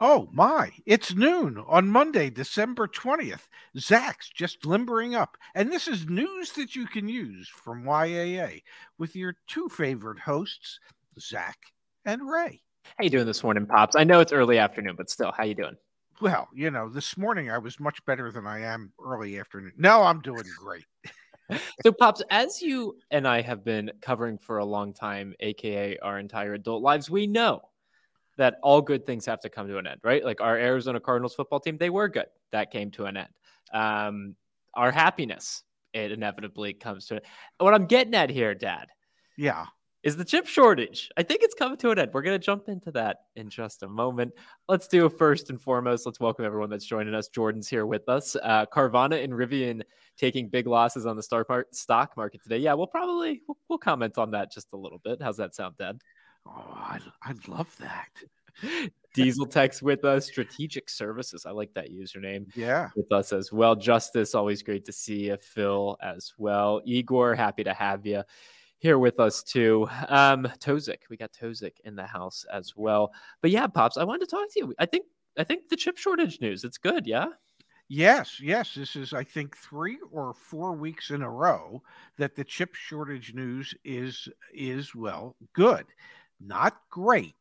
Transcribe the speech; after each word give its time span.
Oh 0.00 0.28
my, 0.32 0.72
it's 0.86 1.14
noon 1.14 1.62
on 1.68 1.88
Monday, 1.88 2.28
December 2.28 2.88
20th. 2.88 3.46
Zach's 3.78 4.28
just 4.28 4.66
limbering 4.66 5.14
up, 5.14 5.36
and 5.54 5.70
this 5.70 5.86
is 5.86 6.08
news 6.08 6.50
that 6.52 6.74
you 6.74 6.86
can 6.86 7.08
use 7.08 7.48
from 7.48 7.84
YAA 7.84 8.62
with 8.98 9.14
your 9.14 9.36
two 9.46 9.68
favorite 9.68 10.18
hosts, 10.18 10.80
Zach 11.20 11.58
and 12.04 12.28
Ray. 12.28 12.60
How 12.98 13.04
you 13.04 13.10
doing 13.10 13.26
this 13.26 13.44
morning, 13.44 13.66
Pops? 13.66 13.94
I 13.94 14.02
know 14.02 14.18
it's 14.18 14.32
early 14.32 14.58
afternoon, 14.58 14.96
but 14.96 15.10
still, 15.10 15.30
how 15.30 15.44
you 15.44 15.54
doing? 15.54 15.76
Well, 16.20 16.48
you 16.52 16.72
know, 16.72 16.88
this 16.88 17.16
morning 17.16 17.48
I 17.50 17.58
was 17.58 17.78
much 17.78 18.04
better 18.04 18.32
than 18.32 18.48
I 18.48 18.62
am 18.62 18.92
early 19.02 19.38
afternoon. 19.38 19.74
No, 19.76 20.02
I'm 20.02 20.20
doing 20.20 20.44
great. 20.58 20.86
so, 21.84 21.92
Pops, 21.92 22.20
as 22.30 22.60
you 22.60 22.96
and 23.12 23.28
I 23.28 23.42
have 23.42 23.64
been 23.64 23.92
covering 24.02 24.38
for 24.38 24.58
a 24.58 24.64
long 24.64 24.92
time, 24.92 25.34
aka 25.38 25.96
our 25.98 26.18
entire 26.18 26.54
adult 26.54 26.82
lives, 26.82 27.08
we 27.08 27.28
know 27.28 27.62
that 28.36 28.56
all 28.62 28.80
good 28.80 29.06
things 29.06 29.26
have 29.26 29.40
to 29.40 29.48
come 29.48 29.68
to 29.68 29.78
an 29.78 29.86
end, 29.86 30.00
right? 30.02 30.24
Like 30.24 30.40
our 30.40 30.56
Arizona 30.56 31.00
Cardinals 31.00 31.34
football 31.34 31.60
team, 31.60 31.78
they 31.78 31.90
were 31.90 32.08
good. 32.08 32.26
That 32.52 32.70
came 32.70 32.90
to 32.92 33.06
an 33.06 33.16
end. 33.16 33.28
Um, 33.72 34.34
our 34.74 34.90
happiness, 34.90 35.62
it 35.92 36.12
inevitably 36.12 36.74
comes 36.74 37.06
to 37.06 37.16
it. 37.16 37.24
What 37.58 37.74
I'm 37.74 37.86
getting 37.86 38.14
at 38.14 38.30
here, 38.30 38.54
Dad. 38.54 38.88
Yeah. 39.36 39.66
Is 40.02 40.18
the 40.18 40.24
chip 40.24 40.46
shortage. 40.46 41.10
I 41.16 41.22
think 41.22 41.42
it's 41.42 41.54
coming 41.54 41.78
to 41.78 41.90
an 41.90 41.98
end. 41.98 42.10
We're 42.12 42.20
going 42.20 42.38
to 42.38 42.44
jump 42.44 42.68
into 42.68 42.90
that 42.90 43.20
in 43.36 43.48
just 43.48 43.82
a 43.82 43.88
moment. 43.88 44.32
Let's 44.68 44.86
do 44.86 45.08
first 45.08 45.48
and 45.48 45.58
foremost. 45.58 46.04
Let's 46.04 46.20
welcome 46.20 46.44
everyone 46.44 46.68
that's 46.68 46.84
joining 46.84 47.14
us. 47.14 47.28
Jordan's 47.28 47.68
here 47.68 47.86
with 47.86 48.06
us. 48.06 48.36
Uh, 48.42 48.66
Carvana 48.66 49.24
and 49.24 49.32
Rivian 49.32 49.80
taking 50.18 50.50
big 50.50 50.66
losses 50.66 51.06
on 51.06 51.16
the 51.16 51.22
stock 51.22 52.16
market 52.18 52.42
today. 52.42 52.58
Yeah, 52.58 52.74
we'll 52.74 52.86
probably 52.86 53.40
we'll, 53.48 53.56
we'll 53.70 53.78
comment 53.78 54.18
on 54.18 54.32
that 54.32 54.52
just 54.52 54.74
a 54.74 54.76
little 54.76 54.98
bit. 55.02 55.22
How's 55.22 55.38
that 55.38 55.54
sound, 55.54 55.78
Dad? 55.78 55.98
Oh, 56.46 56.72
I, 56.74 57.00
I 57.22 57.34
love 57.46 57.74
that. 57.78 58.08
Diesel 59.14 59.46
Tech's 59.46 59.82
with 59.82 60.04
us. 60.04 60.26
Strategic 60.26 60.90
Services. 60.90 61.46
I 61.46 61.50
like 61.50 61.72
that 61.74 61.90
username. 61.90 62.46
Yeah. 62.56 62.90
With 62.96 63.10
us 63.12 63.32
as 63.32 63.52
well. 63.52 63.74
Justice, 63.76 64.34
always 64.34 64.62
great 64.62 64.84
to 64.86 64.92
see 64.92 65.26
you. 65.26 65.36
Phil 65.36 65.96
as 66.02 66.32
well. 66.38 66.80
Igor, 66.84 67.34
happy 67.34 67.64
to 67.64 67.72
have 67.72 68.04
you 68.04 68.22
here 68.78 68.98
with 68.98 69.18
us 69.18 69.42
too. 69.42 69.88
Um, 70.08 70.46
Tozik, 70.58 71.08
we 71.08 71.16
got 71.16 71.32
Tozik 71.32 71.80
in 71.84 71.96
the 71.96 72.06
house 72.06 72.44
as 72.52 72.74
well. 72.76 73.12
But 73.40 73.50
yeah, 73.50 73.66
Pops, 73.66 73.96
I 73.96 74.04
wanted 74.04 74.28
to 74.28 74.36
talk 74.36 74.52
to 74.52 74.60
you. 74.60 74.74
I 74.78 74.86
think 74.86 75.06
I 75.38 75.44
think 75.44 75.68
the 75.68 75.76
chip 75.76 75.96
shortage 75.96 76.40
news, 76.40 76.64
it's 76.64 76.78
good, 76.78 77.06
yeah? 77.06 77.26
Yes, 77.88 78.40
yes. 78.40 78.74
This 78.74 78.96
is, 78.96 79.12
I 79.12 79.24
think, 79.24 79.56
three 79.56 79.98
or 80.10 80.32
four 80.32 80.72
weeks 80.72 81.10
in 81.10 81.22
a 81.22 81.30
row 81.30 81.82
that 82.18 82.34
the 82.34 82.44
chip 82.44 82.74
shortage 82.74 83.34
news 83.34 83.74
is 83.84 84.28
is 84.52 84.94
well 84.94 85.36
good. 85.54 85.86
Not 86.40 86.76
great, 86.90 87.34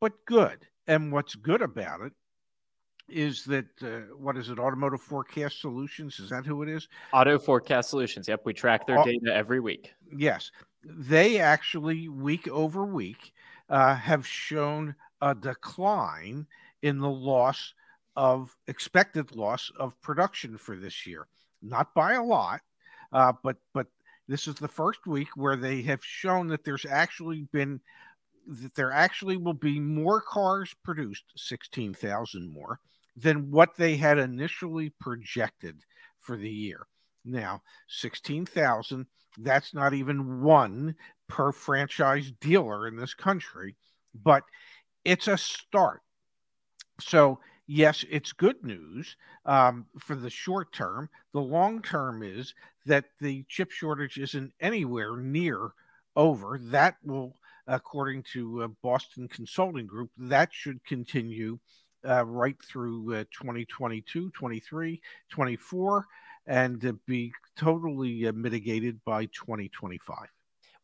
but 0.00 0.24
good. 0.26 0.66
And 0.86 1.12
what's 1.12 1.34
good 1.34 1.62
about 1.62 2.00
it 2.00 2.12
is 3.08 3.44
that 3.44 3.66
uh, 3.82 4.14
what 4.16 4.36
is 4.36 4.48
it? 4.48 4.58
Automotive 4.58 5.00
Forecast 5.00 5.60
Solutions. 5.60 6.18
Is 6.20 6.30
that 6.30 6.46
who 6.46 6.62
it 6.62 6.68
is? 6.68 6.88
Auto 7.12 7.38
Forecast 7.38 7.90
Solutions. 7.90 8.28
Yep, 8.28 8.42
we 8.44 8.54
track 8.54 8.86
their 8.86 9.02
data 9.04 9.34
every 9.34 9.60
week. 9.60 9.92
Yes, 10.16 10.50
they 10.84 11.38
actually 11.38 12.08
week 12.08 12.48
over 12.48 12.84
week 12.84 13.32
uh, 13.68 13.94
have 13.94 14.26
shown 14.26 14.94
a 15.20 15.34
decline 15.34 16.46
in 16.82 16.98
the 16.98 17.10
loss 17.10 17.74
of 18.16 18.56
expected 18.66 19.34
loss 19.36 19.70
of 19.78 20.00
production 20.00 20.56
for 20.56 20.76
this 20.76 21.06
year. 21.06 21.26
Not 21.62 21.94
by 21.94 22.14
a 22.14 22.22
lot, 22.22 22.60
uh, 23.12 23.32
but 23.42 23.56
but 23.74 23.86
this 24.28 24.46
is 24.46 24.54
the 24.54 24.68
first 24.68 25.06
week 25.06 25.28
where 25.36 25.56
they 25.56 25.82
have 25.82 26.04
shown 26.04 26.48
that 26.48 26.64
there's 26.64 26.86
actually 26.86 27.46
been 27.52 27.80
that 28.50 28.74
there 28.74 28.92
actually 28.92 29.36
will 29.36 29.54
be 29.54 29.78
more 29.78 30.20
cars 30.20 30.74
produced, 30.82 31.24
16,000 31.36 32.52
more, 32.52 32.80
than 33.16 33.50
what 33.50 33.76
they 33.76 33.96
had 33.96 34.18
initially 34.18 34.90
projected 35.00 35.76
for 36.18 36.36
the 36.36 36.50
year. 36.50 36.86
Now, 37.24 37.62
16,000, 37.88 39.06
that's 39.38 39.72
not 39.72 39.94
even 39.94 40.42
one 40.42 40.96
per 41.28 41.52
franchise 41.52 42.32
dealer 42.40 42.88
in 42.88 42.96
this 42.96 43.14
country, 43.14 43.76
but 44.14 44.42
it's 45.04 45.28
a 45.28 45.38
start. 45.38 46.02
So, 46.98 47.38
yes, 47.66 48.04
it's 48.10 48.32
good 48.32 48.64
news 48.64 49.16
um, 49.46 49.86
for 49.98 50.16
the 50.16 50.30
short 50.30 50.72
term. 50.72 51.08
The 51.32 51.40
long 51.40 51.82
term 51.82 52.22
is 52.22 52.54
that 52.86 53.04
the 53.20 53.44
chip 53.48 53.70
shortage 53.70 54.18
isn't 54.18 54.52
anywhere 54.60 55.16
near 55.16 55.70
over. 56.16 56.58
That 56.60 56.96
will 57.04 57.36
according 57.70 58.24
to 58.24 58.64
uh, 58.64 58.68
Boston 58.82 59.28
Consulting 59.28 59.86
Group, 59.86 60.10
that 60.18 60.50
should 60.52 60.84
continue 60.84 61.58
uh, 62.06 62.24
right 62.26 62.56
through 62.62 63.14
uh, 63.14 63.24
2022, 63.32 64.30
23, 64.30 65.00
24, 65.30 66.06
and 66.46 66.98
be 67.06 67.32
totally 67.56 68.30
mitigated 68.32 69.00
by 69.04 69.24
2025. 69.26 70.16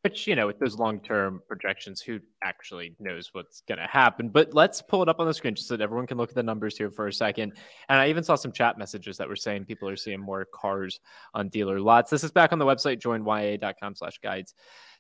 Which, 0.03 0.29
you 0.29 0.37
know, 0.37 0.47
with 0.47 0.61
those 0.61 0.79
long 0.79 1.01
term 1.01 1.41
projections, 1.49 2.01
who 2.01 2.21
actually 2.45 2.95
knows 3.01 3.31
what's 3.33 3.63
going 3.63 3.81
to 3.81 3.89
happen? 3.89 4.29
But 4.29 4.55
let's 4.55 4.81
pull 4.81 5.03
it 5.03 5.09
up 5.09 5.19
on 5.19 5.27
the 5.27 5.35
screen 5.35 5.57
just 5.57 5.67
so 5.67 5.77
that 5.77 5.83
everyone 5.83 6.07
can 6.07 6.17
look 6.17 6.29
at 6.29 6.37
the 6.37 6.45
numbers 6.45 6.79
here 6.79 6.93
for 6.93 7.09
a 7.09 7.13
second. 7.13 7.55
And 7.89 7.99
I 7.99 8.09
even 8.09 8.23
saw 8.23 8.37
some 8.37 8.53
chat 8.53 8.79
messages 8.79 9.17
that 9.17 9.29
were 9.29 9.35
saying 9.35 9.65
people 9.65 9.89
are 9.89 9.97
seeing 9.97 10.21
more 10.21 10.45
cars 10.45 11.01
on 11.35 11.49
dealer 11.49 11.81
lots. 11.81 12.11
This 12.11 12.23
is 12.23 12.31
back 12.31 12.53
on 12.53 12.61
the 12.61 12.65
website, 12.65 13.01
joinyaa.com 13.01 13.97
slash 13.97 14.21
guides 14.23 14.55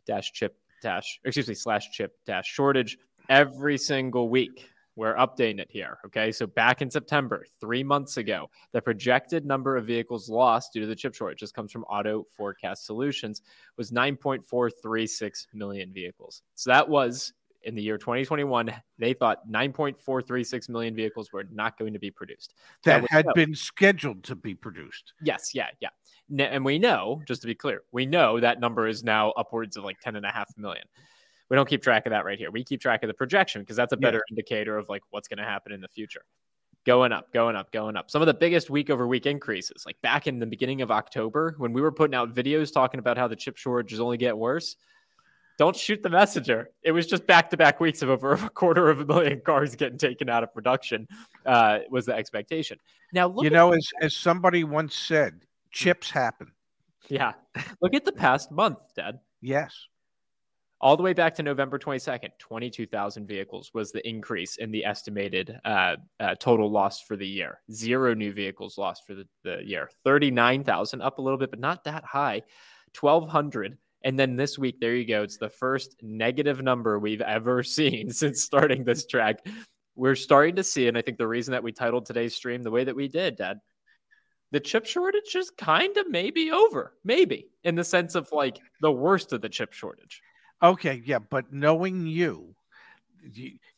dash 0.06 0.32
chip 0.32 0.56
dash, 0.82 1.20
excuse 1.25 1.48
me, 1.48 1.54
slash 1.54 1.91
chip 1.91 2.12
dash 2.26 2.47
shortage 2.47 2.98
every 3.28 3.78
single 3.78 4.28
week. 4.28 4.69
We're 4.97 5.14
updating 5.16 5.60
it 5.60 5.69
here. 5.70 5.98
Okay. 6.06 6.32
So 6.32 6.47
back 6.47 6.81
in 6.81 6.91
September, 6.91 7.44
three 7.60 7.84
months 7.84 8.16
ago, 8.16 8.48
the 8.72 8.81
projected 8.81 9.44
number 9.44 9.76
of 9.76 9.86
vehicles 9.86 10.31
lost 10.31 10.72
due 10.72 10.81
to 10.81 10.86
the 10.86 10.97
chip 10.97 11.15
shortage, 11.15 11.41
this 11.41 11.53
comes 11.53 11.70
from 11.70 11.84
Auto 11.84 12.25
Forecast 12.34 12.86
Solutions, 12.86 13.42
was 13.76 13.91
9.436 13.91 15.47
million 15.53 15.92
vehicles. 15.92 16.42
So 16.54 16.70
that 16.70 16.88
was 16.88 17.34
in 17.66 17.75
the 17.75 17.82
year 17.82 17.99
2021, 17.99 18.72
they 18.99 19.12
thought 19.12 19.47
9.436 19.50 20.69
million 20.69 20.94
vehicles 20.94 21.32
were 21.32 21.44
not 21.53 21.77
going 21.77 21.93
to 21.93 21.99
be 21.99 22.10
produced. 22.10 22.54
That, 22.84 23.03
that 23.03 23.10
had 23.10 23.27
been 23.34 23.54
scheduled 23.54 24.22
to 24.25 24.37
be 24.37 24.54
produced. 24.54 25.12
Yes, 25.21 25.50
yeah, 25.53 25.69
yeah. 25.81 25.88
And 26.38 26.65
we 26.65 26.78
know, 26.78 27.22
just 27.27 27.43
to 27.43 27.47
be 27.47 27.54
clear, 27.54 27.82
we 27.93 28.06
know 28.06 28.41
that 28.41 28.60
number 28.60 28.87
is 28.87 29.04
now 29.04 29.31
upwards 29.32 29.77
of 29.77 29.84
like 29.84 30.00
10 30.00 30.16
and 30.16 30.25
a 30.25 30.31
half 30.31 30.49
million. 30.56 30.84
We 31.50 31.56
don't 31.56 31.69
keep 31.69 31.82
track 31.82 32.06
of 32.06 32.10
that 32.10 32.25
right 32.25 32.38
here. 32.38 32.50
We 32.50 32.65
keep 32.65 32.81
track 32.81 33.03
of 33.03 33.09
the 33.09 33.15
projection 33.15 33.62
because 33.62 33.77
that's 33.77 33.93
a 33.93 33.97
better 33.97 34.22
yeah. 34.28 34.33
indicator 34.33 34.78
of 34.78 34.88
like 34.88 35.03
what's 35.10 35.28
going 35.28 35.38
to 35.38 35.44
happen 35.44 35.72
in 35.72 35.81
the 35.81 35.88
future. 35.88 36.22
Going 36.84 37.12
up, 37.12 37.33
going 37.33 37.56
up, 37.56 37.72
going 37.72 37.97
up. 37.97 38.10
Some 38.12 38.22
of 38.22 38.27
the 38.27 38.34
biggest 38.34 38.71
week 38.71 38.91
over 38.91 39.09
week 39.09 39.27
increases, 39.27 39.83
like 39.84 40.00
back 40.03 40.28
in 40.28 40.38
the 40.38 40.47
beginning 40.47 40.83
of 40.83 40.93
October 40.93 41.56
when 41.59 41.72
we 41.72 41.81
were 41.81 41.91
putting 41.91 42.15
out 42.15 42.33
videos 42.33 42.72
talking 42.72 43.00
about 43.00 43.19
how 43.19 43.27
the 43.27 43.34
chip 43.34 43.56
shortage 43.56 43.93
is 43.93 43.98
only 43.98 44.16
get 44.16 44.38
worse 44.38 44.77
don't 45.58 45.76
shoot 45.76 46.02
the 46.02 46.10
messenger. 46.10 46.70
It 46.82 46.92
was 46.92 47.06
just 47.06 47.26
back 47.26 47.50
to 47.50 47.56
back 47.56 47.80
weeks 47.80 48.02
of 48.02 48.10
over 48.10 48.32
a 48.34 48.50
quarter 48.50 48.90
of 48.90 49.00
a 49.00 49.06
million 49.06 49.40
cars 49.44 49.74
getting 49.74 49.98
taken 49.98 50.28
out 50.28 50.42
of 50.42 50.52
production 50.52 51.06
uh, 51.44 51.80
was 51.90 52.06
the 52.06 52.14
expectation. 52.14 52.78
Now, 53.12 53.34
you 53.40 53.50
know, 53.50 53.72
as, 53.72 53.88
as 54.00 54.16
somebody 54.16 54.64
once 54.64 54.94
said, 54.94 55.46
chips 55.70 56.10
happen. 56.10 56.52
Yeah. 57.08 57.32
Look 57.80 57.94
at 57.94 58.04
the 58.04 58.12
past 58.12 58.50
month, 58.50 58.78
Dad. 58.96 59.20
Yes. 59.40 59.74
All 60.78 60.97
the 60.97 61.03
way 61.03 61.14
back 61.14 61.34
to 61.36 61.42
November 61.42 61.78
22nd, 61.78 62.30
22,000 62.38 63.26
vehicles 63.26 63.70
was 63.72 63.92
the 63.92 64.06
increase 64.06 64.56
in 64.56 64.70
the 64.70 64.84
estimated 64.84 65.59
uh, 65.64 65.97
uh, 66.20 66.34
total 66.34 66.70
loss 66.70 67.00
for 67.00 67.16
the 67.16 67.26
year. 67.26 67.60
Zero 67.72 68.12
new 68.12 68.32
vehicles 68.32 68.76
lost 68.76 69.06
for 69.06 69.14
the, 69.14 69.26
the 69.42 69.62
year. 69.64 69.88
39,000, 70.04 71.00
up 71.00 71.18
a 71.18 71.22
little 71.22 71.38
bit, 71.38 71.50
but 71.50 71.60
not 71.60 71.84
that 71.84 72.04
high. 72.04 72.42
1,200 72.98 73.78
and 74.04 74.19
then 74.19 74.37
this 74.37 74.59
week, 74.59 74.81
there 74.81 74.95
you 74.95 75.07
go. 75.07 75.22
It's 75.22 75.39
the 75.39 75.48
first 75.48 75.97
negative 76.03 76.63
number 76.63 76.98
we've 76.98 77.21
ever 77.21 77.63
seen 77.65 78.10
since 78.10 78.43
starting 78.43 78.84
this 78.84 79.07
track. 79.07 79.47
We're 79.95 80.15
starting 80.15 80.57
to 80.57 80.65
see, 80.65 80.89
and 80.89 80.97
I 80.97 81.03
think 81.03 81.19
the 81.19 81.27
reason 81.27 81.53
that 81.53 81.63
we 81.63 81.72
titled 81.72 82.07
today's 82.07 82.34
stream 82.34 82.63
the 82.63 82.71
way 82.71 82.84
that 82.84 82.97
we 82.97 83.09
did, 83.09 83.37
Dad, 83.37 83.60
the 84.53 84.60
chip 84.60 84.87
shortage 84.87 85.34
is 85.34 85.51
kind 85.51 85.97
of 85.97 86.09
maybe 86.09 86.51
over, 86.51 86.95
maybe 87.03 87.48
in 87.65 87.75
the 87.75 87.84
sense 87.84 88.15
of 88.15 88.28
like 88.31 88.60
the 88.81 88.93
worst 88.93 89.33
of 89.33 89.41
the 89.41 89.48
chip 89.48 89.72
shortage. 89.72 90.22
Okay, 90.63 91.03
yeah, 91.04 91.19
but 91.19 91.53
knowing 91.53 92.07
you, 92.07 92.54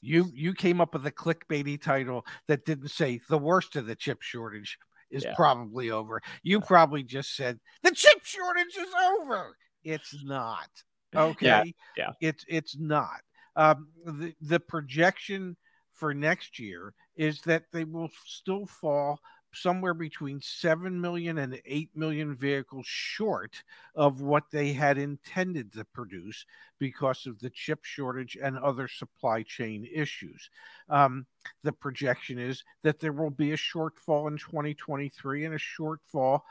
you 0.00 0.30
you 0.34 0.52
came 0.52 0.80
up 0.80 0.92
with 0.92 1.06
a 1.06 1.10
clickbaity 1.10 1.80
title 1.80 2.26
that 2.48 2.66
didn't 2.66 2.90
say 2.90 3.20
the 3.30 3.38
worst 3.38 3.76
of 3.76 3.86
the 3.86 3.96
chip 3.96 4.20
shortage 4.20 4.78
is 5.10 5.24
yeah. 5.24 5.34
probably 5.34 5.90
over. 5.90 6.20
You 6.42 6.60
probably 6.60 7.02
just 7.02 7.34
said 7.34 7.58
the 7.82 7.92
chip 7.92 8.24
shortage 8.24 8.76
is 8.76 8.92
over 9.20 9.56
it's 9.84 10.24
not. 10.24 10.68
Okay. 11.16 11.46
Yeah. 11.46 11.62
yeah. 11.96 12.10
It's 12.20 12.44
it's 12.48 12.76
not. 12.78 13.22
Um, 13.56 13.88
the 14.04 14.34
the 14.42 14.60
projection 14.60 15.56
for 15.94 16.12
next 16.12 16.58
year 16.58 16.92
is 17.16 17.40
that 17.46 17.64
they 17.72 17.84
will 17.84 18.10
still 18.26 18.66
fall 18.66 19.18
somewhere 19.52 19.94
between 19.94 20.40
7 20.40 21.00
million 21.00 21.38
and 21.38 21.60
8 21.64 21.90
million 21.94 22.34
vehicles 22.34 22.86
short 22.86 23.62
of 23.94 24.20
what 24.20 24.44
they 24.52 24.72
had 24.72 24.98
intended 24.98 25.72
to 25.72 25.84
produce 25.84 26.44
because 26.78 27.26
of 27.26 27.38
the 27.40 27.50
chip 27.50 27.84
shortage 27.84 28.36
and 28.40 28.58
other 28.58 28.88
supply 28.88 29.42
chain 29.42 29.88
issues. 29.92 30.50
Um, 30.88 31.26
the 31.64 31.72
projection 31.72 32.38
is 32.38 32.62
that 32.82 33.00
there 33.00 33.12
will 33.12 33.30
be 33.30 33.52
a 33.52 33.56
shortfall 33.56 34.28
in 34.28 34.38
2023 34.38 35.46
and 35.46 35.54
a 35.54 35.58
shortfall, 35.58 36.42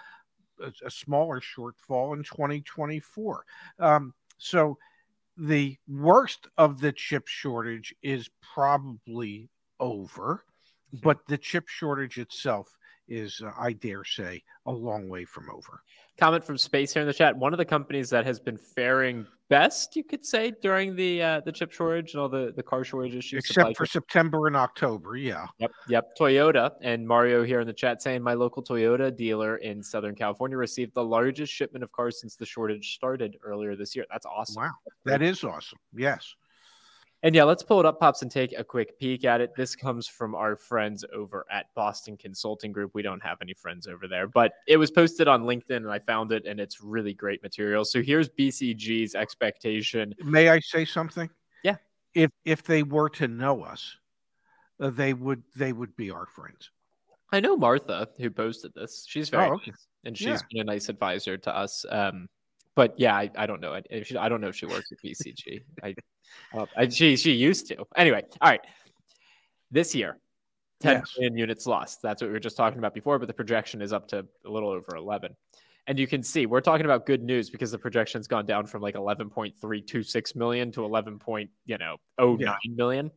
a, 0.61 0.71
a 0.85 0.91
smaller 0.91 1.41
shortfall 1.41 2.15
in 2.15 2.23
2024. 2.23 3.45
Um, 3.79 4.13
so 4.37 4.77
the 5.37 5.77
worst 5.87 6.47
of 6.57 6.79
the 6.81 6.91
chip 6.91 7.27
shortage 7.27 7.93
is 8.01 8.29
probably 8.41 9.49
over, 9.79 10.43
mm-hmm. 10.93 11.03
but 11.03 11.25
the 11.27 11.37
chip 11.37 11.67
shortage 11.67 12.17
itself 12.17 12.75
is, 13.07 13.41
uh, 13.45 13.51
I 13.59 13.73
dare 13.73 14.03
say, 14.03 14.43
a 14.65 14.71
long 14.71 15.09
way 15.09 15.25
from 15.25 15.49
over. 15.49 15.81
Comment 16.17 16.43
from 16.43 16.57
Space 16.57 16.93
here 16.93 17.01
in 17.01 17.07
the 17.07 17.13
chat. 17.13 17.37
One 17.37 17.53
of 17.53 17.57
the 17.57 17.65
companies 17.65 18.09
that 18.09 18.25
has 18.25 18.39
been 18.39 18.57
faring 18.57 19.27
best, 19.49 19.95
you 19.95 20.03
could 20.03 20.25
say, 20.25 20.51
during 20.61 20.95
the 20.95 21.21
uh, 21.21 21.41
the 21.41 21.51
chip 21.51 21.71
shortage 21.71 22.13
and 22.13 22.21
all 22.21 22.27
the, 22.27 22.53
the 22.55 22.63
car 22.63 22.83
shortage 22.83 23.15
issues. 23.15 23.45
Except 23.45 23.77
for 23.77 23.85
September 23.85 24.47
and 24.47 24.55
October, 24.55 25.15
yeah. 25.15 25.45
Yep, 25.59 25.71
yep. 25.89 26.05
Toyota 26.19 26.71
and 26.81 27.07
Mario 27.07 27.43
here 27.43 27.59
in 27.59 27.67
the 27.67 27.73
chat 27.73 28.01
saying 28.01 28.23
my 28.23 28.33
local 28.33 28.63
Toyota 28.63 29.15
dealer 29.15 29.57
in 29.57 29.83
Southern 29.83 30.15
California 30.15 30.57
received 30.57 30.95
the 30.95 31.03
largest 31.03 31.53
shipment 31.53 31.83
of 31.83 31.91
cars 31.91 32.19
since 32.19 32.35
the 32.35 32.45
shortage 32.45 32.95
started 32.95 33.37
earlier 33.43 33.75
this 33.75 33.95
year. 33.95 34.05
That's 34.11 34.25
awesome. 34.25 34.63
Wow, 34.63 34.71
that 35.05 35.21
is 35.21 35.43
awesome. 35.43 35.79
Yes. 35.95 36.35
And 37.23 37.33
yeah, 37.33 37.43
let's 37.45 37.63
pull 37.63 37.79
it 37.79 37.85
up, 37.85 37.99
Pops, 37.99 38.21
and 38.21 38.29
take 38.29 38.53
a 38.57 38.63
quick 38.63 38.99
peek 38.99 39.25
at 39.25 39.41
it. 39.41 39.55
This 39.55 39.75
comes 39.75 40.07
from 40.07 40.35
our 40.35 40.55
friends 40.55 41.03
over 41.13 41.45
at 41.51 41.73
Boston 41.73 42.15
Consulting 42.15 42.71
Group. 42.71 42.91
We 42.93 43.01
don't 43.01 43.23
have 43.23 43.39
any 43.41 43.53
friends 43.53 43.87
over 43.87 44.07
there, 44.07 44.27
but 44.27 44.53
it 44.67 44.77
was 44.77 44.91
posted 44.91 45.27
on 45.27 45.43
LinkedIn 45.43 45.77
and 45.77 45.89
I 45.89 45.99
found 45.99 46.31
it, 46.31 46.45
and 46.45 46.59
it's 46.59 46.81
really 46.81 47.13
great 47.13 47.41
material. 47.41 47.85
So 47.85 48.03
here's 48.03 48.29
BCG's 48.29 49.15
expectation. 49.15 50.13
May 50.23 50.49
I 50.49 50.59
say 50.59 50.85
something? 50.85 51.29
Yeah. 51.63 51.77
If 52.13 52.29
if 52.45 52.63
they 52.63 52.83
were 52.83 53.09
to 53.11 53.27
know 53.27 53.63
us, 53.63 53.97
uh, 54.79 54.91
they 54.91 55.13
would 55.13 55.41
they 55.55 55.73
would 55.73 55.95
be 55.95 56.11
our 56.11 56.27
friends. 56.27 56.69
I 57.31 57.39
know 57.39 57.57
Martha 57.57 58.09
who 58.17 58.29
posted 58.29 58.73
this. 58.75 59.05
She's 59.07 59.29
very 59.29 59.49
oh, 59.49 59.53
okay. 59.55 59.71
nice, 59.71 59.87
and 60.05 60.17
she's 60.17 60.27
yeah. 60.27 60.39
been 60.51 60.61
a 60.61 60.71
nice 60.71 60.87
advisor 60.87 61.37
to 61.37 61.55
us. 61.55 61.83
Um, 61.89 62.27
but 62.77 62.93
yeah, 62.99 63.15
I, 63.15 63.31
I 63.35 63.47
don't 63.47 63.59
know. 63.59 63.73
I, 63.73 63.81
I 64.19 64.29
don't 64.29 64.39
know 64.39 64.49
if 64.49 64.55
she 64.55 64.67
works 64.67 64.91
at 64.91 64.99
BCG. 65.03 65.63
I, 65.83 65.95
uh, 66.53 66.67
I, 66.77 66.87
she 66.87 67.17
she 67.17 67.31
used 67.31 67.67
to. 67.69 67.85
Anyway, 67.95 68.21
all 68.39 68.51
right. 68.51 68.61
This 69.71 69.95
year, 69.95 70.19
10 70.81 70.97
yes. 70.97 71.13
million 71.17 71.37
units 71.37 71.65
lost. 71.65 72.03
That's 72.03 72.21
what 72.21 72.27
we 72.27 72.33
were 72.33 72.39
just 72.39 72.55
talking 72.55 72.77
about 72.77 72.93
before, 72.93 73.17
but 73.17 73.27
the 73.27 73.33
projection 73.33 73.81
is 73.81 73.91
up 73.91 74.07
to 74.09 74.27
a 74.45 74.49
little 74.49 74.69
over 74.69 74.95
11. 74.95 75.35
And 75.87 75.97
you 75.97 76.05
can 76.05 76.21
see 76.21 76.45
we're 76.45 76.61
talking 76.61 76.85
about 76.85 77.07
good 77.07 77.23
news 77.23 77.49
because 77.49 77.71
the 77.71 77.79
projection's 77.79 78.27
gone 78.27 78.45
down 78.45 78.67
from 78.67 78.83
like 78.83 78.93
11.326 78.93 80.35
million 80.35 80.71
to 80.73 80.85
11. 80.85 81.17
Point, 81.17 81.49
you 81.65 81.79
know, 81.79 81.97
oh 82.19 82.37
yeah. 82.39 82.45
nine 82.45 82.75
million. 82.75 83.11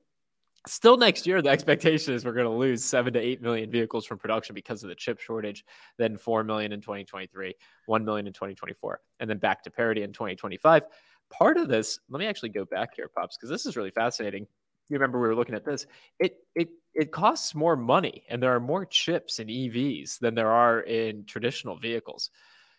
Still 0.66 0.98
next 0.98 1.26
year, 1.26 1.40
the 1.40 1.48
expectation 1.48 2.12
is 2.12 2.24
we're 2.24 2.34
going 2.34 2.44
to 2.44 2.52
lose 2.52 2.84
seven 2.84 3.14
to 3.14 3.18
eight 3.18 3.40
million 3.40 3.70
vehicles 3.70 4.04
from 4.04 4.18
production 4.18 4.54
because 4.54 4.82
of 4.82 4.90
the 4.90 4.94
chip 4.94 5.18
shortage, 5.18 5.64
then 5.96 6.18
four 6.18 6.44
million 6.44 6.72
in 6.72 6.82
2023, 6.82 7.54
one 7.86 8.04
million 8.04 8.26
in 8.26 8.32
2024, 8.34 9.00
and 9.20 9.30
then 9.30 9.38
back 9.38 9.62
to 9.62 9.70
parity 9.70 10.02
in 10.02 10.12
2025. 10.12 10.82
Part 11.30 11.56
of 11.56 11.68
this, 11.68 11.98
let 12.10 12.18
me 12.18 12.26
actually 12.26 12.50
go 12.50 12.66
back 12.66 12.94
here, 12.94 13.08
Pops, 13.08 13.38
because 13.38 13.48
this 13.48 13.64
is 13.64 13.74
really 13.76 13.90
fascinating. 13.90 14.46
You 14.90 14.96
remember 14.96 15.18
we 15.20 15.28
were 15.28 15.34
looking 15.34 15.54
at 15.54 15.64
this. 15.64 15.86
It 16.18 16.36
it 16.54 16.68
it 16.94 17.10
costs 17.10 17.54
more 17.54 17.76
money, 17.76 18.24
and 18.28 18.42
there 18.42 18.54
are 18.54 18.60
more 18.60 18.84
chips 18.84 19.38
in 19.38 19.48
EVs 19.48 20.18
than 20.18 20.34
there 20.34 20.50
are 20.50 20.80
in 20.80 21.24
traditional 21.24 21.76
vehicles. 21.76 22.30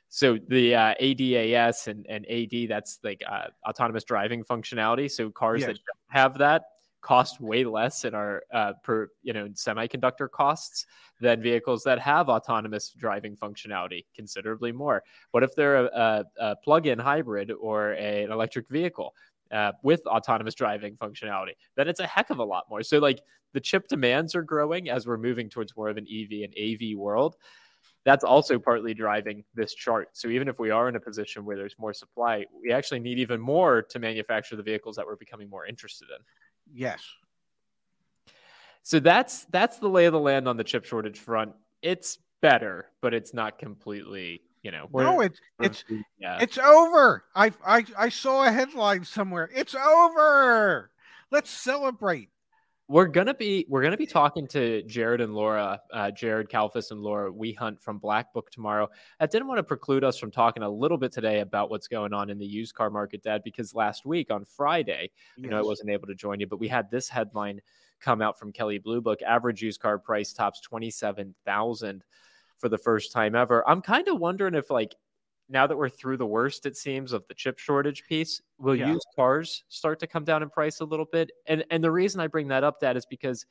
So 0.10 0.38
the 0.50 0.76
uh, 0.76 0.94
ADAS 1.00 1.88
and, 1.88 2.06
and 2.10 2.30
AD, 2.30 2.68
that's 2.70 3.00
like 3.02 3.24
uh, 3.26 3.46
autonomous 3.66 4.04
driving 4.04 4.44
functionality. 4.44 5.10
So 5.10 5.30
cars 5.30 5.62
yes. 5.62 5.68
that 5.68 5.78
have 6.10 6.38
that 6.40 6.64
cost 7.02 7.42
way 7.42 7.64
less 7.64 8.06
in 8.06 8.14
our 8.14 8.44
uh, 8.54 8.74
per 8.84 9.10
you 9.24 9.34
know 9.34 9.48
semiconductor 9.50 10.30
costs 10.30 10.86
than 11.20 11.42
vehicles 11.42 11.84
that 11.84 12.00
have 12.00 12.30
autonomous 12.30 12.92
driving 12.98 13.36
functionality 13.36 14.06
considerably 14.16 14.72
more 14.72 15.04
what 15.32 15.44
if 15.44 15.56
they're 15.56 15.86
a, 15.86 15.86
a, 15.86 16.26
a 16.40 16.56
plug-in 16.58 17.00
hybrid 17.00 17.52
or 17.60 17.94
a, 17.94 18.24
an 18.24 18.32
electric 18.32 18.68
vehicle 18.70 19.14
uh, 19.52 19.72
with 19.84 20.06
autonomous 20.06 20.56
driving 20.56 20.96
functionality 20.96 21.54
then 21.76 21.88
it's 21.88 22.00
a 22.00 22.08
heck 22.08 22.30
of 22.30 22.40
a 22.40 22.44
lot 22.44 22.66
more 22.70 22.84
so 22.84 23.00
like 23.00 23.22
the 23.54 23.60
chip 23.60 23.88
demands 23.88 24.34
are 24.36 24.44
growing 24.44 24.90
as 24.90 25.06
we're 25.06 25.18
moving 25.18 25.50
towards 25.50 25.76
more 25.76 25.90
of 25.90 25.98
an 25.98 26.08
ev 26.12 26.30
and 26.32 26.54
av 26.58 26.98
world 26.98 27.36
that's 28.04 28.24
also 28.24 28.58
partly 28.58 28.94
driving 28.94 29.44
this 29.54 29.76
chart. 29.76 30.10
So 30.14 30.28
even 30.30 30.48
if 30.48 30.60
we 30.60 30.72
are 30.72 30.90
in 30.90 30.96
a 30.96 31.00
position 31.00 31.46
where 31.46 31.56
there's 31.56 31.76
more 31.78 31.94
supply, 31.94 32.46
we 32.62 32.72
actually 32.72 33.00
need 33.00 33.20
even 33.20 33.40
more 33.40 33.84
to 33.84 34.00
manufacture 34.00 34.56
the 34.56 34.64
vehicles 34.64 34.96
that 34.96 35.06
we're 35.06 35.18
becoming 35.18 35.50
more 35.50 35.68
interested 35.68 36.08
in. 36.10 36.24
Yes. 36.74 37.04
So 38.84 39.00
that's 39.00 39.46
that's 39.46 39.78
the 39.78 39.88
lay 39.88 40.06
of 40.06 40.14
the 40.14 40.20
land 40.20 40.48
on 40.48 40.58
the 40.58 40.64
chip 40.64 40.86
shortage 40.86 41.20
front. 41.20 41.54
It's 41.82 42.18
better, 42.42 42.88
but 43.02 43.14
it's 43.14 43.34
not 43.34 43.60
completely, 43.60 44.42
you 44.64 44.72
know. 44.72 44.90
No, 44.94 45.22
it's 45.22 45.40
it's 45.60 45.84
yeah. 46.20 46.40
it's 46.42 46.58
over. 46.58 47.26
I 47.36 47.52
I 47.66 47.86
I 47.98 48.10
saw 48.10 48.46
a 48.46 48.52
headline 48.52 49.06
somewhere. 49.06 49.50
It's 49.56 49.76
over. 49.76 50.90
Let's 51.30 51.50
celebrate 51.52 52.30
we're 52.88 53.08
gonna 53.08 53.34
be 53.34 53.66
we're 53.70 53.82
gonna 53.82 53.98
be 53.98 54.06
talking 54.06 54.48
to 54.50 54.84
Jared 54.84 55.22
and 55.22 55.34
Laura, 55.34 55.82
uh, 55.94 56.12
Jared 56.12 56.50
Kalfas 56.50 56.92
and 56.92 57.02
Laura 57.02 57.32
We 57.32 57.54
Hunt 57.54 57.82
from 57.82 58.00
Black 58.00 58.34
Book 58.34 58.52
tomorrow. 58.52 58.90
I 59.20 59.28
didn't 59.28 59.48
want 59.48 59.60
to 59.60 59.64
preclude 59.64 60.04
us 60.04 60.18
from 60.18 60.30
talking 60.30 60.64
a 60.64 60.70
little 60.70 60.98
bit 60.98 61.12
today 61.12 61.40
about 61.40 61.70
what's 61.70 61.88
going 61.88 62.14
on 62.14 62.30
in 62.30 62.38
the 62.38 62.46
used 62.46 62.76
car 62.76 62.90
market, 62.90 63.24
Dad, 63.24 63.44
because 63.44 63.74
last 63.74 64.06
week 64.06 64.30
on 64.30 64.44
Friday, 64.44 65.12
yes. 65.38 65.44
you 65.44 65.50
know, 65.50 65.58
I 65.58 65.62
wasn't 65.62 65.90
able 65.90 66.08
to 66.08 66.16
join 66.16 66.40
you, 66.40 66.48
but 66.48 66.60
we 66.60 66.68
had 66.68 66.92
this 66.92 67.08
headline 67.08 67.62
come 68.02 68.22
out 68.22 68.38
from 68.38 68.52
Kelley 68.52 68.80
Blue 68.80 69.00
Book: 69.00 69.22
average 69.22 69.62
used 69.62 69.80
car 69.80 69.98
price 69.98 70.34
tops 70.34 70.60
twenty 70.60 70.90
seven 70.90 71.34
thousand 71.46 72.04
for 72.58 72.70
the 72.70 72.78
first 72.78 73.12
time 73.12 73.36
ever. 73.36 73.68
I'm 73.68 73.82
kind 73.82 74.08
of 74.08 74.20
wondering 74.20 74.54
if 74.54 74.70
like 74.70 74.96
now 75.52 75.68
that 75.68 75.78
we're 75.78 75.90
through 75.90 76.18
the 76.18 76.26
worst, 76.26 76.66
it 76.66 76.78
seems, 76.78 77.12
of 77.12 77.28
the 77.28 77.34
chip 77.34 77.60
shortage 77.60 78.04
piece, 78.08 78.42
will 78.58 78.76
yeah. 78.76 78.88
used 78.88 79.06
cars 79.16 79.64
start 79.68 80.00
to 80.00 80.08
come 80.08 80.24
down 80.24 80.42
in 80.42 80.50
price 80.50 80.80
a 80.80 80.86
little 80.86 81.06
bit? 81.06 81.32
And 81.48 81.64
and 81.70 81.84
the 81.84 81.92
reason 81.92 82.22
I 82.22 82.28
bring 82.28 82.48
that 82.48 82.64
up, 82.64 82.80
Dad, 82.80 82.96
is 82.96 83.06
because 83.06 83.46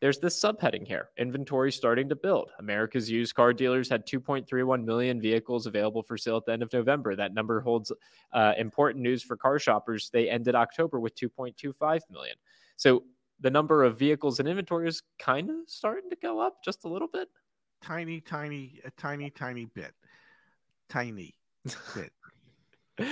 there's 0.00 0.18
this 0.18 0.40
subheading 0.40 0.86
here 0.86 1.10
inventory 1.16 1.72
starting 1.72 2.08
to 2.08 2.16
build. 2.16 2.50
America's 2.58 3.10
used 3.10 3.34
car 3.34 3.52
dealers 3.52 3.88
had 3.88 4.06
2.31 4.06 4.84
million 4.84 5.20
vehicles 5.20 5.66
available 5.66 6.02
for 6.02 6.16
sale 6.16 6.36
at 6.36 6.46
the 6.46 6.52
end 6.52 6.62
of 6.62 6.72
November. 6.72 7.16
That 7.16 7.34
number 7.34 7.60
holds 7.60 7.90
uh, 8.32 8.52
important 8.58 9.02
news 9.02 9.22
for 9.22 9.36
car 9.36 9.58
shoppers. 9.58 10.10
They 10.12 10.28
ended 10.28 10.54
October 10.54 11.00
with 11.00 11.16
2.25 11.16 12.00
million. 12.10 12.36
So 12.76 13.04
the 13.40 13.50
number 13.50 13.82
of 13.84 13.98
vehicles 13.98 14.38
in 14.38 14.46
inventory 14.46 14.88
is 14.88 15.02
kind 15.18 15.50
of 15.50 15.56
starting 15.66 16.10
to 16.10 16.16
go 16.16 16.40
up 16.40 16.62
just 16.64 16.84
a 16.84 16.88
little 16.88 17.08
bit. 17.08 17.28
Tiny, 17.82 18.20
tiny, 18.20 18.80
a 18.84 18.90
tiny, 18.92 19.30
tiny 19.30 19.66
bit 19.66 19.92
tiny 20.88 21.34
bit. 21.94 22.12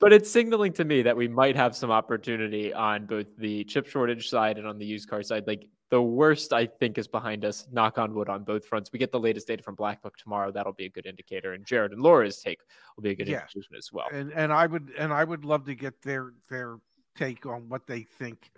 but 0.00 0.12
it's 0.12 0.30
signaling 0.30 0.72
to 0.74 0.84
me 0.84 1.02
that 1.02 1.16
we 1.16 1.28
might 1.28 1.56
have 1.56 1.74
some 1.74 1.90
opportunity 1.90 2.72
on 2.72 3.06
both 3.06 3.26
the 3.38 3.64
chip 3.64 3.86
shortage 3.86 4.28
side 4.28 4.58
and 4.58 4.66
on 4.66 4.78
the 4.78 4.84
used 4.84 5.08
car 5.08 5.22
side. 5.22 5.46
Like 5.46 5.68
the 5.90 6.02
worst, 6.02 6.52
I 6.52 6.66
think, 6.66 6.98
is 6.98 7.06
behind 7.06 7.44
us. 7.44 7.66
Knock 7.70 7.98
on 7.98 8.14
wood 8.14 8.28
on 8.28 8.44
both 8.44 8.64
fronts. 8.66 8.90
We 8.92 8.98
get 8.98 9.12
the 9.12 9.20
latest 9.20 9.46
data 9.46 9.62
from 9.62 9.74
Black 9.74 10.02
Book 10.02 10.16
tomorrow. 10.16 10.50
That'll 10.50 10.72
be 10.72 10.86
a 10.86 10.90
good 10.90 11.06
indicator, 11.06 11.52
and 11.52 11.64
Jared 11.64 11.92
and 11.92 12.00
Laura's 12.00 12.38
take 12.38 12.60
will 12.96 13.02
be 13.02 13.10
a 13.10 13.14
good 13.14 13.28
yes. 13.28 13.42
indication 13.42 13.76
as 13.76 13.92
well. 13.92 14.06
And 14.12 14.32
and 14.32 14.52
I 14.52 14.66
would 14.66 14.92
and 14.98 15.12
I 15.12 15.24
would 15.24 15.44
love 15.44 15.64
to 15.66 15.74
get 15.74 16.00
their 16.02 16.32
their 16.50 16.78
take 17.16 17.46
on 17.46 17.68
what 17.68 17.86
they 17.86 18.02
think. 18.02 18.50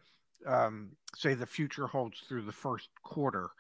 Um, 0.46 0.90
say 1.16 1.34
the 1.34 1.46
future 1.46 1.86
holds 1.86 2.20
through 2.20 2.42
the 2.42 2.52
first 2.52 2.88
quarter 3.02 3.50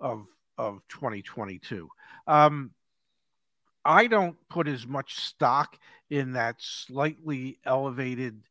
of 0.00 0.26
of 0.58 0.80
2022. 0.88 1.88
Um, 2.26 2.70
I 3.86 4.08
don't 4.08 4.36
put 4.48 4.66
as 4.66 4.86
much 4.86 5.14
stock 5.14 5.78
in 6.10 6.32
that 6.32 6.56
slightly 6.58 7.58
elevated 7.64 8.42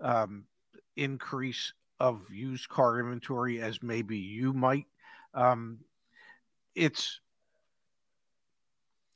um, 0.00 0.44
increase 0.96 1.72
of 1.98 2.22
used 2.30 2.68
car 2.68 3.00
inventory 3.00 3.60
as 3.60 3.82
maybe 3.82 4.18
you 4.18 4.52
might. 4.52 4.86
Um, 5.34 5.78
it's 6.74 7.20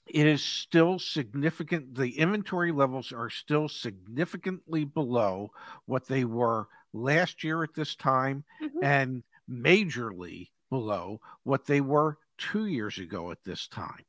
it 0.06 0.26
is 0.26 0.42
still 0.42 0.98
significant. 0.98 1.94
The 1.94 2.18
inventory 2.18 2.72
levels 2.72 3.12
are 3.12 3.30
still 3.30 3.68
significantly 3.68 4.84
below 4.84 5.50
what 5.84 6.08
they 6.08 6.24
were 6.24 6.68
last 6.92 7.44
year 7.44 7.62
at 7.62 7.74
this 7.74 7.94
time, 7.94 8.44
mm-hmm. 8.62 8.82
and 8.82 9.22
majorly 9.50 10.48
below 10.70 11.20
what 11.44 11.66
they 11.66 11.80
were 11.80 12.18
two 12.38 12.66
years 12.66 12.98
ago 12.98 13.30
at 13.30 13.44
this 13.44 13.68
time. 13.68 14.04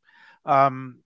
Um, 0.45 0.99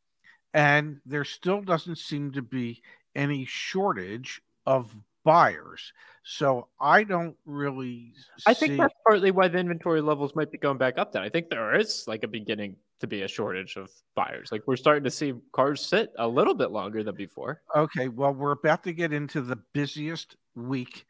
and 0.54 1.00
there 1.06 1.26
still 1.26 1.62
doesn't 1.62 1.98
seem 1.98 2.32
to 2.32 2.42
be 2.42 2.82
any 3.16 3.46
shortage 3.46 4.42
of 4.66 4.96
buyers. 5.24 5.94
So 6.24 6.68
I 6.80 7.04
don't 7.04 7.36
really. 7.46 8.14
I 8.46 8.54
think 8.54 8.74
see- 8.74 8.78
that's 8.78 8.94
partly 9.06 9.32
why 9.32 9.48
the 9.48 9.58
inventory 9.58 10.02
levels 10.02 10.36
might 10.36 10.52
be 10.52 10.58
going 10.58 10.78
back 10.78 10.98
up. 10.98 11.12
Then 11.12 11.22
I 11.22 11.30
think 11.30 11.50
there 11.50 11.76
is 11.76 12.06
like 12.08 12.24
a 12.24 12.28
beginning 12.28 12.76
to 13.00 13.08
be 13.08 13.24
a 13.24 13.28
shortage 13.28 13.76
of 13.76 13.92
buyers. 14.16 14.50
Like 14.52 14.64
we're 14.66 14.78
starting 14.78 15.04
to 15.04 15.12
see 15.12 15.34
cars 15.52 15.82
sit 15.82 16.14
a 16.18 16.28
little 16.28 16.54
bit 16.54 16.72
longer 16.72 17.04
than 17.04 17.16
before. 17.16 17.62
Okay, 17.76 18.08
well, 18.08 18.34
we're 18.34 18.52
about 18.52 18.84
to 18.84 18.94
get 18.94 19.12
into 19.12 19.42
the 19.42 19.58
busiest 19.74 20.38
week 20.56 21.06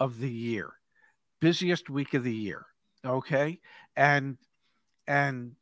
of 0.00 0.18
the 0.18 0.30
year. 0.30 0.72
Busiest 1.40 1.88
week 1.90 2.14
of 2.14 2.24
the 2.24 2.34
year. 2.34 2.66
Okay? 3.04 3.60
And 3.96 4.38
and 5.06 5.52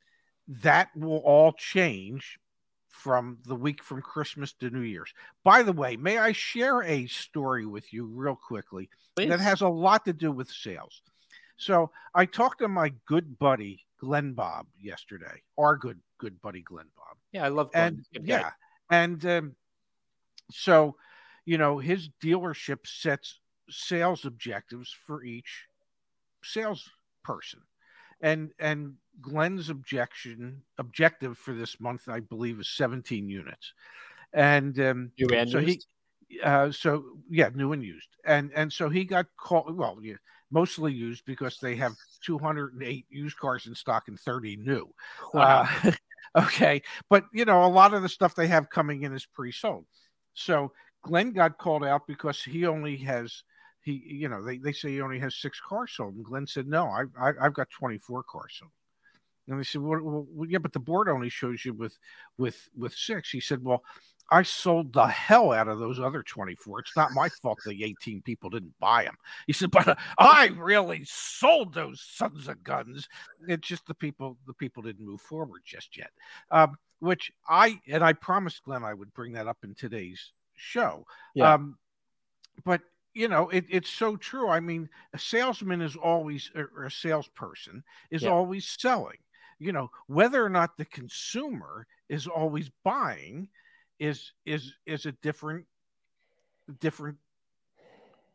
that 0.48 0.88
will 0.96 1.18
all 1.18 1.52
change 1.52 2.38
from 2.94 3.38
the 3.44 3.56
week 3.56 3.82
from 3.82 4.00
Christmas 4.00 4.52
to 4.54 4.70
New 4.70 4.80
Year's. 4.80 5.12
By 5.42 5.62
the 5.62 5.72
way, 5.72 5.96
may 5.96 6.16
I 6.18 6.32
share 6.32 6.82
a 6.82 7.06
story 7.06 7.66
with 7.66 7.92
you 7.92 8.06
real 8.06 8.36
quickly 8.36 8.88
Please. 9.16 9.28
that 9.28 9.40
has 9.40 9.60
a 9.60 9.68
lot 9.68 10.04
to 10.04 10.12
do 10.12 10.30
with 10.30 10.48
sales. 10.50 11.02
So 11.56 11.90
I 12.14 12.24
talked 12.26 12.60
to 12.60 12.68
my 12.68 12.92
good 13.06 13.38
buddy 13.38 13.84
Glenn 14.00 14.32
Bob 14.32 14.66
yesterday, 14.80 15.42
our 15.58 15.76
good 15.76 16.00
good 16.18 16.40
buddy 16.40 16.62
Glenn 16.62 16.86
Bob 16.96 17.16
yeah, 17.32 17.44
I 17.44 17.48
love 17.48 17.72
Glenn. 17.72 17.86
and 17.86 17.96
He's 18.12 18.22
a 18.22 18.26
guy. 18.26 18.38
yeah, 18.38 18.50
and 18.90 19.26
um, 19.26 19.56
so 20.50 20.96
you 21.44 21.58
know 21.58 21.78
his 21.78 22.08
dealership 22.22 22.86
sets 22.86 23.40
sales 23.68 24.24
objectives 24.24 24.94
for 25.06 25.24
each 25.24 25.66
salesperson, 26.42 27.60
and 28.20 28.50
and 28.58 28.94
Glenn's 29.20 29.70
objection 29.70 30.62
objective 30.78 31.38
for 31.38 31.54
this 31.54 31.80
month, 31.80 32.08
I 32.08 32.20
believe, 32.20 32.60
is 32.60 32.68
17 32.68 33.28
units, 33.28 33.72
and 34.32 34.78
um, 34.80 35.12
New 35.18 35.28
and 35.34 35.50
so 35.50 35.58
used? 35.58 35.86
he, 36.28 36.40
uh, 36.40 36.70
so 36.72 37.04
yeah, 37.30 37.50
new 37.54 37.72
and 37.72 37.82
used, 37.82 38.08
and 38.24 38.50
and 38.54 38.72
so 38.72 38.88
he 38.88 39.04
got 39.04 39.26
called. 39.36 39.76
Well, 39.76 39.98
yeah, 40.02 40.16
mostly 40.54 40.92
used 40.92 41.24
because 41.26 41.58
they 41.58 41.74
have 41.74 41.96
208 42.24 43.06
used 43.10 43.36
cars 43.36 43.66
in 43.66 43.74
stock 43.74 44.04
and 44.06 44.18
30 44.18 44.56
new. 44.56 44.88
Wow. 45.34 45.68
Uh, 45.84 45.92
okay. 46.44 46.80
But, 47.10 47.24
you 47.32 47.44
know, 47.44 47.64
a 47.64 47.66
lot 47.66 47.92
of 47.92 48.02
the 48.02 48.08
stuff 48.08 48.34
they 48.34 48.46
have 48.46 48.70
coming 48.70 49.02
in 49.02 49.12
is 49.12 49.26
pre 49.26 49.52
sold. 49.52 49.84
So 50.32 50.72
Glenn 51.02 51.32
got 51.32 51.58
called 51.58 51.84
out 51.84 52.06
because 52.06 52.42
he 52.42 52.66
only 52.66 52.96
has, 52.98 53.42
he, 53.84 54.02
you 54.06 54.28
know, 54.28 54.42
they, 54.42 54.58
they 54.58 54.72
say 54.72 54.90
he 54.90 55.00
only 55.00 55.18
has 55.18 55.34
six 55.34 55.60
cars 55.60 55.92
sold. 55.94 56.14
And 56.14 56.24
Glenn 56.24 56.46
said, 56.46 56.66
no, 56.66 56.86
I, 56.86 57.02
I, 57.20 57.32
I've 57.42 57.54
got 57.54 57.68
24 57.70 58.22
cars 58.24 58.56
sold. 58.58 58.70
And 59.46 59.60
they 59.60 59.64
said, 59.64 59.82
well, 59.82 60.00
well, 60.00 60.26
well, 60.30 60.48
yeah, 60.48 60.58
but 60.58 60.72
the 60.72 60.78
board 60.78 61.08
only 61.08 61.28
shows 61.28 61.64
you 61.64 61.74
with, 61.74 61.98
with, 62.38 62.68
with 62.76 62.94
six. 62.94 63.28
He 63.28 63.40
said, 63.40 63.62
well, 63.62 63.82
I 64.30 64.42
sold 64.42 64.94
the 64.94 65.06
hell 65.06 65.52
out 65.52 65.68
of 65.68 65.78
those 65.78 66.00
other 66.00 66.22
24. 66.22 66.80
It's 66.80 66.96
not 66.96 67.12
my 67.12 67.28
fault 67.28 67.58
the 67.66 67.84
18 67.84 68.22
people 68.22 68.48
didn't 68.48 68.72
buy 68.80 69.04
them. 69.04 69.16
He 69.46 69.52
said, 69.52 69.70
but 69.70 69.98
I 70.18 70.46
really 70.56 71.04
sold 71.04 71.74
those 71.74 72.00
sons 72.00 72.48
of 72.48 72.64
guns. 72.64 73.06
It's 73.46 73.68
just 73.68 73.86
the 73.86 73.92
people, 73.92 74.38
the 74.46 74.54
people 74.54 74.82
didn't 74.82 75.04
move 75.04 75.20
forward 75.20 75.60
just 75.66 75.98
yet. 75.98 76.10
Um, 76.50 76.78
which 77.00 77.30
I, 77.46 77.80
and 77.86 78.02
I 78.02 78.14
promised 78.14 78.62
Glenn 78.62 78.82
I 78.82 78.94
would 78.94 79.12
bring 79.12 79.32
that 79.32 79.46
up 79.46 79.58
in 79.62 79.74
today's 79.74 80.32
show. 80.54 81.06
Yeah. 81.34 81.52
Um, 81.52 81.76
but 82.64 82.80
you 83.14 83.28
know, 83.28 83.48
it, 83.48 83.64
it's 83.68 83.90
so 83.90 84.16
true. 84.16 84.48
I 84.48 84.60
mean, 84.60 84.88
a 85.12 85.18
salesman 85.18 85.80
is 85.80 85.96
always, 85.96 86.50
er, 86.56 86.70
or 86.76 86.84
a 86.84 86.90
salesperson 86.90 87.84
is 88.10 88.22
Yeah. 88.22 88.30
always 88.30 88.68
selling. 88.68 89.18
You 89.58 89.72
know, 89.72 89.90
whether 90.08 90.44
or 90.44 90.48
not 90.48 90.76
the 90.76 90.84
consumer 90.84 91.86
is 92.08 92.26
always 92.26 92.70
buying 92.84 93.48
is 94.00 94.32
is 94.44 94.74
is 94.84 95.06
a 95.06 95.12
different 95.12 95.66
different 96.80 97.18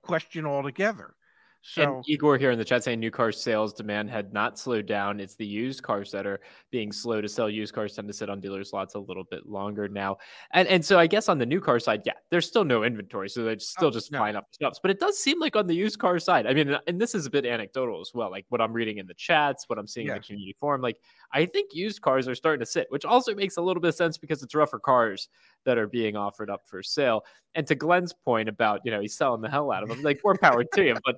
question 0.02 0.46
altogether. 0.46 1.14
So 1.62 1.98
and 1.98 2.04
Igor 2.08 2.38
here 2.38 2.52
in 2.52 2.58
the 2.58 2.64
chat 2.64 2.84
saying 2.86 3.00
new 3.02 3.12
car 3.12 3.32
sales 3.34 3.74
demand 3.74 4.10
had 4.10 4.32
not 4.32 4.58
slowed 4.58 4.86
down. 4.86 5.20
It's 5.20 5.36
the 5.36 5.46
used 5.46 5.84
cars 5.84 6.10
that 6.12 6.26
are 6.26 6.40
being 6.72 6.92
slow 6.92 7.20
to 7.20 7.28
sell. 7.28 7.50
Used 7.50 7.74
cars 7.74 7.96
tend 7.96 8.08
to 8.08 8.14
sit 8.14 8.30
on 8.30 8.40
dealers' 8.40 8.72
lots 8.72 8.96
a 8.96 9.00
little 9.00 9.26
bit 9.26 9.46
longer 9.46 9.90
now. 9.90 10.18
And 10.54 10.68
and 10.70 10.84
so 10.84 10.98
I 10.98 11.06
guess 11.06 11.28
on 11.28 11.38
the 11.38 11.46
new 11.46 11.60
car 11.60 11.80
side, 11.80 12.04
yeah, 12.06 12.14
there's 12.32 12.48
still 12.48 12.64
no 12.64 12.84
inventory, 12.84 13.30
so 13.30 13.44
they're 13.44 13.54
oh, 13.54 13.58
still 13.60 13.88
Oh, 13.90 13.92
just 13.92 14.12
no. 14.12 14.20
flying 14.20 14.36
up 14.36 14.46
the 14.52 14.64
shelves. 14.64 14.80
But 14.82 14.92
it 14.92 15.00
does 15.00 15.20
seem 15.20 15.40
like 15.40 15.56
on 15.56 15.68
the 15.68 15.76
used 15.76 16.00
car 16.00 16.18
side, 16.18 16.48
I 16.48 16.54
mean, 16.54 16.76
and 16.88 17.00
this 17.00 17.14
is 17.14 17.26
a 17.26 17.30
bit 17.30 17.46
anecdotal 17.46 18.00
as 18.00 18.12
well. 18.14 18.32
Like 18.32 18.46
what 18.50 18.62
I'm 18.62 18.72
reading 18.72 18.98
in 18.98 19.06
the 19.06 19.14
chats, 19.14 19.68
what 19.68 19.78
I'm 19.78 19.88
seeing 19.88 20.08
in 20.08 20.14
the 20.14 20.20
community 20.22 20.56
forum, 20.60 20.82
like 20.82 20.98
I 21.34 21.46
think 21.46 21.74
used 21.74 22.02
cars 22.02 22.28
are 22.28 22.36
starting 22.36 22.62
to 22.62 22.66
sit, 22.66 22.88
which 22.90 23.04
also 23.04 23.36
makes 23.36 23.58
a 23.58 23.62
little 23.62 23.82
bit 23.82 23.90
of 23.90 23.96
sense 23.96 24.18
because 24.18 24.44
it's 24.44 24.56
rougher 24.56 24.80
cars 24.80 25.28
that 25.66 25.78
are 25.78 25.88
being 25.88 26.16
offered 26.16 26.50
up 26.50 26.62
for 26.66 26.82
sale. 26.82 27.26
And 27.56 27.66
to 27.68 27.76
Glenn's 27.76 28.14
point 28.14 28.48
about, 28.48 28.82
you 28.86 28.92
know, 28.92 29.02
he's 29.02 29.18
selling 29.18 29.42
the 29.42 29.50
hell 29.50 29.72
out 29.72 29.84
of 29.84 29.90
them, 29.90 30.02
like 30.04 30.22
more 30.24 30.36
power 30.36 30.64
to 30.64 30.84
him. 30.84 30.98
But 31.04 31.18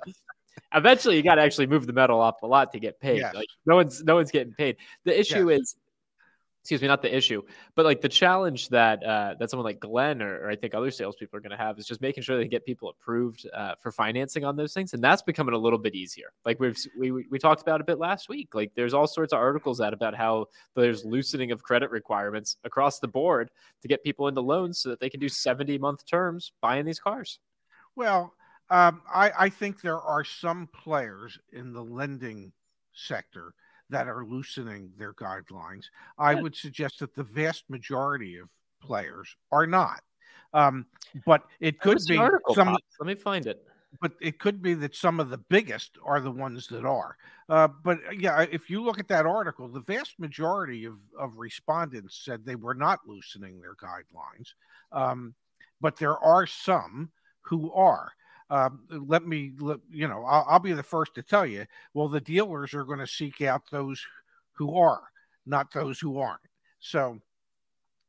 eventually 0.73 1.17
you 1.17 1.23
got 1.23 1.35
to 1.35 1.41
actually 1.41 1.67
move 1.67 1.87
the 1.87 1.93
metal 1.93 2.21
up 2.21 2.43
a 2.43 2.47
lot 2.47 2.71
to 2.73 2.79
get 2.79 2.99
paid. 2.99 3.17
Yes. 3.17 3.33
Like 3.33 3.47
no 3.65 3.75
one's 3.75 4.03
no 4.03 4.15
one's 4.15 4.31
getting 4.31 4.53
paid. 4.53 4.77
The 5.05 5.17
issue 5.17 5.49
is 5.49 5.75
excuse 6.61 6.81
me, 6.81 6.87
not 6.87 7.01
the 7.01 7.15
issue, 7.15 7.41
but 7.75 7.85
like 7.85 8.01
the 8.01 8.09
challenge 8.09 8.69
that 8.69 9.03
uh, 9.03 9.33
that 9.39 9.49
someone 9.49 9.65
like 9.65 9.79
Glenn 9.79 10.21
or, 10.21 10.45
or 10.45 10.49
I 10.49 10.55
think 10.55 10.75
other 10.75 10.91
salespeople 10.91 11.37
are 11.37 11.41
going 11.41 11.51
to 11.51 11.57
have 11.57 11.79
is 11.79 11.87
just 11.87 12.01
making 12.01 12.21
sure 12.21 12.37
they 12.37 12.47
get 12.47 12.65
people 12.65 12.89
approved 12.89 13.47
uh, 13.51 13.73
for 13.81 13.91
financing 13.91 14.45
on 14.45 14.55
those 14.55 14.73
things, 14.73 14.93
and 14.93 15.03
that's 15.03 15.23
becoming 15.23 15.55
a 15.55 15.57
little 15.57 15.79
bit 15.79 15.95
easier. 15.95 16.31
Like 16.45 16.59
we've 16.59 16.77
we 16.97 17.11
we 17.11 17.25
we 17.31 17.39
talked 17.39 17.61
about 17.61 17.81
a 17.81 17.83
bit 17.83 17.97
last 17.97 18.29
week. 18.29 18.53
Like 18.53 18.71
there's 18.75 18.93
all 18.93 19.07
sorts 19.07 19.33
of 19.33 19.39
articles 19.39 19.81
out 19.81 19.93
about 19.93 20.13
how 20.13 20.47
there's 20.75 21.03
loosening 21.03 21.51
of 21.51 21.63
credit 21.63 21.89
requirements 21.89 22.57
across 22.63 22.99
the 22.99 23.07
board 23.07 23.49
to 23.81 23.87
get 23.87 24.03
people 24.03 24.27
into 24.27 24.41
loans 24.41 24.79
so 24.79 24.89
that 24.89 24.99
they 24.99 25.09
can 25.09 25.19
do 25.19 25.29
70 25.29 25.79
month 25.79 26.05
terms 26.05 26.51
buying 26.61 26.85
these 26.85 26.99
cars. 26.99 27.39
Well, 27.95 28.33
um, 28.71 29.01
I, 29.13 29.31
I 29.37 29.49
think 29.49 29.81
there 29.81 29.99
are 29.99 30.23
some 30.23 30.67
players 30.73 31.37
in 31.51 31.73
the 31.73 31.83
lending 31.83 32.53
sector 32.93 33.53
that 33.89 34.07
are 34.07 34.25
loosening 34.25 34.91
their 34.97 35.13
guidelines. 35.13 35.85
I 36.17 36.35
would 36.35 36.55
suggest 36.55 36.99
that 36.99 37.13
the 37.13 37.23
vast 37.23 37.65
majority 37.69 38.37
of 38.37 38.47
players 38.81 39.35
are 39.51 39.67
not. 39.67 40.01
Um, 40.53 40.85
but 41.25 41.43
it 41.59 41.81
could 41.81 41.99
be 42.07 42.17
article 42.17 42.55
some, 42.55 42.69
popped. 42.69 42.83
Let 42.99 43.07
me 43.07 43.15
find 43.15 43.45
it. 43.45 43.67
but 44.01 44.13
it 44.21 44.39
could 44.39 44.61
be 44.61 44.73
that 44.75 44.95
some 44.95 45.19
of 45.19 45.29
the 45.29 45.37
biggest 45.37 45.97
are 46.05 46.21
the 46.21 46.31
ones 46.31 46.67
that 46.67 46.85
are. 46.85 47.17
Uh, 47.49 47.67
but 47.83 47.97
uh, 48.07 48.11
yeah, 48.11 48.45
if 48.49 48.69
you 48.69 48.81
look 48.81 48.99
at 48.99 49.09
that 49.09 49.25
article, 49.25 49.67
the 49.67 49.81
vast 49.81 50.17
majority 50.17 50.85
of, 50.85 50.95
of 51.19 51.37
respondents 51.37 52.21
said 52.23 52.45
they 52.45 52.55
were 52.55 52.73
not 52.73 52.99
loosening 53.05 53.59
their 53.59 53.75
guidelines. 53.75 54.53
Um, 54.93 55.35
but 55.81 55.97
there 55.97 56.17
are 56.17 56.47
some 56.47 57.11
who 57.41 57.73
are. 57.73 58.13
Um, 58.51 58.81
let 59.07 59.25
me, 59.25 59.53
let, 59.59 59.79
you 59.89 60.09
know, 60.09 60.25
I'll, 60.25 60.45
I'll 60.47 60.59
be 60.59 60.73
the 60.73 60.83
first 60.83 61.15
to 61.15 61.23
tell 61.23 61.45
you. 61.45 61.65
Well, 61.93 62.09
the 62.09 62.19
dealers 62.19 62.73
are 62.73 62.83
going 62.83 62.99
to 62.99 63.07
seek 63.07 63.41
out 63.41 63.61
those 63.71 64.05
who 64.51 64.77
are, 64.77 65.03
not 65.45 65.73
those 65.73 65.99
who 65.99 66.19
aren't. 66.19 66.41
So 66.81 67.21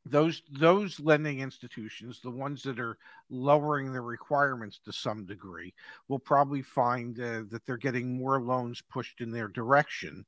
those 0.05 0.43
those 0.51 0.99
lending 0.99 1.39
institutions, 1.39 2.21
the 2.21 2.31
ones 2.31 2.65
that 2.65 2.81
are 2.81 2.99
lowering 3.31 3.93
the 3.93 4.01
requirements 4.01 4.81
to 4.85 4.93
some 4.93 5.25
degree, 5.25 5.73
will 6.09 6.19
probably 6.19 6.63
find 6.63 7.21
uh, 7.21 7.43
that 7.51 7.65
they're 7.65 7.77
getting 7.77 8.19
more 8.19 8.43
loans 8.43 8.83
pushed 8.91 9.21
in 9.21 9.31
their 9.31 9.47
direction 9.47 10.27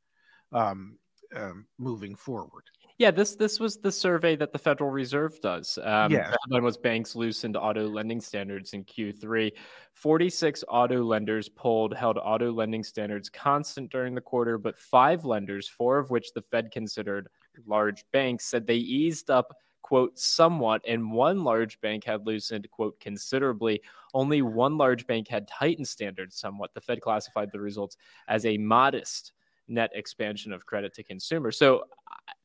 um, 0.52 0.96
um, 1.34 1.66
moving 1.78 2.14
forward. 2.14 2.64
Yeah, 2.98 3.10
this 3.10 3.34
this 3.34 3.58
was 3.58 3.78
the 3.78 3.90
survey 3.90 4.36
that 4.36 4.52
the 4.52 4.58
Federal 4.58 4.90
Reserve 4.90 5.40
does. 5.40 5.78
Um. 5.82 6.12
The 6.30 6.38
headline 6.42 6.62
was 6.62 6.76
banks 6.76 7.16
loosened 7.16 7.56
auto 7.56 7.88
lending 7.88 8.20
standards 8.20 8.72
in 8.72 8.84
Q3. 8.84 9.52
46 9.92 10.64
auto 10.68 11.02
lenders 11.02 11.48
polled 11.48 11.94
held 11.94 12.18
auto 12.18 12.52
lending 12.52 12.84
standards 12.84 13.28
constant 13.28 13.90
during 13.90 14.14
the 14.14 14.20
quarter, 14.20 14.58
but 14.58 14.78
five 14.78 15.24
lenders, 15.24 15.68
four 15.68 15.98
of 15.98 16.10
which 16.10 16.32
the 16.34 16.42
Fed 16.42 16.70
considered 16.70 17.28
large 17.66 18.04
banks, 18.12 18.44
said 18.44 18.66
they 18.66 18.76
eased 18.76 19.28
up 19.28 19.56
quote 19.82 20.18
somewhat 20.18 20.80
and 20.88 21.12
one 21.12 21.44
large 21.44 21.78
bank 21.82 22.04
had 22.04 22.26
loosened 22.26 22.66
quote 22.70 22.98
considerably 23.00 23.82
only 24.14 24.40
one 24.40 24.78
large 24.78 25.06
bank 25.06 25.28
had 25.28 25.46
tightened 25.46 25.86
standards 25.86 26.36
somewhat 26.36 26.72
the 26.72 26.80
fed 26.80 27.02
classified 27.02 27.50
the 27.52 27.60
results 27.60 27.98
as 28.26 28.46
a 28.46 28.56
modest 28.56 29.32
net 29.68 29.90
expansion 29.92 30.54
of 30.54 30.64
credit 30.64 30.94
to 30.94 31.02
consumers 31.02 31.58
so 31.58 31.84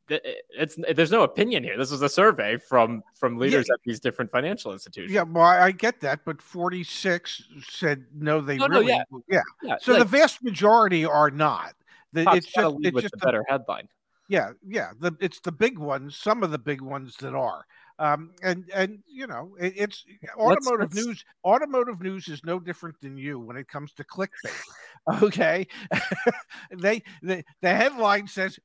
it's 0.10 0.78
there's 0.96 1.12
no 1.12 1.24
opinion 1.24 1.63
here. 1.63 1.78
This 1.78 1.92
was 1.92 2.01
a 2.01 2.10
survey 2.10 2.58
from 2.58 3.04
from 3.16 3.38
leaders 3.38 3.70
at 3.70 3.80
these 3.84 4.00
different 4.00 4.32
financial 4.32 4.74
institutions. 4.74 5.13
Yeah, 5.13 5.24
well, 5.24 5.46
I 5.46 5.72
get 5.72 6.01
that, 6.01 6.22
but 6.25 6.42
46 6.42 7.44
said 7.70 8.06
no, 8.13 8.42
they 8.42 8.58
No, 8.58 8.68
no, 8.68 8.80
really, 8.80 8.94
yeah. 8.94 9.04
yeah. 9.30 9.42
yeah. 9.63 9.75
So 9.82 9.94
like, 9.94 10.00
the 10.00 10.06
vast 10.06 10.44
majority 10.44 11.06
are 11.06 11.32
not. 11.32 11.74
The, 12.13 12.24
Pop's 12.24 12.48
just, 12.48 12.75
it's 12.82 12.94
with 12.94 13.04
just 13.04 13.13
the 13.13 13.18
the 13.18 13.25
better 13.25 13.46
headline. 13.48 13.88
Yeah, 14.28 14.51
yeah. 14.68 14.92
The 15.00 15.16
it's 15.20 15.39
the 15.39 15.51
big 15.51 15.78
ones, 15.78 16.16
some 16.16 16.44
of 16.44 16.51
the 16.51 16.60
big 16.60 16.82
ones 16.82 17.16
that 17.18 17.34
are. 17.34 17.66
Um, 18.00 18.32
and 18.42 18.70
and 18.74 19.00
you 19.08 19.28
know, 19.28 19.56
it, 19.60 19.74
it's 19.75 20.06
automotive 20.38 20.94
let's- 20.94 21.06
news. 21.06 21.25
Automotive 21.44 22.01
news 22.01 22.28
is 22.30 22.44
no 22.46 22.60
different 22.60 23.00
than 23.01 23.18
you 23.18 23.39
when 23.39 23.58
it 23.58 23.68
comes 23.68 23.94
to 23.94 24.04
clickbait. 24.04 24.30
Okay, 25.24 25.66
they 26.78 27.01
the 27.24 27.44
the 27.62 27.74
headline 27.74 28.28
says 28.28 28.60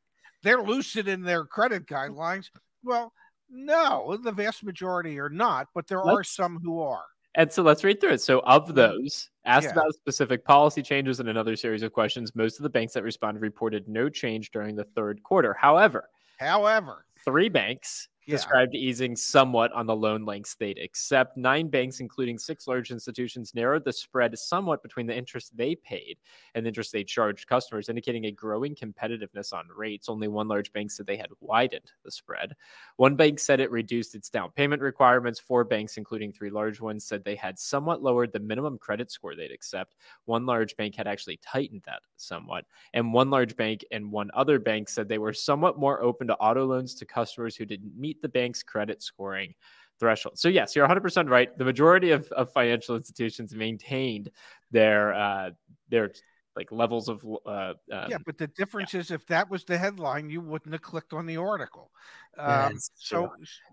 they're 0.45 0.63
lucid 0.63 1.09
in 1.09 1.23
their 1.23 1.45
credit 1.45 1.87
guidelines. 1.87 2.51
Well, 2.85 3.13
No, 3.51 4.17
the 4.23 4.33
vast 4.33 4.63
majority 4.63 5.19
are 5.19 5.31
not, 5.31 5.69
but 5.75 5.87
there 5.89 6.03
let's, 6.03 6.19
are 6.19 6.25
some 6.25 6.61
who 6.63 6.81
are. 6.81 7.05
And 7.35 7.53
so 7.53 7.63
let's 7.63 7.83
read 7.83 8.01
through 8.01 8.13
it. 8.13 8.21
So, 8.21 8.41
of 8.41 8.75
those 8.75 9.29
asked 9.45 9.65
yeah. 9.65 9.73
about 9.73 9.95
specific 9.95 10.45
policy 10.45 10.83
changes 10.83 11.19
and 11.19 11.29
another 11.29 11.57
series 11.57 11.83
of 11.83 11.93
questions, 11.93 12.35
most 12.37 12.59
of 12.59 12.63
the 12.63 12.71
banks 12.71 12.93
that 12.95 13.03
responded 13.03 13.43
reported 13.43 13.89
no 13.89 14.09
change 14.09 14.51
during 14.53 14.77
the 14.77 14.85
third 14.85 15.23
quarter. 15.25 15.57
However, 15.59 16.09
however, 16.39 17.07
three 17.25 17.49
banks 17.49 18.09
yeah. 18.27 18.37
described 18.37 18.75
easing 18.75 19.17
somewhat 19.17 19.73
on 19.73 19.87
the 19.87 19.95
loan 19.95 20.25
length 20.25 20.49
state, 20.49 20.79
except 20.81 21.37
nine 21.37 21.69
banks, 21.69 22.01
including 22.01 22.39
six 22.39 22.67
large 22.67 22.91
institutions, 22.91 23.55
narrowed 23.55 23.85
the 23.85 23.93
spread 23.93 24.39
somewhat 24.39 24.83
between 24.83 25.07
the 25.07 25.17
interest 25.17 25.57
they 25.57 25.75
paid 25.75 26.19
and 26.55 26.65
the 26.65 26.69
interest 26.69 26.93
they 26.93 27.05
charged 27.05 27.47
customers, 27.47 27.89
indicating 27.89 28.27
a 28.27 28.31
growing 28.31 28.75
competitiveness 28.75 29.53
on 29.53 29.67
rates. 29.75 30.09
Only 30.09 30.29
one 30.29 30.49
large 30.49 30.73
bank 30.73 30.91
said 30.91 31.07
they 31.07 31.17
had 31.17 31.31
widened 31.41 31.93
the 32.05 32.11
spread. 32.11 32.55
One 32.97 33.17
bank 33.17 33.39
said 33.39 33.61
it 33.61 33.71
reduced 33.71 34.15
its 34.15 34.31
down 34.31 34.51
payment 34.53 34.83
requirements. 34.83 35.41
Four 35.41 35.65
banks, 35.65 35.97
including 35.97 36.33
three 36.33 36.51
large 36.51 36.81
ones, 36.81 37.05
said 37.05 37.25
they 37.25 37.37
had 37.37 37.59
somewhat 37.59 38.03
lowered 38.03 38.33
the 38.33 38.41
minimum 38.41 38.79
credit 38.79 39.11
score 39.11 39.35
they'd 39.35 39.51
accept. 39.51 39.97
One 40.25 40.47
large 40.47 40.77
bank 40.77 40.95
had 40.95 41.07
actually 41.07 41.39
tightened 41.39 41.83
that 41.87 42.03
somewhat. 42.17 42.65
And 42.93 43.13
one 43.13 43.31
large 43.31 43.57
bank 43.57 43.85
and 43.91 44.11
one 44.11 44.31
other 44.35 44.59
bank 44.59 44.89
said 44.89 45.09
they 45.09 45.19
were 45.19 45.33
somewhat 45.33 45.79
more 45.79 46.03
open 46.03 46.27
to 46.29 46.37
auto 46.37 46.65
loans 46.65 46.95
to 46.95 47.05
customers 47.05 47.57
who 47.57 47.65
didn't 47.65 47.99
meet 47.99 48.14
the 48.23 48.29
bank's 48.29 48.63
credit 48.63 49.03
scoring 49.03 49.55
threshold. 49.99 50.39
So 50.39 50.49
yes, 50.49 50.75
you're 50.75 50.87
100% 50.87 51.29
right. 51.31 51.57
The 51.57 51.65
majority 51.65 52.11
of, 52.11 52.31
of 52.33 52.53
financial 52.53 52.97
institutions 52.97 53.55
maintained 53.55 54.31
their 54.71 55.15
uh, 55.15 55.51
their 55.89 56.11
like 56.57 56.71
levels 56.71 57.09
of 57.09 57.25
uh, 57.47 57.75
um, 57.93 58.07
yeah 58.09 58.19
but 58.25 58.39
the 58.39 58.47
difference 58.49 58.95
yeah. 58.95 59.01
is 59.01 59.11
if 59.11 59.27
that 59.27 59.51
was 59.51 59.65
the 59.65 59.77
headline 59.77 60.31
you 60.31 60.41
wouldn't 60.41 60.73
have 60.73 60.83
clicked 60.83 61.13
on 61.13 61.27
the 61.27 61.37
article 61.37 61.91
um, 62.39 62.79
so 62.95 63.31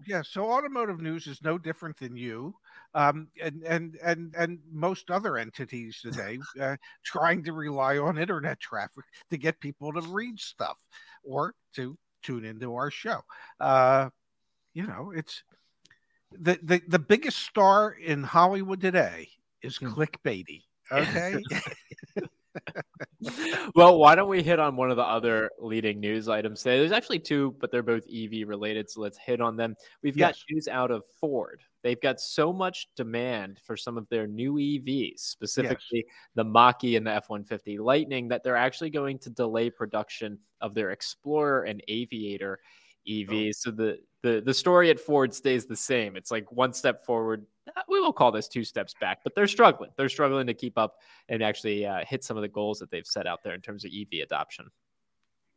yeah 0.08 0.22
so 0.24 0.52
automotive 0.52 1.00
news 1.00 1.28
is 1.28 1.42
no 1.44 1.58
different 1.58 1.98
than 1.98 2.16
you 2.16 2.54
um, 2.94 3.28
and 3.42 3.64
and 3.64 3.98
and 4.04 4.34
and 4.36 4.60
most 4.72 5.12
other 5.12 5.38
entities 5.38 6.00
today 6.02 6.40
uh, 6.60 6.76
trying 7.04 7.44
to 7.44 7.54
rely 7.54 7.98
on 7.98 8.18
internet 8.18 8.60
traffic 8.60 9.06
to 9.30 9.38
get 9.38 9.60
people 9.60 9.94
to 9.94 10.02
read 10.02 10.40
stuff 10.40 10.78
or 11.24 11.54
to 11.76 11.98
tune 12.24 12.46
into 12.46 12.74
our 12.76 12.90
show 12.92 13.20
uh, 13.60 14.10
you 14.74 14.88
know, 14.88 15.12
it's 15.16 15.44
the 16.32 16.60
the, 16.64 16.82
the 16.88 17.00
biggest 17.00 17.40
star 17.40 17.92
in 17.92 18.24
Hollywood 18.24 18.82
today 18.82 19.30
is 19.62 19.78
hmm. 19.78 19.88
clickbaity. 19.88 20.64
Okay. 20.92 21.42
well, 23.76 23.98
why 23.98 24.16
don't 24.16 24.30
we 24.30 24.44
hit 24.44 24.60
on 24.60 24.76
one 24.76 24.92
of 24.92 24.98
the 24.98 25.04
other 25.04 25.50
leading 25.60 26.00
news 26.00 26.28
items 26.28 26.62
today? 26.62 26.80
There's 26.80 26.92
actually 26.92 27.20
two, 27.20 27.56
but 27.60 27.72
they're 27.72 27.84
both 27.84 28.04
EV 28.14 28.48
related, 28.48 28.90
so 28.90 29.02
let's 29.02 29.18
hit 29.18 29.42
on 29.42 29.56
them. 29.56 29.76
We've 30.04 30.18
yes. 30.18 30.32
got 30.32 30.54
news 30.54 30.68
out 30.68 30.92
of 30.92 31.04
Ford. 31.20 31.62
They've 31.84 32.02
got 32.02 32.20
so 32.20 32.52
much 32.54 32.90
demand 32.96 33.60
for 33.66 33.76
some 33.78 33.98
of 33.98 34.08
their 34.10 34.28
new 34.28 34.56
EVs, 34.56 35.20
specifically 35.20 36.04
yes. 36.06 36.16
the 36.36 36.44
Mach-E 36.44 36.96
and 36.96 37.08
the 37.08 37.14
F-150 37.14 37.80
Lightning, 37.80 38.28
that 38.28 38.44
they're 38.44 38.56
actually 38.56 38.90
going 38.90 39.20
to 39.20 39.30
delay 39.30 39.70
production 39.70 40.38
of 40.60 40.74
their 40.74 40.92
Explorer 40.92 41.64
and 41.64 41.82
Aviator 41.88 42.60
EVs. 43.08 43.50
Oh. 43.50 43.52
So 43.54 43.72
the 43.72 44.00
the 44.24 44.42
the 44.42 44.54
story 44.54 44.90
at 44.90 45.00
Ford 45.00 45.34
stays 45.34 45.66
the 45.66 45.76
same. 45.76 46.16
It's 46.16 46.32
like 46.32 46.52
one 46.52 46.74
step 46.74 47.06
forward. 47.06 47.46
Uh, 47.76 47.82
we 47.88 48.00
will 48.00 48.14
call 48.14 48.32
this 48.32 48.48
two 48.48 48.64
steps 48.64 48.94
back, 49.00 49.20
but 49.24 49.36
they're 49.36 49.48
struggling. 49.48 49.92
They're 49.98 50.10
struggling 50.10 50.48
to 50.48 50.54
keep 50.54 50.78
up 50.78 50.98
and 51.30 51.44
actually 51.44 51.86
uh, 51.86 52.04
hit 52.06 52.24
some 52.24 52.38
of 52.38 52.42
the 52.42 52.48
goals 52.48 52.80
that 52.80 52.92
they've 52.92 53.06
set 53.06 53.28
out 53.28 53.44
there 53.44 53.54
in 53.54 53.62
terms 53.62 53.86
of 53.86 53.92
EV 53.92 54.22
adoption. 54.24 54.70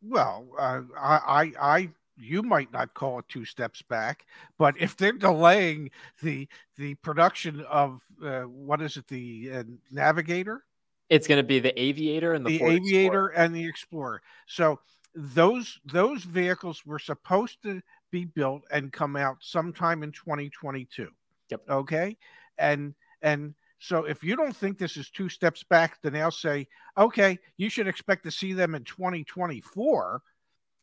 Well, 0.02 0.46
uh, 0.58 0.82
I, 0.98 1.16
I, 1.16 1.52
I, 1.60 1.88
you 2.16 2.42
might 2.42 2.72
not 2.72 2.92
call 2.94 3.18
it 3.20 3.24
two 3.28 3.44
steps 3.44 3.80
back, 3.82 4.26
but 4.58 4.74
if 4.78 4.96
they're 4.96 5.12
delaying 5.12 5.90
the 6.22 6.48
the 6.76 6.94
production 6.96 7.60
of 7.62 8.02
uh, 8.24 8.42
what 8.42 8.82
is 8.82 8.96
it, 8.96 9.08
the 9.08 9.50
uh, 9.52 9.62
Navigator? 9.90 10.64
It's 11.10 11.26
going 11.26 11.38
to 11.38 11.46
be 11.46 11.58
the 11.58 11.78
Aviator 11.80 12.32
and 12.32 12.44
the, 12.44 12.58
the 12.58 12.64
Aviator 12.64 13.26
Explorer. 13.26 13.44
and 13.44 13.54
the 13.54 13.66
Explorer. 13.66 14.22
So 14.46 14.80
those 15.14 15.80
those 15.84 16.24
vehicles 16.24 16.84
were 16.84 16.98
supposed 16.98 17.62
to 17.62 17.80
be 18.14 18.24
built 18.24 18.62
and 18.70 18.92
come 18.92 19.16
out 19.16 19.38
sometime 19.40 20.04
in 20.04 20.12
2022. 20.12 21.08
Yep. 21.50 21.62
Okay. 21.68 22.16
And 22.56 22.94
and 23.22 23.54
so 23.80 24.04
if 24.04 24.22
you 24.22 24.36
don't 24.36 24.54
think 24.54 24.78
this 24.78 24.96
is 24.96 25.10
two 25.10 25.28
steps 25.28 25.64
back, 25.64 25.98
then 26.00 26.14
I'll 26.14 26.30
say, 26.30 26.68
okay, 26.96 27.40
you 27.56 27.68
should 27.68 27.88
expect 27.88 28.22
to 28.22 28.30
see 28.30 28.52
them 28.52 28.76
in 28.76 28.84
2024. 28.84 30.22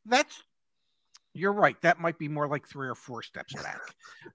That's 0.06 0.44
you're 1.34 1.54
right. 1.54 1.82
That 1.82 2.02
might 2.02 2.20
be 2.20 2.28
more 2.28 2.50
like 2.50 2.68
three 2.68 2.90
or 2.90 2.96
four 2.96 3.24
steps 3.24 3.54
back. 3.64 3.80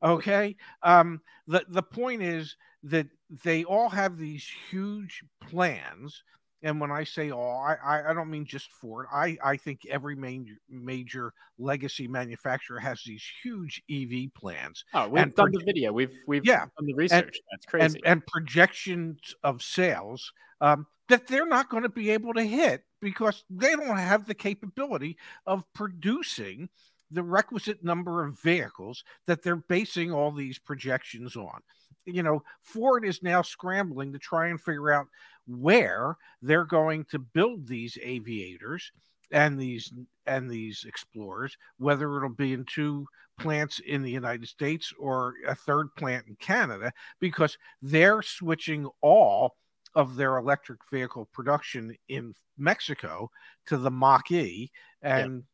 Okay. 0.03 0.57
Um, 0.83 1.21
the 1.47 1.67
the 1.69 1.83
point 1.83 2.23
is 2.23 2.57
that 2.85 3.09
they 3.45 3.65
all 3.65 3.91
have 3.91 4.17
these 4.17 4.49
huge 4.71 5.23
plans 5.43 6.23
and 6.63 6.81
when 6.81 6.91
I 6.91 7.05
say 7.05 7.31
all, 7.31 7.63
I, 7.63 8.03
I 8.09 8.15
don't 8.15 8.31
mean 8.31 8.45
just 8.45 8.73
Ford. 8.73 9.07
I, 9.13 9.37
I 9.45 9.57
think 9.57 9.81
every 9.89 10.17
main, 10.17 10.57
major 10.69 11.33
legacy 11.59 12.09
manufacturer 12.09 12.81
has 12.81 13.03
these 13.05 13.23
huge 13.43 13.83
EV 13.91 14.33
plans. 14.35 14.85
Oh, 14.95 15.09
we've 15.09 15.23
and 15.23 15.35
done 15.35 15.53
the 15.53 15.63
video. 15.65 15.93
We've 15.93 16.13
we've 16.27 16.45
yeah, 16.45 16.61
done 16.61 16.87
the 16.87 16.95
research. 16.95 17.23
And, 17.23 17.33
That's 17.53 17.67
crazy. 17.67 18.01
And, 18.05 18.07
and 18.07 18.27
projections 18.27 19.35
of 19.43 19.63
sales 19.63 20.33
um, 20.61 20.87
that 21.09 21.27
they're 21.27 21.47
not 21.47 21.69
going 21.69 21.83
to 21.83 21.89
be 21.89 22.11
able 22.11 22.35
to 22.35 22.43
hit 22.43 22.85
because 23.01 23.45
they 23.51 23.73
don't 23.73 23.99
have 23.99 24.27
the 24.27 24.35
capability 24.35 25.19
of 25.47 25.65
producing 25.75 26.69
the 27.11 27.23
requisite 27.23 27.85
number 27.85 28.25
of 28.25 28.41
vehicles 28.41 29.05
that 29.27 29.43
they're 29.43 29.57
basing 29.57 30.13
all 30.13 30.33
these 30.33 30.59
projections 30.59 31.37
on. 31.37 31.61
You 32.05 32.23
know, 32.23 32.43
Ford 32.63 33.05
is 33.05 33.23
now 33.23 33.43
scrambling 33.43 34.13
to 34.13 34.19
try 34.19 34.49
and 34.49 34.61
figure 34.61 34.93
out 34.93 35.07
where 35.47 36.17
they're 36.43 36.65
going 36.65 37.05
to 37.05 37.19
build 37.19 37.67
these 37.67 37.99
aviators 38.03 38.91
and 39.31 39.59
these 39.59 39.93
and 40.27 40.49
these 40.51 40.85
explorers 40.87 41.57
whether 41.79 42.17
it'll 42.17 42.29
be 42.29 42.53
in 42.53 42.65
two 42.65 43.07
plants 43.39 43.81
in 43.81 44.03
the 44.03 44.11
United 44.11 44.49
States 44.49 44.93
or 44.99 45.35
a 45.47 45.55
third 45.55 45.95
plant 45.97 46.27
in 46.27 46.37
Canada 46.37 46.93
because 47.21 47.59
they're 47.83 48.23
switching 48.23 48.89
all 49.03 49.57
of 49.95 50.17
their 50.17 50.37
electric 50.37 50.79
vehicle 50.91 51.29
production 51.33 51.95
in 52.09 52.35
Mexico 52.57 53.31
to 53.67 53.77
the 53.77 53.91
Mach-E 53.91 54.71
and 55.03 55.45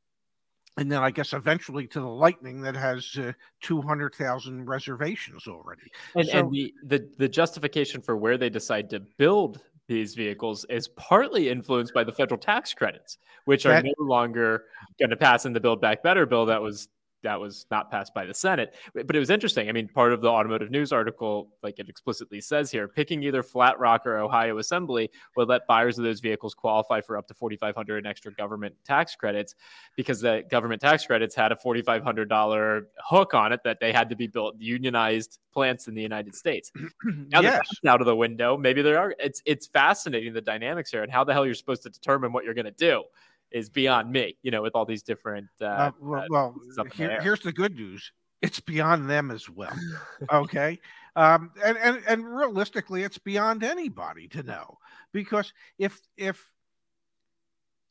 yeah. 0.76 0.80
and 0.80 0.92
then 0.92 1.02
I 1.02 1.10
guess 1.10 1.32
eventually 1.32 1.86
to 1.88 2.00
the 2.00 2.06
Lightning 2.06 2.60
that 2.62 2.76
has 2.76 3.16
uh, 3.18 3.32
200,000 3.62 4.64
reservations 4.66 5.46
already. 5.46 5.82
And, 6.14 6.26
so, 6.26 6.38
and 6.38 6.52
the, 6.52 6.74
the 6.84 7.08
the 7.18 7.28
justification 7.28 8.00
for 8.00 8.16
where 8.16 8.38
they 8.38 8.50
decide 8.50 8.90
to 8.90 9.00
build 9.18 9.60
these 9.92 10.14
vehicles 10.14 10.64
is 10.68 10.88
partly 10.88 11.48
influenced 11.48 11.94
by 11.94 12.04
the 12.04 12.12
federal 12.12 12.38
tax 12.38 12.74
credits, 12.74 13.18
which 13.44 13.66
are 13.66 13.82
no 13.82 13.92
longer 13.98 14.64
going 14.98 15.10
to 15.10 15.16
pass 15.16 15.46
in 15.46 15.52
the 15.52 15.60
Build 15.60 15.80
Back 15.80 16.02
Better 16.02 16.26
bill 16.26 16.46
that 16.46 16.62
was 16.62 16.88
that 17.22 17.40
was 17.40 17.66
not 17.70 17.90
passed 17.90 18.14
by 18.14 18.24
the 18.24 18.34
Senate. 18.34 18.74
But 18.94 19.14
it 19.14 19.18
was 19.18 19.30
interesting. 19.30 19.68
I 19.68 19.72
mean, 19.72 19.88
part 19.88 20.12
of 20.12 20.20
the 20.20 20.28
automotive 20.28 20.70
news 20.70 20.92
article, 20.92 21.48
like 21.62 21.78
it 21.78 21.88
explicitly 21.88 22.40
says 22.40 22.70
here, 22.70 22.88
picking 22.88 23.22
either 23.22 23.42
Flat 23.42 23.78
Rock 23.78 24.06
or 24.06 24.18
Ohio 24.18 24.58
Assembly 24.58 25.10
would 25.36 25.48
let 25.48 25.66
buyers 25.66 25.98
of 25.98 26.04
those 26.04 26.20
vehicles 26.20 26.54
qualify 26.54 27.00
for 27.00 27.16
up 27.16 27.26
to 27.28 27.34
4,500 27.34 27.98
in 27.98 28.06
extra 28.06 28.32
government 28.32 28.74
tax 28.84 29.14
credits 29.14 29.54
because 29.96 30.20
the 30.20 30.44
government 30.50 30.80
tax 30.80 31.06
credits 31.06 31.34
had 31.34 31.52
a 31.52 31.56
$4,500 31.56 32.82
hook 32.98 33.34
on 33.34 33.52
it 33.52 33.60
that 33.64 33.78
they 33.80 33.92
had 33.92 34.08
to 34.10 34.16
be 34.16 34.26
built 34.26 34.56
unionized 34.58 35.38
plants 35.52 35.88
in 35.88 35.94
the 35.94 36.02
United 36.02 36.34
States. 36.34 36.72
now 37.04 37.40
yes. 37.40 37.54
that's 37.54 37.80
out 37.86 38.00
of 38.00 38.06
the 38.06 38.16
window. 38.16 38.56
Maybe 38.56 38.82
there 38.82 38.98
are. 38.98 39.14
It's 39.18 39.42
it's 39.44 39.66
fascinating 39.66 40.32
the 40.32 40.40
dynamics 40.40 40.90
here 40.90 41.02
and 41.02 41.12
how 41.12 41.24
the 41.24 41.32
hell 41.32 41.44
you're 41.44 41.54
supposed 41.54 41.82
to 41.82 41.90
determine 41.90 42.32
what 42.32 42.44
you're 42.44 42.54
going 42.54 42.64
to 42.64 42.70
do 42.72 43.04
is 43.52 43.68
beyond 43.68 44.10
me. 44.10 44.36
You 44.42 44.50
know, 44.50 44.62
with 44.62 44.74
all 44.74 44.84
these 44.84 45.02
different. 45.02 45.48
Uh, 45.60 45.64
uh, 45.64 45.90
well, 46.00 46.26
well 46.28 46.54
here, 46.94 47.20
here's 47.20 47.40
the 47.40 47.52
good 47.52 47.74
news: 47.74 48.12
it's 48.40 48.60
beyond 48.60 49.08
them 49.08 49.30
as 49.30 49.48
well. 49.48 49.76
okay, 50.32 50.78
um, 51.16 51.50
and 51.64 51.78
and 51.78 52.02
and 52.08 52.24
realistically, 52.24 53.02
it's 53.02 53.18
beyond 53.18 53.62
anybody 53.62 54.28
to 54.28 54.42
know 54.42 54.78
because 55.12 55.52
if 55.78 56.00
if 56.16 56.42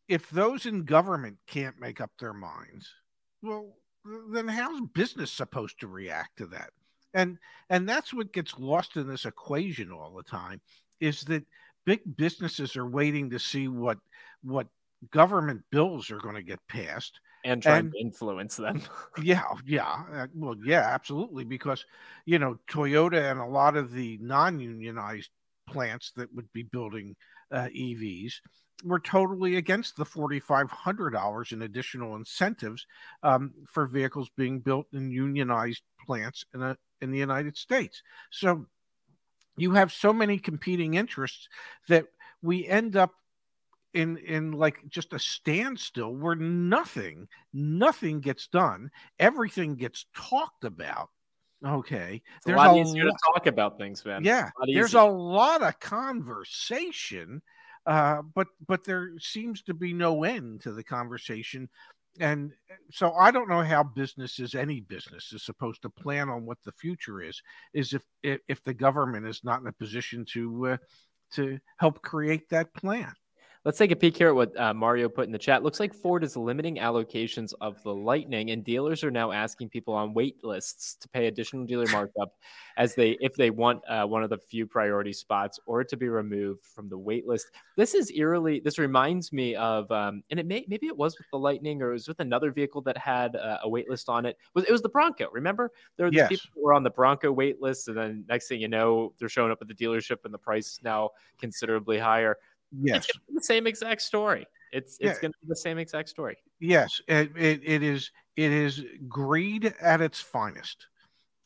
if 0.08 0.30
those 0.30 0.65
in 0.65 0.84
government 0.84 1.38
can't 1.47 1.80
make 1.80 2.02
up 2.02 2.12
their 2.19 2.34
minds, 2.34 2.91
well, 3.41 3.78
then 4.32 4.47
how's 4.47 4.82
business 4.93 5.32
supposed 5.32 5.80
to 5.80 5.88
react 5.88 6.38
to 6.38 6.47
that? 6.47 6.71
And 7.13 7.38
and 7.69 7.88
that's 7.88 8.13
what 8.13 8.34
gets 8.34 8.58
lost 8.58 8.97
in 8.97 9.08
this 9.08 9.26
equation 9.26 9.91
all 9.91 10.13
the 10.15 10.24
time 10.24 10.62
is 11.00 11.21
that 11.21 11.43
big 11.86 12.02
businesses 12.15 12.76
are 12.76 12.88
waiting 12.88 13.30
to 13.30 13.39
see 13.39 13.67
what 13.67 13.97
what 14.43 14.67
government 15.10 15.64
bills 15.72 16.12
are 16.12 16.20
going 16.20 16.36
to 16.36 16.44
get 16.44 16.60
passed 16.68 17.20
and 17.44 17.64
trying 17.64 17.86
and, 17.86 17.94
to 17.94 18.00
influence 18.00 18.56
them. 18.56 18.82
yeah, 19.22 19.44
yeah, 19.66 20.04
uh, 20.14 20.28
well, 20.36 20.56
yeah, 20.64 20.82
absolutely, 20.94 21.44
because 21.44 21.86
you 22.26 22.40
know 22.40 22.60
Toyota 22.70 23.32
and 23.32 23.40
a 23.40 23.46
lot 23.46 23.76
of 23.76 23.92
the 23.92 24.20
non-unionized 24.22 25.30
plants 25.68 26.12
that 26.16 26.34
would 26.36 26.52
be 26.54 26.64
building 26.64 27.16
uh, 27.52 27.68
EVs 27.76 28.34
were 28.84 29.00
totally 29.00 29.58
against 29.58 29.96
the 29.96 30.06
$4,500 30.06 31.52
in 31.52 31.62
additional 31.62 32.16
incentives 32.16 32.86
um, 33.24 33.54
for 33.68 33.86
vehicles 33.86 34.30
being 34.36 34.60
built 34.60 34.88
in 34.94 35.12
unionized 35.12 35.84
plants 36.06 36.46
in, 36.54 36.62
a, 36.64 36.78
in 37.00 37.12
the 37.12 37.18
United 37.18 37.56
States. 37.56 38.02
So 38.32 38.66
you 39.58 39.72
have 39.72 39.92
so 39.92 40.12
many 40.12 40.40
competing 40.40 40.96
interests 40.96 41.48
that 41.88 42.06
we 42.42 42.68
end 42.68 42.96
up 42.96 43.14
in 43.94 44.18
in 44.18 44.52
like 44.52 44.78
just 44.88 45.14
a 45.14 45.20
standstill 45.20 46.16
where 46.16 46.36
nothing 46.36 47.28
nothing 47.54 48.20
gets 48.20 48.48
done. 48.48 48.90
Everything 49.20 49.76
gets 49.76 50.06
talked 50.16 50.64
about. 50.64 51.10
Okay. 51.66 52.22
It's 52.38 52.46
there's 52.46 52.60
a 52.60 52.64
lot 52.64 52.78
easier 52.78 53.04
to 53.04 53.16
talk 53.34 53.48
about 53.48 53.78
things 53.78 54.04
man. 54.04 54.24
Yeah. 54.24 54.50
A 54.62 54.74
there's 54.74 54.96
a 54.96 55.04
lot 55.04 55.62
of 55.62 55.80
conversation 55.80 57.42
uh, 57.86 58.22
but 58.36 58.48
but 58.68 58.84
there 58.84 59.12
seems 59.20 59.62
to 59.64 59.74
be 59.74 59.94
no 59.94 60.24
end 60.24 60.62
to 60.62 60.72
the 60.72 60.84
conversation. 60.84 61.70
And 62.20 62.52
so 62.92 63.14
i 63.14 63.32
don't 63.32 63.48
know 63.48 63.64
how 63.64 63.84
businesses 63.84 64.54
any 64.54 64.82
business 64.82 65.32
is 65.32 65.44
supposed 65.44 65.82
to 65.84 65.90
plan 65.90 66.28
on 66.28 66.46
what 66.46 66.58
the 66.66 66.74
future 66.74 67.22
is 67.22 67.42
is 67.74 67.94
if 67.94 68.04
if, 68.22 68.42
if 68.50 68.64
the 68.64 68.74
government 68.74 69.26
is 69.26 69.46
not 69.46 69.62
in 69.62 69.68
a 69.68 69.72
position 69.72 70.26
to 70.26 70.68
uh, 70.68 70.78
to 71.32 71.58
help 71.78 72.02
create 72.02 72.50
that 72.50 72.74
plan 72.74 73.14
Let's 73.63 73.78
take 73.78 73.91
a 73.91 73.95
peek 73.95 74.17
here 74.17 74.30
at 74.30 74.36
what 74.36 74.60
uh, 74.60 74.74
Mario 74.74 75.08
put 75.08 75.28
in 75.28 75.32
the 75.32 75.38
chat. 75.38 75.62
Looks 75.62 75.80
like 75.80 75.93
Ford 75.93 76.24
is 76.24 76.36
limiting 76.36 76.78
allocations 76.78 77.54
of 77.62 77.82
the 77.84 77.93
Lightning, 77.93 78.50
and 78.50 78.63
dealers 78.63 79.04
are 79.04 79.12
now 79.12 79.32
asking 79.32 79.69
people 79.69 79.93
on 79.93 80.15
wait 80.15 80.43
lists 80.43 80.95
to 80.95 81.08
pay 81.08 81.28
additional 81.28 81.65
dealer 81.65 81.86
markup 81.91 82.34
as 82.78 82.95
they 82.95 83.17
if 83.19 83.36
they 83.36 83.52
want 83.52 83.84
uh, 83.88 84.04
one 84.06 84.24
of 84.24 84.32
the 84.32 84.38
few 84.39 84.65
priority 84.65 85.13
spots 85.13 85.60
or 85.67 85.84
to 85.84 85.95
be 85.95 86.10
removed 86.10 86.65
from 86.65 86.89
the 86.89 86.97
wait 86.97 87.28
list. 87.28 87.52
This 87.78 87.93
is 87.93 88.12
eerily. 88.15 88.62
This 88.62 88.80
reminds 88.80 89.32
me 89.32 89.54
of, 89.54 89.91
um, 89.91 90.24
and 90.32 90.39
it 90.39 90.47
may 90.47 90.65
maybe 90.67 90.88
it 90.88 90.97
was 90.97 91.15
with 91.19 91.28
the 91.32 91.38
Lightning 91.38 91.84
or 91.84 91.91
it 91.91 91.93
was 91.93 92.08
with 92.08 92.19
another 92.19 92.52
vehicle 92.52 92.82
that 92.82 92.97
had 92.97 93.36
uh, 93.36 93.60
a 93.62 93.69
wait 93.69 93.88
list 93.88 94.10
on 94.10 94.26
it. 94.26 94.30
it. 94.30 94.38
Was 94.56 94.65
it 94.65 94.71
was 94.71 94.82
the 94.82 94.89
Bronco? 94.89 95.30
Remember 95.32 95.71
there 95.97 96.08
were 96.08 96.13
yes. 96.13 96.30
people 96.30 96.50
who 96.56 96.63
were 96.63 96.74
on 96.74 96.82
the 96.82 96.89
Bronco 96.89 97.32
wait 97.32 97.62
list, 97.62 97.88
and 97.88 97.97
then 97.97 98.26
next 98.28 98.47
thing 98.47 98.60
you 98.60 98.67
know, 98.67 99.13
they're 99.19 99.30
showing 99.30 99.52
up 99.52 99.60
at 99.62 99.67
the 99.67 99.76
dealership, 99.76 100.26
and 100.26 100.34
the 100.34 100.39
price 100.39 100.67
is 100.67 100.80
now 100.84 101.12
considerably 101.39 102.00
higher. 102.00 102.38
Yes, 102.72 103.08
it's 103.10 103.20
the 103.34 103.42
same 103.42 103.68
exact 103.68 104.02
story. 104.02 104.48
It's 104.72 104.98
it's 105.00 105.18
yeah. 105.18 105.22
going 105.22 105.32
to 105.34 105.40
be 105.42 105.48
the 105.48 105.56
same 105.56 105.78
exact 105.78 106.10
story. 106.10 106.38
Yes, 106.60 107.02
it, 107.08 107.32
it, 107.36 107.62
it 107.64 107.84
is 107.84 108.12
it 108.36 108.52
is 108.52 108.84
greed 109.08 109.74
at 109.82 110.02
its 110.02 110.20
finest. 110.22 110.88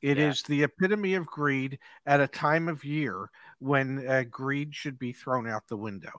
It 0.02 0.18
yeah. 0.18 0.30
is 0.30 0.44
the 0.44 0.64
epitome 0.64 1.16
of 1.16 1.26
greed 1.26 1.80
at 2.06 2.20
a 2.20 2.28
time 2.28 2.68
of 2.68 2.84
year 2.84 3.30
when 3.60 4.08
uh, 4.08 4.24
greed 4.30 4.76
should 4.76 5.00
be 5.00 5.14
thrown 5.14 5.48
out 5.48 5.68
the 5.68 5.78
window. 5.78 6.12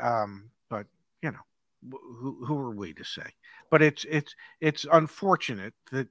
Um, 0.00 0.50
but 0.68 0.86
you 1.22 1.30
know, 1.30 1.38
who, 1.92 2.44
who 2.44 2.58
are 2.58 2.74
we 2.74 2.92
to 2.94 3.04
say? 3.04 3.30
But 3.70 3.82
it's 3.82 4.04
it's 4.08 4.34
it's 4.60 4.86
unfortunate 4.90 5.74
that 5.92 6.08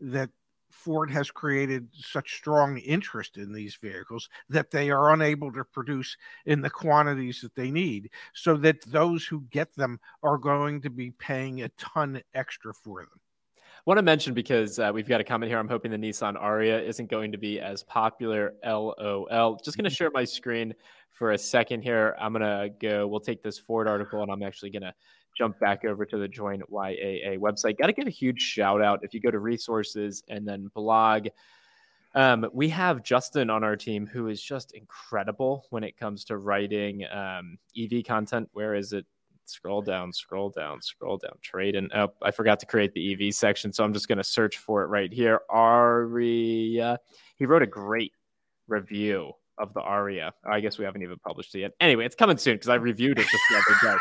that 0.00 0.30
Ford 0.80 1.10
has 1.10 1.30
created 1.30 1.88
such 1.92 2.36
strong 2.36 2.78
interest 2.78 3.36
in 3.36 3.52
these 3.52 3.76
vehicles 3.76 4.30
that 4.48 4.70
they 4.70 4.90
are 4.90 5.12
unable 5.12 5.52
to 5.52 5.64
produce 5.64 6.16
in 6.46 6.62
the 6.62 6.70
quantities 6.70 7.42
that 7.42 7.54
they 7.54 7.70
need, 7.70 8.10
so 8.32 8.56
that 8.56 8.80
those 8.90 9.26
who 9.26 9.42
get 9.50 9.74
them 9.76 10.00
are 10.22 10.38
going 10.38 10.80
to 10.80 10.90
be 10.90 11.10
paying 11.10 11.62
a 11.62 11.68
ton 11.70 12.22
extra 12.34 12.72
for 12.72 13.00
them. 13.00 13.20
I 13.80 13.82
want 13.86 13.98
to 13.98 14.02
mention 14.02 14.34
because 14.34 14.78
uh, 14.78 14.90
we've 14.92 15.08
got 15.08 15.20
a 15.20 15.24
comment 15.24 15.50
here. 15.50 15.58
I'm 15.58 15.68
hoping 15.68 15.90
the 15.90 15.96
Nissan 15.96 16.40
Ariya 16.40 16.82
isn't 16.84 17.10
going 17.10 17.32
to 17.32 17.38
be 17.38 17.60
as 17.60 17.82
popular. 17.82 18.54
LOL. 18.64 19.58
Just 19.64 19.78
going 19.78 19.88
to 19.88 19.94
share 19.94 20.10
my 20.12 20.24
screen 20.24 20.74
for 21.10 21.32
a 21.32 21.38
second 21.38 21.82
here. 21.82 22.14
I'm 22.20 22.34
going 22.34 22.42
to 22.42 22.70
go. 22.78 23.06
We'll 23.06 23.20
take 23.20 23.42
this 23.42 23.58
Ford 23.58 23.88
article 23.88 24.22
and 24.22 24.30
I'm 24.30 24.42
actually 24.42 24.70
going 24.70 24.82
to 24.82 24.94
jump 25.40 25.58
back 25.58 25.86
over 25.86 26.04
to 26.04 26.18
the 26.18 26.28
Join 26.28 26.60
YAA 26.70 27.38
website. 27.38 27.78
Got 27.78 27.86
to 27.86 27.94
give 27.94 28.06
a 28.06 28.10
huge 28.10 28.42
shout 28.42 28.82
out 28.82 29.00
if 29.02 29.14
you 29.14 29.20
go 29.20 29.30
to 29.30 29.38
resources 29.38 30.22
and 30.28 30.46
then 30.46 30.70
blog. 30.74 31.28
Um, 32.14 32.46
we 32.52 32.68
have 32.68 33.02
Justin 33.02 33.48
on 33.48 33.64
our 33.64 33.74
team 33.74 34.06
who 34.06 34.28
is 34.28 34.42
just 34.42 34.72
incredible 34.72 35.64
when 35.70 35.82
it 35.82 35.96
comes 35.96 36.26
to 36.26 36.36
writing 36.36 37.06
um, 37.10 37.56
EV 37.74 38.04
content. 38.04 38.50
Where 38.52 38.74
is 38.74 38.92
it? 38.92 39.06
Scroll 39.46 39.80
down, 39.80 40.12
scroll 40.12 40.50
down, 40.50 40.82
scroll 40.82 41.16
down. 41.16 41.32
Trade 41.40 41.74
and 41.74 41.90
oh, 41.94 42.12
I 42.22 42.32
forgot 42.32 42.60
to 42.60 42.66
create 42.66 42.92
the 42.92 43.14
EV 43.14 43.34
section, 43.34 43.72
so 43.72 43.82
I'm 43.82 43.94
just 43.94 44.08
going 44.08 44.18
to 44.18 44.24
search 44.24 44.58
for 44.58 44.82
it 44.82 44.88
right 44.88 45.10
here. 45.10 45.40
Ariya, 45.50 46.98
he 47.36 47.46
wrote 47.46 47.62
a 47.62 47.66
great 47.66 48.12
review 48.68 49.32
of 49.56 49.72
the 49.72 49.80
Ariya. 49.80 50.32
I 50.44 50.60
guess 50.60 50.76
we 50.76 50.84
haven't 50.84 51.02
even 51.02 51.18
published 51.26 51.54
it 51.54 51.60
yet. 51.60 51.72
Anyway, 51.80 52.04
it's 52.04 52.14
coming 52.14 52.36
soon 52.36 52.56
because 52.56 52.68
I 52.68 52.74
reviewed 52.74 53.18
it 53.18 53.26
just 53.26 53.42
the 53.50 53.56
other 53.56 53.96
day 53.96 53.98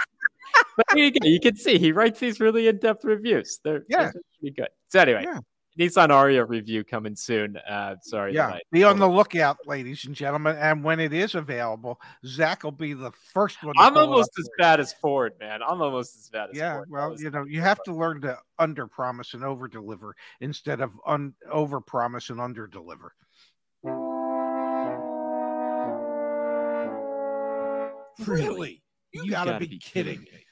but 0.77 0.85
you 0.97 1.11
can, 1.11 1.25
you 1.25 1.39
can 1.39 1.55
see 1.55 1.77
he 1.77 1.91
writes 1.91 2.19
these 2.19 2.39
really 2.39 2.67
in-depth 2.67 3.03
reviews. 3.03 3.59
They're 3.63 3.83
yeah, 3.89 4.11
pretty 4.39 4.55
good. 4.55 4.69
So 4.87 4.99
anyway, 4.99 5.23
yeah. 5.25 5.39
Nissan 5.77 6.09
Ariya 6.09 6.49
review 6.49 6.83
coming 6.83 7.15
soon. 7.15 7.55
Uh, 7.55 7.95
sorry. 8.01 8.33
Yeah, 8.33 8.57
be 8.69 8.83
on 8.83 8.99
the 8.99 9.07
lookout, 9.07 9.57
ladies 9.65 10.03
and 10.05 10.13
gentlemen. 10.13 10.57
And 10.57 10.83
when 10.83 10.99
it 10.99 11.13
is 11.13 11.35
available, 11.35 12.01
Zach 12.25 12.63
will 12.63 12.71
be 12.71 12.93
the 12.93 13.11
first 13.33 13.63
one. 13.63 13.75
I'm 13.77 13.95
almost 13.95 14.31
as 14.37 14.49
bad 14.57 14.81
as 14.81 14.91
Ford, 14.93 15.33
man. 15.39 15.61
I'm 15.63 15.81
almost 15.81 16.17
as 16.17 16.29
bad 16.29 16.49
as 16.49 16.57
yeah, 16.57 16.75
Ford. 16.75 16.89
well, 16.89 17.15
you 17.17 17.29
know, 17.29 17.45
you 17.45 17.61
have 17.61 17.81
to 17.83 17.93
learn 17.93 18.19
to 18.21 18.37
under 18.57 18.87
promise 18.87 19.33
and 19.33 19.43
over 19.43 19.69
deliver 19.69 20.15
instead 20.41 20.81
of 20.81 20.91
un- 21.05 21.33
over 21.49 21.79
promise 21.79 22.29
and 22.29 22.41
under 22.41 22.67
deliver. 22.67 23.13
Really? 28.27 28.81
You, 29.11 29.23
you 29.23 29.31
gotta, 29.31 29.51
gotta, 29.51 29.59
be, 29.59 29.67
be 29.67 29.77
kidding, 29.79 30.19
kidding 30.19 30.33
me. 30.33 30.45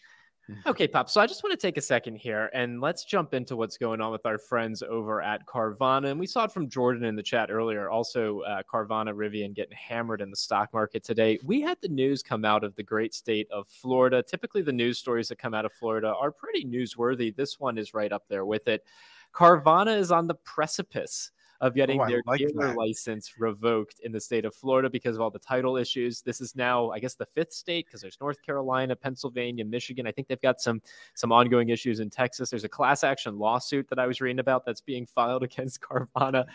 Okay, 0.66 0.88
Pop. 0.88 1.10
So 1.10 1.20
I 1.20 1.28
just 1.28 1.44
want 1.44 1.52
to 1.52 1.68
take 1.68 1.76
a 1.76 1.82
second 1.82 2.16
here 2.16 2.50
and 2.54 2.80
let's 2.80 3.04
jump 3.04 3.34
into 3.34 3.58
what's 3.58 3.78
going 3.78 4.00
on 4.00 4.14
with 4.14 4.26
our 4.26 4.38
friends 4.38 4.82
over 4.82 5.22
at 5.22 5.46
Carvana. 5.46 6.10
And 6.12 6.20
we 6.20 6.26
saw 6.26 6.46
it 6.46 6.54
from 6.54 6.70
Jordan 6.70 7.04
in 7.04 7.18
the 7.18 7.24
chat 7.24 7.52
earlier. 7.52 7.90
Also, 7.90 8.40
uh, 8.42 8.62
Carvana 8.64 9.14
Rivian 9.14 9.54
getting 9.54 9.76
hammered 9.76 10.22
in 10.22 10.30
the 10.30 10.38
stock 10.38 10.74
market 10.74 11.04
today. 11.04 11.38
We 11.44 11.60
had 11.60 11.78
the 11.82 11.90
news 11.90 12.24
come 12.24 12.46
out 12.46 12.64
of 12.64 12.74
the 12.76 12.84
great 12.84 13.14
state 13.14 13.50
of 13.52 13.68
Florida. 13.68 14.24
Typically, 14.24 14.62
the 14.62 14.72
news 14.72 14.98
stories 14.98 15.28
that 15.28 15.38
come 15.38 15.54
out 15.54 15.66
of 15.66 15.74
Florida 15.74 16.14
are 16.14 16.32
pretty 16.32 16.64
newsworthy. 16.64 17.36
This 17.36 17.60
one 17.60 17.78
is 17.78 17.94
right 17.94 18.14
up 18.14 18.24
there 18.30 18.46
with 18.46 18.70
it. 18.70 18.86
Carvana 19.34 19.98
is 19.98 20.12
on 20.12 20.28
the 20.28 20.36
precipice 20.36 21.32
of 21.62 21.74
getting 21.74 22.00
oh, 22.00 22.08
their 22.08 22.22
like 22.26 22.40
dealer 22.40 22.68
that. 22.68 22.78
license 22.78 23.34
revoked 23.40 24.00
in 24.02 24.12
the 24.12 24.20
state 24.20 24.46
of 24.46 24.54
Florida 24.54 24.90
because 24.90 25.16
of 25.16 25.22
all 25.22 25.32
the 25.32 25.40
title 25.40 25.78
issues. 25.78 26.22
This 26.22 26.40
is 26.40 26.56
now, 26.56 26.92
I 26.92 27.00
guess, 27.00 27.16
the 27.16 27.26
fifth 27.26 27.54
state 27.54 27.86
because 27.86 28.02
there's 28.02 28.18
North 28.22 28.42
Carolina, 28.42 28.96
Pennsylvania, 28.96 29.66
Michigan. 29.66 30.06
I 30.06 30.12
think 30.12 30.28
they've 30.28 30.42
got 30.42 30.62
some 30.62 30.82
some 31.16 31.32
ongoing 31.32 31.70
issues 31.70 32.00
in 32.00 32.10
Texas. 32.10 32.50
There's 32.50 32.64
a 32.64 32.70
class 32.70 33.04
action 33.04 33.40
lawsuit 33.40 33.90
that 33.90 34.00
I 34.00 34.06
was 34.06 34.22
reading 34.22 34.40
about 34.40 34.66
that's 34.66 34.82
being 34.82 35.06
filed 35.06 35.44
against 35.44 35.82
Carvana. 35.82 36.46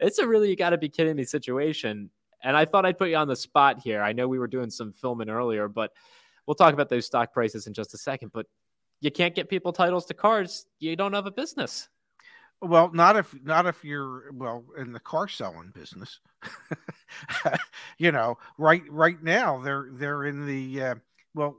It's 0.00 0.18
a 0.18 0.26
really 0.26 0.50
you 0.50 0.56
got 0.56 0.70
to 0.70 0.78
be 0.78 0.88
kidding 0.88 1.16
me 1.16 1.24
situation. 1.24 2.10
And 2.42 2.56
I 2.56 2.64
thought 2.64 2.86
I'd 2.86 2.98
put 2.98 3.10
you 3.10 3.16
on 3.16 3.28
the 3.28 3.36
spot 3.36 3.80
here. 3.80 4.00
I 4.00 4.12
know 4.12 4.28
we 4.28 4.38
were 4.38 4.46
doing 4.46 4.70
some 4.70 4.92
filming 4.92 5.28
earlier, 5.28 5.68
but 5.68 5.92
we'll 6.46 6.54
talk 6.54 6.72
about 6.72 6.88
those 6.88 7.06
stock 7.06 7.32
prices 7.32 7.66
in 7.66 7.74
just 7.74 7.94
a 7.94 7.98
second. 7.98 8.30
But 8.32 8.46
you 9.00 9.10
can't 9.10 9.34
get 9.34 9.48
people 9.48 9.72
titles 9.72 10.06
to 10.06 10.14
cars, 10.14 10.66
you 10.78 10.96
don't 10.96 11.12
have 11.12 11.26
a 11.26 11.30
business. 11.30 11.88
Well, 12.60 12.90
not 12.92 13.16
if 13.16 13.34
not 13.44 13.66
if 13.66 13.84
you're 13.84 14.32
well 14.32 14.64
in 14.76 14.92
the 14.92 14.98
car 15.00 15.28
selling 15.28 15.70
business. 15.74 16.18
you 17.98 18.10
know, 18.10 18.36
right 18.58 18.82
right 18.90 19.22
now 19.22 19.58
they're 19.58 19.88
they're 19.92 20.24
in 20.24 20.44
the 20.44 20.82
uh, 20.82 20.94
well, 21.34 21.56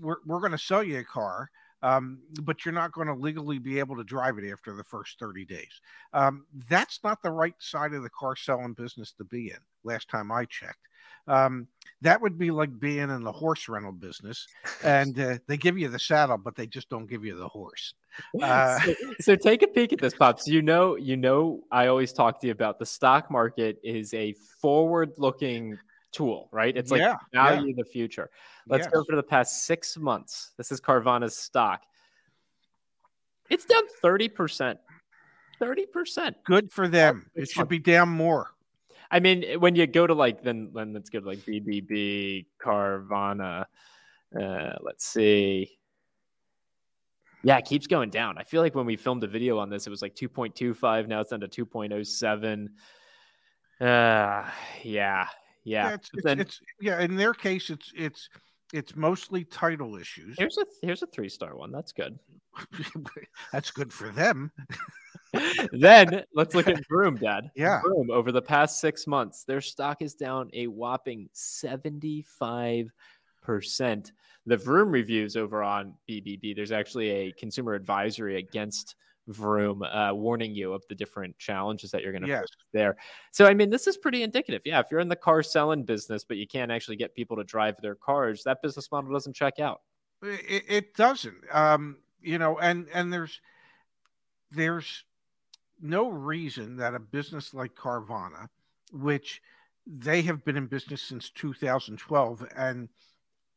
we're 0.00 0.16
we're 0.26 0.40
going 0.40 0.50
to 0.52 0.58
sell 0.58 0.82
you 0.82 0.98
a 0.98 1.04
car, 1.04 1.50
um, 1.82 2.18
but 2.42 2.64
you're 2.64 2.74
not 2.74 2.90
going 2.92 3.06
to 3.06 3.14
legally 3.14 3.58
be 3.58 3.78
able 3.78 3.96
to 3.96 4.02
drive 4.02 4.38
it 4.38 4.50
after 4.50 4.74
the 4.74 4.82
first 4.82 5.20
30 5.20 5.44
days. 5.44 5.80
Um, 6.12 6.46
that's 6.68 6.98
not 7.04 7.22
the 7.22 7.30
right 7.30 7.54
side 7.60 7.92
of 7.94 8.02
the 8.02 8.10
car 8.10 8.34
selling 8.34 8.72
business 8.72 9.12
to 9.18 9.24
be 9.24 9.50
in. 9.50 9.58
Last 9.84 10.08
time 10.08 10.32
I 10.32 10.46
checked, 10.46 10.88
um, 11.30 11.68
that 12.02 12.20
would 12.20 12.38
be 12.38 12.50
like 12.50 12.78
being 12.80 13.10
in 13.10 13.22
the 13.22 13.32
horse 13.32 13.68
rental 13.68 13.92
business, 13.92 14.46
and 14.82 15.18
uh, 15.20 15.38
they 15.46 15.56
give 15.56 15.78
you 15.78 15.88
the 15.88 15.98
saddle, 15.98 16.38
but 16.38 16.56
they 16.56 16.66
just 16.66 16.88
don't 16.88 17.06
give 17.06 17.24
you 17.24 17.36
the 17.36 17.48
horse. 17.48 17.94
Uh, 18.42 18.80
so, 18.80 18.94
so, 19.20 19.36
take 19.36 19.62
a 19.62 19.66
peek 19.66 19.92
at 19.92 20.00
this, 20.00 20.14
pops. 20.14 20.46
You 20.48 20.62
know, 20.62 20.96
you 20.96 21.16
know, 21.16 21.60
I 21.70 21.86
always 21.86 22.12
talk 22.12 22.40
to 22.40 22.46
you 22.46 22.52
about 22.52 22.78
the 22.78 22.86
stock 22.86 23.30
market 23.30 23.78
is 23.84 24.12
a 24.14 24.34
forward-looking 24.60 25.78
tool, 26.10 26.48
right? 26.50 26.76
It's 26.76 26.90
like 26.90 27.00
yeah, 27.00 27.16
value 27.32 27.68
yeah. 27.68 27.74
the 27.76 27.84
future. 27.84 28.30
Let's 28.66 28.86
yes. 28.86 28.92
go 28.92 29.04
for 29.04 29.16
the 29.16 29.22
past 29.22 29.64
six 29.64 29.96
months. 29.96 30.52
This 30.56 30.72
is 30.72 30.80
Carvana's 30.80 31.36
stock. 31.36 31.82
It's 33.48 33.64
down 33.64 33.82
thirty 34.02 34.28
percent. 34.28 34.78
Thirty 35.58 35.86
percent. 35.86 36.36
Good 36.44 36.72
for 36.72 36.88
them. 36.88 37.30
It 37.34 37.50
should 37.50 37.68
be 37.68 37.78
down 37.78 38.08
more. 38.08 38.50
I 39.10 39.20
mean, 39.20 39.60
when 39.60 39.74
you 39.74 39.86
go 39.86 40.06
to 40.06 40.14
like 40.14 40.42
then 40.42 40.70
then 40.74 40.92
let's 40.92 41.10
go 41.10 41.20
to 41.20 41.26
like 41.26 41.38
BBB 41.40 42.46
Carvana. 42.64 43.66
Uh, 44.38 44.72
let's 44.80 45.06
see. 45.06 45.78
Yeah, 47.42 47.56
it 47.58 47.64
keeps 47.64 47.86
going 47.86 48.10
down. 48.10 48.36
I 48.38 48.44
feel 48.44 48.60
like 48.60 48.74
when 48.74 48.86
we 48.86 48.96
filmed 48.96 49.24
a 49.24 49.26
video 49.26 49.58
on 49.58 49.70
this, 49.70 49.86
it 49.86 49.90
was 49.90 50.02
like 50.02 50.14
2.25. 50.14 51.08
Now 51.08 51.20
it's 51.20 51.30
down 51.30 51.40
to 51.40 51.48
2.07. 51.48 52.68
Uh, 53.80 53.86
yeah, 53.86 54.46
Yeah, 54.84 55.26
Yeah, 55.64 55.94
it's, 55.94 56.10
it's, 56.12 56.22
then 56.22 56.38
it's 56.40 56.60
yeah. 56.80 57.00
In 57.00 57.16
their 57.16 57.32
case, 57.32 57.70
it's 57.70 57.90
it's 57.96 58.28
it's 58.72 58.94
mostly 58.94 59.44
title 59.44 59.96
issues. 59.96 60.36
here's 60.38 60.58
a 60.58 60.66
here's 60.82 61.02
a 61.02 61.06
three 61.06 61.30
star 61.30 61.56
one. 61.56 61.72
That's 61.72 61.92
good. 61.92 62.18
That's 63.52 63.70
good 63.70 63.92
for 63.92 64.10
them. 64.10 64.52
then 65.72 66.24
let's 66.34 66.54
look 66.54 66.68
at 66.68 66.80
Vroom, 66.88 67.16
Dad. 67.16 67.50
Yeah. 67.54 67.80
Vroom, 67.82 68.10
over 68.10 68.32
the 68.32 68.42
past 68.42 68.80
six 68.80 69.06
months, 69.06 69.44
their 69.44 69.60
stock 69.60 70.02
is 70.02 70.14
down 70.14 70.50
a 70.52 70.66
whopping 70.66 71.28
75%. 71.34 72.90
The 74.46 74.56
Vroom 74.56 74.90
reviews 74.90 75.36
over 75.36 75.62
on 75.62 75.94
BBB, 76.08 76.56
there's 76.56 76.72
actually 76.72 77.10
a 77.10 77.32
consumer 77.32 77.74
advisory 77.74 78.38
against 78.38 78.96
Vroom 79.28 79.82
uh, 79.82 80.12
warning 80.12 80.54
you 80.54 80.72
of 80.72 80.82
the 80.88 80.94
different 80.94 81.38
challenges 81.38 81.90
that 81.90 82.02
you're 82.02 82.12
going 82.12 82.22
to 82.22 82.28
Yes. 82.28 82.40
face 82.40 82.48
there. 82.72 82.96
So, 83.30 83.46
I 83.46 83.54
mean, 83.54 83.70
this 83.70 83.86
is 83.86 83.96
pretty 83.96 84.22
indicative. 84.22 84.62
Yeah, 84.64 84.80
if 84.80 84.86
you're 84.90 85.00
in 85.00 85.08
the 85.08 85.16
car 85.16 85.42
selling 85.42 85.84
business, 85.84 86.24
but 86.24 86.36
you 86.36 86.46
can't 86.46 86.72
actually 86.72 86.96
get 86.96 87.14
people 87.14 87.36
to 87.36 87.44
drive 87.44 87.76
their 87.80 87.94
cars, 87.94 88.42
that 88.44 88.62
business 88.62 88.90
model 88.90 89.12
doesn't 89.12 89.34
check 89.34 89.60
out. 89.60 89.82
It, 90.22 90.64
it 90.68 90.94
doesn't. 90.94 91.44
Um, 91.52 91.98
you 92.20 92.38
know, 92.38 92.58
and 92.58 92.88
and 92.92 93.12
there's 93.12 93.40
there's 94.50 95.04
no 95.80 96.08
reason 96.08 96.76
that 96.76 96.94
a 96.94 96.98
business 96.98 97.54
like 97.54 97.74
Carvana, 97.74 98.48
which 98.92 99.40
they 99.86 100.22
have 100.22 100.44
been 100.44 100.56
in 100.56 100.66
business 100.66 101.02
since 101.02 101.30
2012, 101.30 102.46
and 102.56 102.88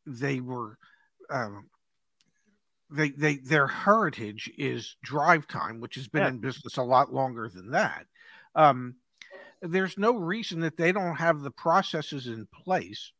they 0.05 0.39
were 0.39 0.77
um, 1.29 1.69
they 2.89 3.09
they 3.09 3.37
their 3.37 3.67
heritage 3.67 4.51
is 4.57 4.95
DriveTime, 5.05 5.79
which 5.79 5.95
has 5.95 6.07
been 6.07 6.23
Yeah. 6.23 6.29
in 6.29 6.39
business 6.39 6.77
a 6.77 6.83
lot 6.83 7.13
longer 7.13 7.49
than 7.49 7.71
that. 7.71 8.05
Um, 8.55 8.95
there's 9.61 9.97
no 9.97 10.15
reason 10.17 10.59
that 10.61 10.77
they 10.77 10.91
don't 10.91 11.15
have 11.15 11.41
the 11.41 11.51
processes 11.51 12.27
in 12.27 12.47
place 12.47 13.11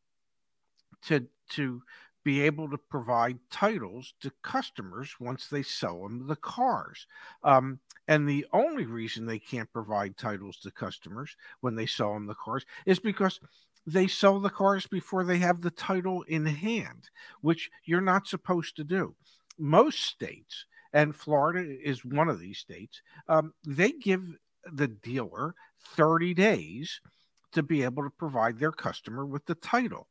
to 1.04 1.28
to 1.52 1.82
be 2.24 2.42
able 2.42 2.70
to 2.70 2.78
provide 2.78 3.38
titles 3.52 4.14
to 4.22 4.32
customers 4.42 5.16
once 5.20 5.48
they 5.48 5.64
sell 5.64 6.04
them 6.04 6.28
the 6.28 6.36
cars. 6.36 7.06
Um, 7.44 7.80
and 8.08 8.28
the 8.28 8.46
only 8.54 8.86
reason 8.86 9.26
they 9.26 9.40
can't 9.40 9.72
provide 9.72 10.18
titles 10.18 10.58
to 10.58 10.72
customers 10.72 11.36
when 11.62 11.76
they 11.76 11.86
sell 11.86 12.14
them 12.14 12.28
the 12.28 12.36
cars 12.36 12.66
is 12.86 13.00
because 13.00 13.40
they 13.86 14.08
sell 14.08 14.40
the 14.40 14.50
cars 14.50 14.88
before 14.88 15.24
they 15.24 15.38
have 15.40 15.62
the 15.62 15.72
title 15.72 16.24
in 16.24 16.46
hand, 16.46 17.10
which 17.42 17.70
you're 17.86 18.02
not 18.02 18.28
supposed 18.28 18.76
to 18.78 18.84
do. 18.84 19.16
Most 19.58 20.04
states, 20.04 20.66
and 20.94 21.16
Florida 21.16 21.76
is 21.84 22.06
one 22.06 22.30
of 22.30 22.40
these 22.40 22.58
states, 22.58 23.02
um, 23.28 23.54
they 23.66 23.92
give 23.92 24.24
the 24.72 24.88
dealer 24.88 25.56
30 25.96 26.34
days 26.34 27.02
to 27.52 27.62
be 27.62 27.84
able 27.84 28.04
to 28.04 28.10
provide 28.10 28.58
their 28.58 28.72
customer 28.72 29.26
with 29.26 29.46
the 29.46 29.56
title. 29.56 30.08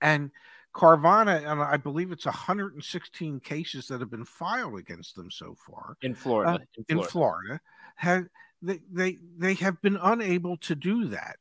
And 0.00 0.30
Carvana, 0.76 1.50
and 1.50 1.62
I 1.62 1.78
believe 1.78 2.12
it's 2.12 2.26
116 2.26 3.40
cases 3.40 3.88
that 3.88 4.00
have 4.00 4.10
been 4.10 4.26
filed 4.26 4.78
against 4.78 5.16
them 5.16 5.30
so 5.30 5.56
far 5.66 5.96
In 6.02 6.14
Florida. 6.14 6.52
Uh, 6.52 6.82
in 6.88 6.96
Florida. 6.98 7.10
Florida, 7.10 7.60
have 7.94 8.26
they, 8.60 8.80
they 8.92 9.18
they 9.38 9.54
have 9.54 9.80
been 9.80 9.96
unable 10.02 10.58
to 10.58 10.74
do 10.74 11.06
that, 11.06 11.36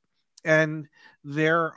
and 0.45 0.87
their 1.25 1.73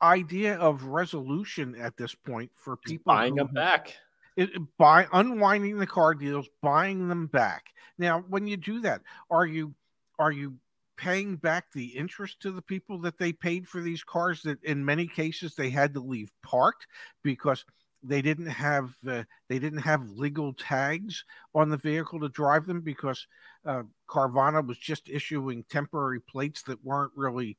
idea 0.00 0.56
of 0.56 0.84
resolution 0.84 1.74
at 1.80 1.96
this 1.96 2.14
point 2.14 2.50
for 2.54 2.76
people 2.76 3.12
buying 3.12 3.32
who 3.32 3.38
them 3.38 3.54
back. 3.54 3.96
it, 4.36 4.50
by 4.78 5.08
unwinding 5.12 5.78
the 5.78 5.86
car 5.86 6.14
deals, 6.14 6.48
buying 6.62 7.08
them 7.08 7.26
back. 7.26 7.72
Now, 7.98 8.24
when 8.28 8.46
you 8.46 8.56
do 8.56 8.80
that, 8.82 9.00
are 9.30 9.46
you 9.46 9.74
are 10.20 10.30
you 10.30 10.54
paying 10.96 11.36
back 11.36 11.72
the 11.72 11.86
interest 11.86 12.40
to 12.40 12.50
the 12.50 12.62
people 12.62 12.98
that 13.00 13.18
they 13.18 13.32
paid 13.32 13.66
for 13.66 13.80
these 13.80 14.04
cars 14.04 14.42
that 14.42 14.62
in 14.64 14.84
many 14.84 15.06
cases 15.06 15.54
they 15.54 15.70
had 15.70 15.94
to 15.94 16.00
leave 16.00 16.30
parked 16.42 16.86
because 17.22 17.64
they 18.02 18.20
didn't 18.20 18.46
have 18.46 18.94
uh, 19.08 19.24
they 19.48 19.58
didn't 19.58 19.80
have 19.80 20.10
legal 20.10 20.52
tags 20.52 21.24
on 21.54 21.70
the 21.70 21.76
vehicle 21.76 22.20
to 22.20 22.28
drive 22.28 22.66
them 22.66 22.80
because 22.80 23.26
uh, 23.64 23.82
Carvana 24.08 24.64
was 24.64 24.78
just 24.78 25.08
issuing 25.08 25.64
temporary 25.70 26.20
plates 26.20 26.62
that 26.62 26.84
weren't 26.84 27.12
really 27.16 27.56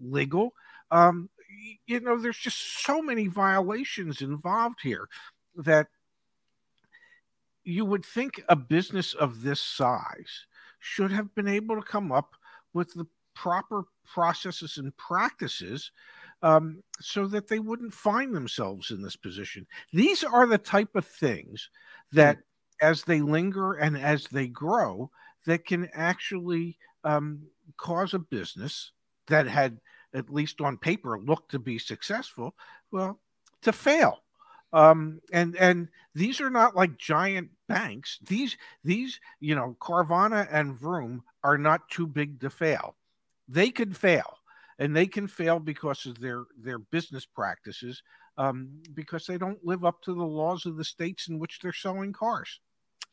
legal. 0.00 0.52
Um, 0.90 1.30
you 1.86 2.00
know, 2.00 2.18
there's 2.18 2.38
just 2.38 2.84
so 2.84 3.00
many 3.00 3.28
violations 3.28 4.20
involved 4.20 4.80
here 4.82 5.08
that 5.56 5.86
you 7.62 7.84
would 7.84 8.04
think 8.04 8.42
a 8.48 8.56
business 8.56 9.14
of 9.14 9.42
this 9.42 9.60
size 9.60 10.46
should 10.80 11.12
have 11.12 11.34
been 11.34 11.48
able 11.48 11.76
to 11.76 11.82
come 11.82 12.12
up 12.12 12.34
with 12.74 12.92
the 12.92 13.06
proper 13.34 13.84
processes 14.04 14.78
and 14.78 14.96
practices 14.96 15.90
um, 16.42 16.82
so 17.00 17.26
that 17.26 17.48
they 17.48 17.58
wouldn't 17.58 17.94
find 17.94 18.34
themselves 18.34 18.90
in 18.90 19.02
this 19.02 19.16
position. 19.16 19.66
These 19.92 20.22
are 20.22 20.46
the 20.46 20.58
type 20.58 20.94
of 20.94 21.06
things 21.06 21.70
that, 22.12 22.38
as 22.82 23.02
they 23.02 23.20
linger 23.20 23.74
and 23.74 23.96
as 23.96 24.26
they 24.26 24.46
grow, 24.48 25.10
that 25.46 25.64
can 25.66 25.88
actually 25.94 26.76
um, 27.02 27.40
cause 27.76 28.14
a 28.14 28.18
business 28.18 28.92
that 29.28 29.46
had, 29.46 29.78
at 30.12 30.32
least 30.32 30.60
on 30.60 30.76
paper, 30.76 31.18
looked 31.18 31.50
to 31.52 31.58
be 31.58 31.78
successful, 31.78 32.54
well, 32.90 33.20
to 33.62 33.72
fail. 33.72 34.20
Um, 34.72 35.20
and 35.32 35.54
and 35.56 35.88
these 36.14 36.40
are 36.40 36.50
not 36.50 36.74
like 36.74 36.98
giant 36.98 37.50
banks. 37.68 38.18
These 38.26 38.56
these 38.82 39.20
you 39.38 39.54
know 39.54 39.76
Carvana 39.80 40.48
and 40.50 40.76
Vroom 40.76 41.22
are 41.44 41.58
not 41.58 41.88
too 41.90 42.06
big 42.06 42.40
to 42.40 42.50
fail. 42.50 42.96
They 43.46 43.70
could 43.70 43.96
fail, 43.96 44.38
and 44.78 44.96
they 44.96 45.06
can 45.06 45.28
fail 45.28 45.60
because 45.60 46.06
of 46.06 46.18
their 46.18 46.44
their 46.58 46.78
business 46.78 47.26
practices, 47.26 48.02
um, 48.38 48.82
because 48.94 49.26
they 49.26 49.38
don't 49.38 49.64
live 49.64 49.84
up 49.84 50.02
to 50.02 50.14
the 50.14 50.24
laws 50.24 50.66
of 50.66 50.76
the 50.76 50.84
states 50.84 51.28
in 51.28 51.38
which 51.38 51.60
they're 51.60 51.72
selling 51.72 52.12
cars. 52.12 52.60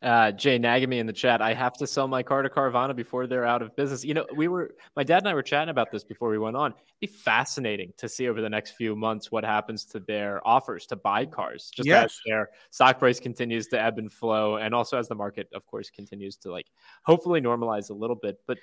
Uh, 0.01 0.31
Jay 0.31 0.57
Nagamy 0.57 0.97
in 0.97 1.05
the 1.05 1.13
chat. 1.13 1.43
I 1.43 1.53
have 1.53 1.73
to 1.73 1.85
sell 1.85 2.07
my 2.07 2.23
car 2.23 2.41
to 2.41 2.49
Carvana 2.49 2.95
before 2.95 3.27
they're 3.27 3.45
out 3.45 3.61
of 3.61 3.75
business. 3.75 4.03
You 4.03 4.15
know, 4.15 4.25
we 4.35 4.47
were 4.47 4.71
my 4.95 5.03
dad 5.03 5.19
and 5.19 5.27
I 5.27 5.35
were 5.35 5.43
chatting 5.43 5.69
about 5.69 5.91
this 5.91 6.03
before 6.03 6.29
we 6.29 6.39
went 6.39 6.57
on. 6.57 6.71
It'd 6.71 6.99
be 6.99 7.05
fascinating 7.19 7.93
to 7.97 8.09
see 8.09 8.27
over 8.27 8.41
the 8.41 8.49
next 8.49 8.71
few 8.71 8.95
months 8.95 9.31
what 9.31 9.43
happens 9.43 9.85
to 9.85 9.99
their 9.99 10.45
offers 10.47 10.87
to 10.87 10.95
buy 10.95 11.27
cars, 11.27 11.69
just 11.69 11.87
as 11.87 11.87
Yes. 11.87 12.19
their 12.25 12.49
stock 12.71 12.97
price 12.97 13.19
continues 13.19 13.67
to 13.67 13.79
ebb 13.79 13.99
and 13.99 14.11
flow, 14.11 14.55
and 14.55 14.73
also 14.73 14.97
as 14.97 15.07
the 15.07 15.13
market, 15.13 15.47
of 15.53 15.67
course, 15.67 15.91
continues 15.91 16.35
to 16.37 16.51
like 16.51 16.71
hopefully 17.03 17.39
normalize 17.39 17.91
a 17.91 17.93
little 17.93 18.15
bit. 18.15 18.39
But 18.47 18.57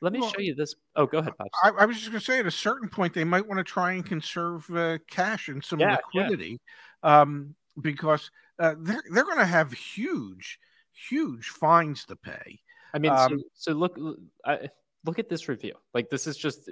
let 0.00 0.14
me 0.14 0.20
Well, 0.20 0.30
show 0.30 0.40
you 0.40 0.54
this. 0.54 0.74
Oh, 0.96 1.04
go 1.04 1.18
ahead, 1.18 1.36
Pops. 1.36 1.50
I, 1.62 1.70
I 1.70 1.84
was 1.84 1.96
just 1.98 2.08
going 2.10 2.20
to 2.20 2.24
say, 2.24 2.38
at 2.38 2.46
a 2.46 2.50
certain 2.50 2.88
point, 2.88 3.12
they 3.12 3.24
might 3.24 3.46
want 3.46 3.58
to 3.58 3.64
try 3.64 3.92
and 3.92 4.06
conserve 4.06 4.68
uh, 4.74 4.96
cash 5.08 5.48
and 5.48 5.62
some 5.62 5.78
Yeah, 5.78 5.98
yeah. 6.14 6.22
liquidity, 6.22 6.58
um, 7.02 7.54
because 7.82 8.30
uh, 8.58 8.76
they're 8.78 9.02
they're 9.12 9.24
going 9.24 9.38
to 9.38 9.44
have 9.44 9.72
huge, 9.72 10.58
huge 11.08 11.48
fines 11.48 12.04
to 12.06 12.16
pay. 12.16 12.60
I 12.92 12.98
mean, 12.98 13.12
Um, 13.12 13.38
so, 13.54 13.72
so 13.72 13.72
look, 13.72 13.98
I, 14.44 14.68
look 15.04 15.18
at 15.18 15.28
this 15.28 15.48
review. 15.48 15.74
Like 15.94 16.10
this 16.10 16.26
is 16.26 16.36
just. 16.36 16.70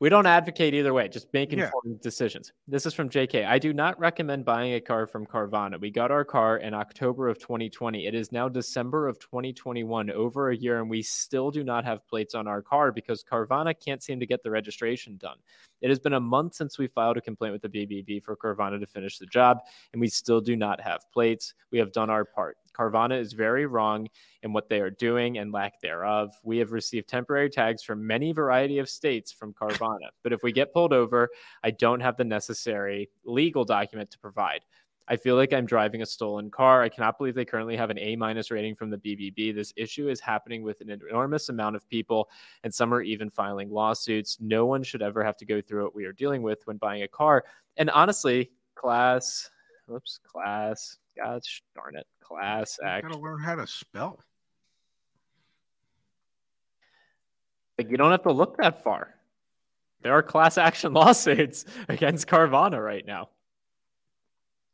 We 0.00 0.08
don't 0.08 0.26
advocate 0.26 0.74
either 0.74 0.94
way. 0.94 1.08
Just 1.08 1.32
make 1.32 1.50
Yeah. 1.50 1.72
decisions. 2.00 2.52
This 2.68 2.86
is 2.86 2.94
from 2.94 3.08
JK. 3.08 3.44
I 3.44 3.58
do 3.58 3.72
not 3.72 3.98
recommend 3.98 4.44
buying 4.44 4.74
a 4.74 4.80
car 4.80 5.08
from 5.08 5.26
Carvana. 5.26 5.80
We 5.80 5.90
got 5.90 6.12
our 6.12 6.24
car 6.24 6.58
in 6.58 6.72
October 6.72 7.28
of 7.28 7.40
2020. 7.40 8.06
It 8.06 8.14
is 8.14 8.30
now 8.30 8.48
December 8.48 9.08
of 9.08 9.18
2021, 9.18 10.08
over 10.10 10.50
a 10.50 10.56
year, 10.56 10.80
and 10.80 10.88
we 10.88 11.02
still 11.02 11.50
do 11.50 11.64
not 11.64 11.84
have 11.84 12.06
plates 12.06 12.36
on 12.36 12.46
our 12.46 12.62
car 12.62 12.92
because 12.92 13.24
Carvana 13.24 13.74
can't 13.76 14.00
seem 14.00 14.20
to 14.20 14.26
get 14.26 14.44
the 14.44 14.52
registration 14.52 15.16
done. 15.16 15.38
It 15.80 15.88
has 15.88 15.98
been 15.98 16.12
a 16.12 16.20
month 16.20 16.54
since 16.54 16.78
we 16.78 16.86
filed 16.86 17.16
a 17.16 17.20
complaint 17.20 17.54
with 17.60 17.62
the 17.62 17.68
BBB 17.68 18.22
for 18.22 18.36
Carvana 18.36 18.78
to 18.78 18.86
finish 18.86 19.18
the 19.18 19.26
job, 19.26 19.58
and 19.92 20.00
we 20.00 20.06
still 20.06 20.40
do 20.40 20.54
not 20.54 20.80
have 20.80 21.10
plates. 21.10 21.54
We 21.72 21.78
have 21.80 21.90
done 21.90 22.08
our 22.08 22.24
part. 22.24 22.56
Carvana 22.78 23.18
is 23.18 23.32
very 23.32 23.66
wrong 23.66 24.08
in 24.42 24.52
what 24.52 24.68
they 24.68 24.80
are 24.80 24.90
doing 24.90 25.38
and 25.38 25.52
lack 25.52 25.80
thereof. 25.80 26.30
We 26.42 26.58
have 26.58 26.72
received 26.72 27.08
temporary 27.08 27.50
tags 27.50 27.82
from 27.82 28.06
many 28.06 28.32
variety 28.32 28.78
of 28.78 28.88
states 28.88 29.32
from 29.32 29.52
Carvana, 29.52 30.10
but 30.22 30.32
if 30.32 30.42
we 30.42 30.52
get 30.52 30.72
pulled 30.72 30.92
over, 30.92 31.28
I 31.64 31.72
don't 31.72 32.00
have 32.00 32.16
the 32.16 32.24
necessary 32.24 33.10
legal 33.24 33.64
document 33.64 34.10
to 34.12 34.18
provide. 34.18 34.60
I 35.10 35.16
feel 35.16 35.36
like 35.36 35.54
I'm 35.54 35.64
driving 35.64 36.02
a 36.02 36.06
stolen 36.06 36.50
car. 36.50 36.82
I 36.82 36.90
cannot 36.90 37.16
believe 37.16 37.34
they 37.34 37.46
currently 37.46 37.76
have 37.76 37.88
an 37.88 37.98
A 37.98 38.14
minus 38.14 38.50
rating 38.50 38.74
from 38.74 38.90
the 38.90 38.98
BBB. 38.98 39.54
This 39.54 39.72
issue 39.74 40.08
is 40.10 40.20
happening 40.20 40.62
with 40.62 40.82
an 40.82 40.90
enormous 40.90 41.48
amount 41.48 41.76
of 41.76 41.88
people, 41.88 42.28
and 42.62 42.72
some 42.72 42.92
are 42.92 43.00
even 43.00 43.30
filing 43.30 43.70
lawsuits. 43.70 44.36
No 44.38 44.66
one 44.66 44.82
should 44.82 45.00
ever 45.00 45.24
have 45.24 45.38
to 45.38 45.46
go 45.46 45.62
through 45.62 45.84
what 45.84 45.94
we 45.94 46.04
are 46.04 46.12
dealing 46.12 46.42
with 46.42 46.60
when 46.66 46.76
buying 46.76 47.04
a 47.04 47.08
car. 47.08 47.44
And 47.78 47.88
honestly, 47.90 48.50
class, 48.74 49.50
oops, 49.90 50.18
class, 50.24 50.96
gosh 51.16 51.62
darn 51.74 51.96
it, 51.96 52.06
class 52.22 52.78
act. 52.84 53.06
Got 53.06 53.14
to 53.14 53.20
learn 53.20 53.40
how 53.40 53.54
to 53.56 53.66
spell. 53.66 54.18
Like 57.78 57.90
you 57.90 57.96
don't 57.96 58.10
have 58.10 58.22
to 58.24 58.32
look 58.32 58.56
that 58.58 58.82
far. 58.82 59.14
There 60.02 60.12
are 60.12 60.22
class 60.22 60.58
action 60.58 60.92
lawsuits 60.94 61.64
against 61.88 62.26
Carvana 62.26 62.84
right 62.84 63.06
now. 63.06 63.30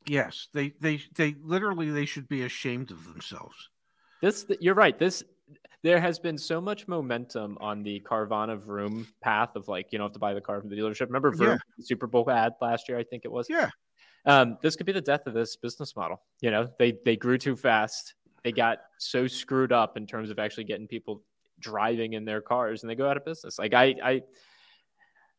Yes, 0.07 0.48
they 0.53 0.72
they 0.81 1.00
they 1.14 1.35
literally 1.42 1.90
they 1.90 2.05
should 2.05 2.29
be 2.29 2.42
ashamed 2.42 2.90
of 2.90 3.05
themselves. 3.05 3.70
This 4.20 4.46
you're 4.61 4.74
right. 4.74 4.98
This 4.98 5.22
there 5.83 6.00
has 6.00 6.18
been 6.18 6.38
so 6.38 6.61
much 6.62 6.88
momentum 6.88 7.59
on 7.61 7.83
the 7.83 8.00
Carvana 8.00 8.59
Vroom 8.59 9.07
path 9.22 9.55
of 9.55 9.68
like 9.68 9.92
you 9.92 9.98
don't 9.98 10.07
have 10.07 10.12
to 10.14 10.18
buy 10.18 10.33
the 10.33 10.40
car 10.40 10.61
from 10.61 10.70
the 10.70 10.77
dealership. 10.77 11.07
Remember 11.07 11.31
Vroom 11.31 11.50
Yeah. 11.50 11.85
Super 11.85 12.07
Bowl 12.07 12.31
ad 12.31 12.55
last 12.61 12.88
year? 12.88 12.98
I 12.98 13.05
think 13.05 13.24
it 13.24 13.33
was. 13.33 13.48
Yeah. 13.50 13.68
Um, 14.27 14.59
this 14.63 14.77
could 14.77 14.87
be 14.87 14.93
the 14.93 15.01
death 15.01 15.27
of 15.27 15.35
this 15.35 15.57
business 15.57 15.95
model. 15.97 16.21
You 16.41 16.51
know, 16.51 16.69
they 16.79 16.99
they 17.05 17.17
grew 17.17 17.39
too 17.39 17.57
fast. 17.57 18.15
They 18.43 18.53
got 18.53 18.79
so 18.99 19.27
screwed 19.27 19.73
up 19.73 19.97
in 19.97 20.07
terms 20.07 20.31
of 20.31 20.39
actually 20.39 20.65
getting 20.65 20.87
people 20.87 21.23
driving 21.61 22.13
in 22.15 22.25
their 22.25 22.41
cars, 22.41 22.83
and 22.83 22.91
they 22.91 22.95
go 22.95 23.09
out 23.09 23.17
of 23.17 23.25
business. 23.25 23.59
Like 23.59 23.75
I, 23.75 23.95
I, 24.03 24.23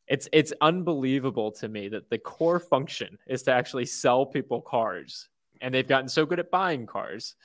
it's 0.08 0.28
it's 0.32 0.54
unbelievable 0.62 1.52
to 1.54 1.67
me 1.67 1.88
that 1.89 2.10
the 2.10 2.17
core 2.17 2.60
function 2.60 3.17
is 3.28 3.43
to 3.43 3.52
actually 3.52 3.86
sell 3.86 4.26
people 4.26 4.62
cars, 4.62 5.30
and 5.62 5.74
they've 5.74 5.88
gotten 5.88 6.10
so 6.10 6.26
good 6.26 6.39
at 6.39 6.52
buying 6.52 6.86
cars, 6.86 7.36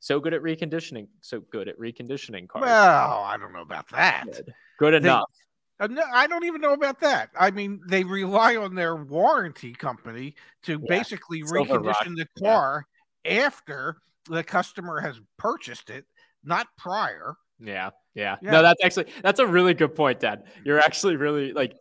so 0.00 0.20
good 0.20 0.34
at 0.34 0.42
reconditioning, 0.42 1.08
so 1.20 1.40
good 1.40 1.68
at 1.68 1.78
reconditioning 1.78 2.48
cars. 2.48 2.62
Well, 2.62 3.22
I 3.22 3.36
don't 3.36 3.52
know 3.52 3.62
about 3.62 3.88
that. 3.90 4.24
good, 4.24 4.54
good 4.78 4.94
enough. 4.94 5.28
No, 5.28 5.47
I 5.80 6.26
don't 6.26 6.44
even 6.44 6.60
know 6.60 6.72
about 6.72 7.00
that. 7.00 7.30
I 7.38 7.50
mean, 7.50 7.80
they 7.86 8.04
rely 8.04 8.56
on 8.56 8.74
their 8.74 8.96
warranty 8.96 9.72
company 9.72 10.34
to 10.64 10.72
Yeah, 10.72 10.78
basically 10.88 11.42
SilverRock, 11.42 11.68
recondition 11.68 12.16
the 12.16 12.26
yeah. 12.36 12.48
car 12.48 12.86
after 13.24 13.98
the 14.28 14.42
customer 14.42 15.00
has 15.00 15.20
purchased 15.36 15.90
it, 15.90 16.04
not 16.44 16.66
prior. 16.76 17.36
Yeah, 17.60 17.90
yeah. 18.14 18.36
Yeah. 18.42 18.50
No, 18.50 18.62
that's 18.62 18.84
actually 18.84 19.06
that's 19.22 19.40
a 19.40 19.46
really 19.46 19.74
good 19.74 19.94
point, 19.94 20.20
Dad. 20.20 20.44
You're 20.64 20.80
actually 20.80 21.16
really 21.16 21.52
like 21.52 21.76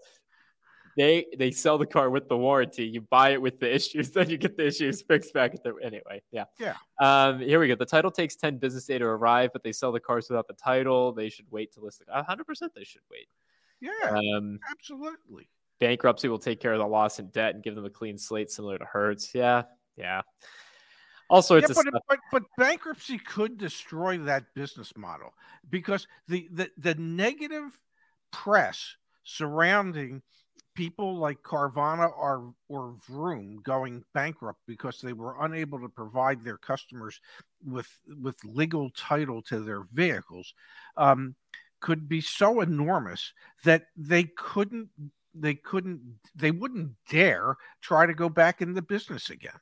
they 0.98 1.26
they 1.38 1.52
sell 1.52 1.78
the 1.78 1.86
car 1.86 2.10
with 2.10 2.28
the 2.28 2.38
warranty. 2.38 2.86
You 2.86 3.02
buy 3.02 3.30
it 3.32 3.42
with 3.42 3.60
the 3.60 3.74
issues, 3.74 4.12
then 4.14 4.30
you 4.30 4.38
get 4.38 4.58
the 4.58 4.68
issues 4.68 5.02
fixed 5.04 5.34
back 5.34 5.54
at 5.54 5.64
the 5.64 5.76
anyway. 5.84 6.22
Yeah. 6.32 6.46
Yeah. 6.60 6.76
Um, 7.00 7.40
here 7.40 7.60
we 7.60 7.68
go. 7.68 7.76
The 7.76 7.86
title 7.86 8.12
takes 8.12 8.36
10 8.36 8.58
business 8.58 8.86
day 8.86 8.98
to 8.98 9.06
arrive, 9.06 9.52
but 9.54 9.64
they 9.64 9.72
sell 9.72 9.92
the 9.92 10.00
cars 10.00 10.28
without 10.30 10.48
the 10.48 10.56
title. 10.56 11.14
They 11.14 11.30
should 11.30 11.46
wait 11.52 11.72
to 11.74 11.80
list 11.80 12.00
the 12.00 12.06
100% 12.12 12.70
they 12.76 12.84
should 12.84 13.02
wait. 13.12 13.28
Yeah, 13.80 13.92
Um, 14.10 14.60
absolutely. 14.70 15.50
bankruptcy 15.80 16.28
will 16.28 16.40
take 16.40 16.60
care 16.60 16.74
of 16.74 16.80
the 16.80 16.88
loss 16.88 17.20
and 17.20 17.32
debt 17.32 17.54
and 17.56 17.64
give 17.64 17.76
them 17.76 17.86
a 17.86 17.90
clean 17.90 18.18
slate 18.18 18.50
similar 18.52 18.78
to 18.78 18.86
Hertz. 18.86 19.36
Yeah. 19.36 19.64
Yeah. 19.96 20.22
Also, 21.30 21.58
it's 21.58 21.70
Yeah, 21.70 21.76
but, 21.76 21.88
stuff. 21.88 22.02
but 22.08 22.20
but 22.32 22.44
bankruptcy 22.58 23.18
could 23.18 23.58
destroy 23.58 24.18
that 24.20 24.46
business 24.56 24.94
model 24.96 25.34
because 25.70 26.08
the 26.28 26.48
the, 26.52 26.70
the 26.78 26.96
negative 26.96 27.78
press 28.32 28.96
surrounding 29.24 30.22
people 30.74 31.18
like 31.18 31.42
Carvana 31.44 32.10
or 32.18 32.54
or 32.70 32.96
Vroom 33.08 33.60
going 33.64 34.06
bankrupt 34.14 34.62
because 34.68 35.02
they 35.02 35.12
were 35.12 35.44
unable 35.44 35.80
to 35.82 35.90
provide 35.90 36.44
their 36.44 36.58
customers 36.58 37.20
with 37.66 37.90
with 38.22 38.38
legal 38.46 38.90
title 38.92 39.42
to 39.44 39.60
their 39.60 39.84
vehicles 39.92 40.54
um, 40.96 41.36
could 41.80 42.10
be 42.10 42.22
so 42.22 42.62
enormous 42.62 43.34
that 43.64 43.88
they 43.96 44.24
couldn't 44.24 44.90
they 45.34 45.54
couldn't 45.54 46.02
they 46.36 46.52
wouldn't 46.52 46.92
dare 47.10 47.56
try 47.82 48.06
to 48.06 48.14
go 48.14 48.30
back 48.30 48.62
in 48.62 48.74
the 48.74 48.82
business 48.82 49.30
again. 49.30 49.60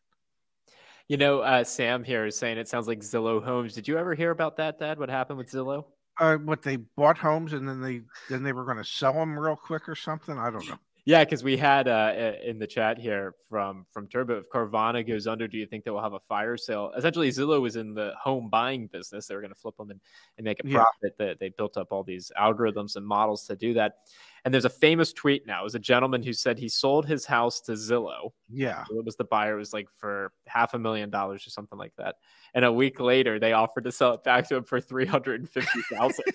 You 1.08 1.18
know, 1.18 1.42
uh, 1.42 1.64
Sam 1.64 2.04
here 2.04 2.26
is 2.26 2.36
saying 2.36 2.58
it 2.58 2.68
sounds 2.68 2.88
like 2.88 3.00
Zillow 3.00 3.44
Homes. 3.44 3.74
Did 3.74 3.88
you 3.88 3.98
ever 3.98 4.16
hear 4.16 4.32
about 4.32 4.58
that, 4.58 4.80
Dad? 4.80 4.98
What 4.98 5.10
happened 5.10 5.38
with 5.38 5.52
Zillow? 5.52 5.86
uh, 6.18 6.38
what 6.38 6.62
they 6.62 6.78
bought 6.78 7.18
homes 7.18 7.54
and 7.54 7.68
then 7.68 7.82
they 7.82 8.02
then 8.30 8.44
they 8.44 8.54
were 8.54 8.66
going 8.66 8.78
to 8.78 8.84
sell 8.84 9.14
them 9.14 9.38
real 9.38 9.56
quick 9.56 9.88
or 9.90 9.96
something. 9.96 10.38
I 10.38 10.50
don't 10.50 10.68
know. 10.68 10.80
Yeah, 11.08 11.24
because 11.24 11.44
we 11.44 11.56
had 11.56 11.88
uh, 11.88 12.34
in 12.44 12.58
the 12.58 12.66
chat 12.66 12.98
here 12.98 13.36
from 13.48 13.86
from 13.92 14.08
Turbo, 14.08 14.40
if 14.40 14.50
Carvana 14.50 15.08
goes 15.08 15.28
under, 15.28 15.48
do 15.48 15.56
you 15.56 15.68
think 15.68 15.84
they 15.84 15.92
will 15.92 16.02
have 16.02 16.14
a 16.14 16.20
fire 16.20 16.58
sale? 16.58 16.92
Essentially, 16.98 17.30
Zillow 17.30 17.62
was 17.62 17.76
in 17.76 17.94
the 17.94 18.14
home 18.20 18.50
buying 18.50 18.88
business. 18.88 19.28
They 19.28 19.36
were 19.36 19.42
going 19.42 19.54
to 19.54 19.60
flip 19.60 19.78
them 19.78 19.92
and, 19.92 20.00
and 20.40 20.46
make 20.46 20.60
a 20.62 20.68
profit. 20.68 21.16
They, 21.20 21.36
they 21.40 21.50
built 21.50 21.78
up 21.78 21.90
all 21.92 22.04
these 22.04 22.32
algorithms 22.40 22.96
and 22.96 23.06
models 23.06 23.46
to 23.46 23.56
do 23.56 23.76
that. 23.76 23.98
And 24.46 24.54
there's 24.54 24.66
a 24.66 24.70
famous 24.70 25.12
tweet 25.12 25.48
now. 25.48 25.62
It 25.62 25.64
was 25.64 25.74
a 25.76 25.80
gentleman 25.80 26.22
who 26.22 26.32
said 26.32 26.60
he 26.60 26.70
sold 26.70 27.08
his 27.08 27.26
house 27.26 27.60
to 27.62 27.72
Zillow. 27.72 28.32
Yeah, 28.48 28.84
It 28.92 29.04
was 29.04 29.16
the 29.16 29.24
buyer 29.24 29.56
it 29.56 29.60
was 29.60 29.74
like 29.74 29.88
for 29.92 30.32
half 30.46 30.76
a 30.76 30.80
million 30.80 31.10
dollars 31.10 31.46
or 31.48 31.50
something 31.50 31.80
like 31.80 31.94
that. 31.98 32.16
And 32.54 32.64
a 32.64 32.72
week 32.72 33.00
later, 33.00 33.40
they 33.40 33.54
offered 33.54 33.84
to 33.86 33.92
sell 33.92 34.14
it 34.14 34.24
back 34.24 34.48
to 34.50 34.56
him 34.56 34.64
for 34.64 34.80
three 34.80 35.06
hundred 35.08 35.40
and 35.42 35.50
fifty 35.50 35.82
thousand. 35.92 36.26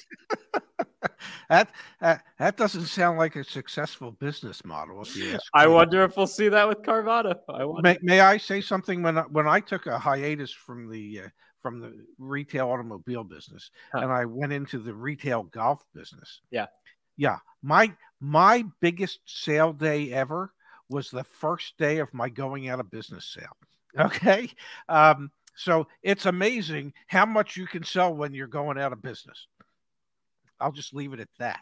that 1.49 1.71
uh, 2.03 2.17
that 2.39 2.57
doesn't 2.57 2.87
sound 2.87 3.17
like 3.17 3.37
a 3.37 3.45
successful 3.45 4.11
business 4.11 4.65
model. 4.65 5.01
If 5.03 5.17
you 5.17 5.35
ask 5.35 5.45
I 5.55 5.67
wonder 5.69 6.03
if 6.03 6.17
we'll 6.17 6.27
see 6.27 6.49
that 6.49 6.69
with 6.69 6.83
Carvana. 6.83 7.37
I. 7.49 7.65
May, 7.81 7.99
may 8.03 8.21
I 8.21 8.37
say 8.37 8.61
something? 8.61 9.03
When 9.03 9.19
I, 9.19 9.23
when 9.23 9.47
I 9.47 9.61
took 9.61 9.87
a 9.87 9.99
hiatus 9.99 10.51
from 10.53 10.91
the 10.91 11.21
uh, 11.25 11.29
from 11.63 11.81
the 11.81 11.93
retail 12.19 12.69
automobile 12.71 13.25
business 13.25 13.71
Huh. 13.93 13.99
and 13.99 14.13
I 14.13 14.25
went 14.25 14.53
into 14.53 14.79
the 14.79 14.95
retail 14.95 15.45
golf 15.45 15.85
business. 15.95 16.41
Yeah. 16.51 16.67
Yeah. 17.21 17.37
My 17.63 17.93
my 18.19 18.65
biggest 18.81 19.21
sale 19.27 19.75
day 19.75 20.11
ever 20.11 20.53
was 20.89 21.11
the 21.11 21.23
first 21.25 21.77
day 21.77 21.99
of 21.99 22.13
my 22.15 22.31
going 22.31 22.69
out 22.69 22.81
of 22.81 22.91
business 22.91 23.27
sale. 23.27 23.57
Okay, 23.99 24.49
um, 24.89 25.33
so 25.57 25.89
it's 26.05 26.25
amazing 26.25 26.93
how 27.09 27.27
much 27.27 27.57
you 27.57 27.67
can 27.67 27.83
sell 27.83 28.15
when 28.15 28.33
you're 28.33 28.47
going 28.47 28.79
out 28.79 28.93
of 28.93 29.03
business. 29.03 29.49
I'll 30.61 30.71
just 30.71 30.95
leave 30.95 31.13
it 31.13 31.19
at 31.19 31.29
that. 31.41 31.59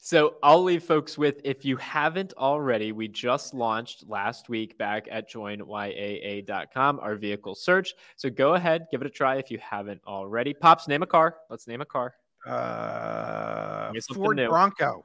So 0.00 0.36
I'll 0.44 0.62
leave 0.62 0.84
folks 0.84 1.18
with 1.18 1.40
if 1.42 1.64
you 1.64 1.76
haven't 1.78 2.34
already, 2.34 2.92
we 2.92 3.08
just 3.08 3.52
launched 3.52 4.08
last 4.08 4.48
week 4.48 4.78
back 4.78 5.08
at 5.10 5.28
joinyaa.com 5.28 7.00
our 7.00 7.16
vehicle 7.16 7.56
search. 7.56 7.94
So 8.14 8.30
go 8.30 8.54
ahead, 8.54 8.86
give 8.92 9.00
it 9.00 9.08
a 9.08 9.10
try 9.10 9.38
if 9.38 9.50
you 9.50 9.58
haven't 9.58 10.02
already. 10.06 10.54
Pops, 10.54 10.86
name 10.86 11.02
a 11.02 11.06
car. 11.06 11.38
Let's 11.50 11.66
name 11.66 11.80
a 11.80 11.86
car. 11.86 12.14
Uh, 12.46 13.92
Ford 14.12 14.36
new. 14.36 14.48
Bronco. 14.48 15.04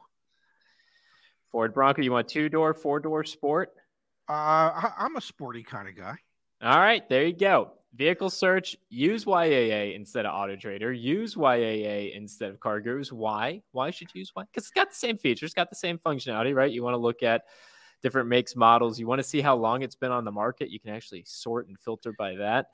Ford 1.52 1.74
Bronco. 1.74 2.02
You 2.02 2.12
want 2.12 2.28
two 2.28 2.50
door, 2.50 2.74
four 2.74 3.00
door 3.00 3.24
sport? 3.24 3.72
Uh, 4.30 4.34
I, 4.34 4.92
I'm 5.00 5.16
a 5.16 5.22
sporty 5.22 5.64
kind 5.64 5.88
of 5.88 5.96
guy. 5.96 6.16
All 6.62 6.78
right, 6.78 7.08
there 7.10 7.26
you 7.26 7.34
go. 7.34 7.72
Vehicle 7.96 8.30
search, 8.30 8.76
use 8.90 9.26
YAA 9.26 9.96
instead 9.96 10.26
of 10.26 10.36
Auto 10.36 10.56
Trader. 10.56 10.94
Use 10.94 11.36
YAA 11.36 12.16
instead 12.16 12.52
of 12.52 12.60
CarGurus. 12.60 13.12
Why? 13.12 13.62
Why 13.72 13.90
should 13.90 14.10
you 14.14 14.20
use 14.20 14.32
Y? 14.36 14.44
Because 14.44 14.66
it's 14.66 14.72
got 14.72 14.90
the 14.90 14.96
same 14.96 15.18
features, 15.18 15.54
got 15.54 15.70
the 15.70 15.76
same 15.76 15.98
functionality, 15.98 16.54
right? 16.54 16.72
You 16.72 16.84
want 16.84 16.94
to 16.94 17.00
look 17.00 17.24
at 17.24 17.46
different 18.04 18.30
makes, 18.30 18.56
models. 18.56 19.00
You 19.00 19.08
want 19.08 19.20
to 19.20 19.28
see 19.28 19.42
how 19.42 19.56
long 19.56 19.82
it's 19.82 19.96
been 19.96 20.12
on 20.12 20.24
the 20.24 20.32
market. 20.32 20.70
You 20.70 20.80
can 20.80 20.92
actually 20.92 21.24
sort 21.26 21.68
and 21.68 21.80
filter 21.80 22.14
by 22.14 22.36
that. 22.36 22.68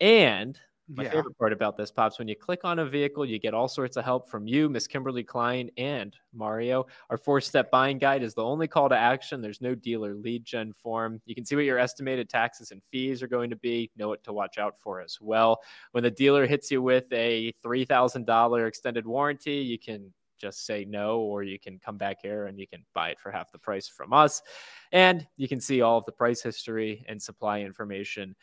And 0.00 0.58
my 0.88 1.04
yeah. 1.04 1.10
favorite 1.10 1.38
part 1.38 1.52
about 1.52 1.76
this, 1.76 1.90
Pops, 1.90 2.18
when 2.18 2.28
you 2.28 2.34
click 2.34 2.60
on 2.64 2.80
a 2.80 2.86
vehicle, 2.86 3.24
you 3.24 3.38
get 3.38 3.54
all 3.54 3.68
sorts 3.68 3.96
of 3.96 4.04
help 4.04 4.28
from 4.28 4.46
you, 4.46 4.68
Miss 4.68 4.86
Kimberly 4.86 5.22
Klein, 5.22 5.70
and 5.76 6.14
Mario. 6.34 6.86
Our 7.08 7.16
four 7.16 7.40
step 7.40 7.70
buying 7.70 7.98
guide 7.98 8.22
is 8.22 8.34
the 8.34 8.44
only 8.44 8.66
call 8.66 8.88
to 8.88 8.96
action. 8.96 9.40
There's 9.40 9.60
no 9.60 9.74
dealer 9.74 10.14
lead 10.14 10.44
gen 10.44 10.72
form. 10.72 11.20
You 11.24 11.34
can 11.34 11.44
see 11.44 11.54
what 11.54 11.64
your 11.64 11.78
estimated 11.78 12.28
taxes 12.28 12.72
and 12.72 12.82
fees 12.82 13.22
are 13.22 13.28
going 13.28 13.50
to 13.50 13.56
be, 13.56 13.90
know 13.96 14.08
what 14.08 14.24
to 14.24 14.32
watch 14.32 14.58
out 14.58 14.76
for 14.78 15.00
as 15.00 15.18
well. 15.20 15.60
When 15.92 16.02
the 16.02 16.10
dealer 16.10 16.46
hits 16.46 16.70
you 16.70 16.82
with 16.82 17.04
a 17.12 17.52
$3,000 17.64 18.66
extended 18.66 19.06
warranty, 19.06 19.56
you 19.56 19.78
can 19.78 20.12
just 20.38 20.66
say 20.66 20.84
no, 20.84 21.20
or 21.20 21.44
you 21.44 21.58
can 21.60 21.78
come 21.78 21.96
back 21.96 22.18
here 22.20 22.46
and 22.46 22.58
you 22.58 22.66
can 22.66 22.84
buy 22.92 23.10
it 23.10 23.20
for 23.20 23.30
half 23.30 23.52
the 23.52 23.58
price 23.58 23.86
from 23.86 24.12
us. 24.12 24.42
And 24.90 25.26
you 25.36 25.46
can 25.46 25.60
see 25.60 25.80
all 25.80 25.98
of 25.98 26.04
the 26.04 26.12
price 26.12 26.42
history 26.42 27.04
and 27.08 27.22
supply 27.22 27.60
information 27.60 28.34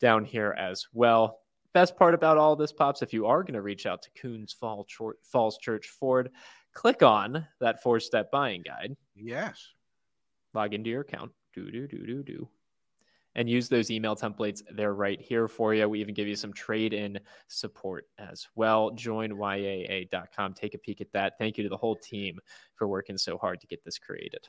down 0.00 0.24
here 0.24 0.56
as 0.58 0.86
well 0.94 1.41
best 1.74 1.96
part 1.96 2.14
about 2.14 2.38
all 2.38 2.56
this 2.56 2.72
pops 2.72 3.02
if 3.02 3.12
you 3.12 3.26
are 3.26 3.42
going 3.42 3.54
to 3.54 3.62
reach 3.62 3.86
out 3.86 4.02
to 4.02 4.10
Koons 4.10 4.54
Falls 5.22 5.58
Church 5.58 5.88
Ford 5.88 6.30
click 6.72 7.02
on 7.02 7.46
that 7.60 7.82
four 7.82 8.00
step 8.00 8.30
buying 8.30 8.62
guide. 8.62 8.96
Yes. 9.14 9.68
log 10.54 10.74
into 10.74 10.90
your 10.90 11.02
account. 11.02 11.32
Do 11.54 11.70
do 11.70 11.86
do 11.86 12.06
do 12.06 12.22
do. 12.22 12.48
And 13.34 13.48
use 13.48 13.68
those 13.68 13.90
email 13.90 14.14
templates. 14.14 14.60
They're 14.74 14.92
right 14.92 15.18
here 15.18 15.48
for 15.48 15.72
you. 15.72 15.88
We 15.88 16.00
even 16.02 16.12
give 16.12 16.28
you 16.28 16.36
some 16.36 16.52
trade 16.52 16.92
in 16.92 17.18
support 17.48 18.04
as 18.18 18.46
well. 18.56 18.90
Join 18.90 19.30
yaa.com 19.30 20.52
take 20.52 20.74
a 20.74 20.78
peek 20.78 21.00
at 21.00 21.12
that. 21.12 21.38
Thank 21.38 21.56
you 21.56 21.64
to 21.64 21.70
the 21.70 21.76
whole 21.76 21.96
team 21.96 22.38
for 22.74 22.86
working 22.86 23.16
so 23.16 23.38
hard 23.38 23.60
to 23.62 23.66
get 23.66 23.82
this 23.84 23.98
created. 23.98 24.48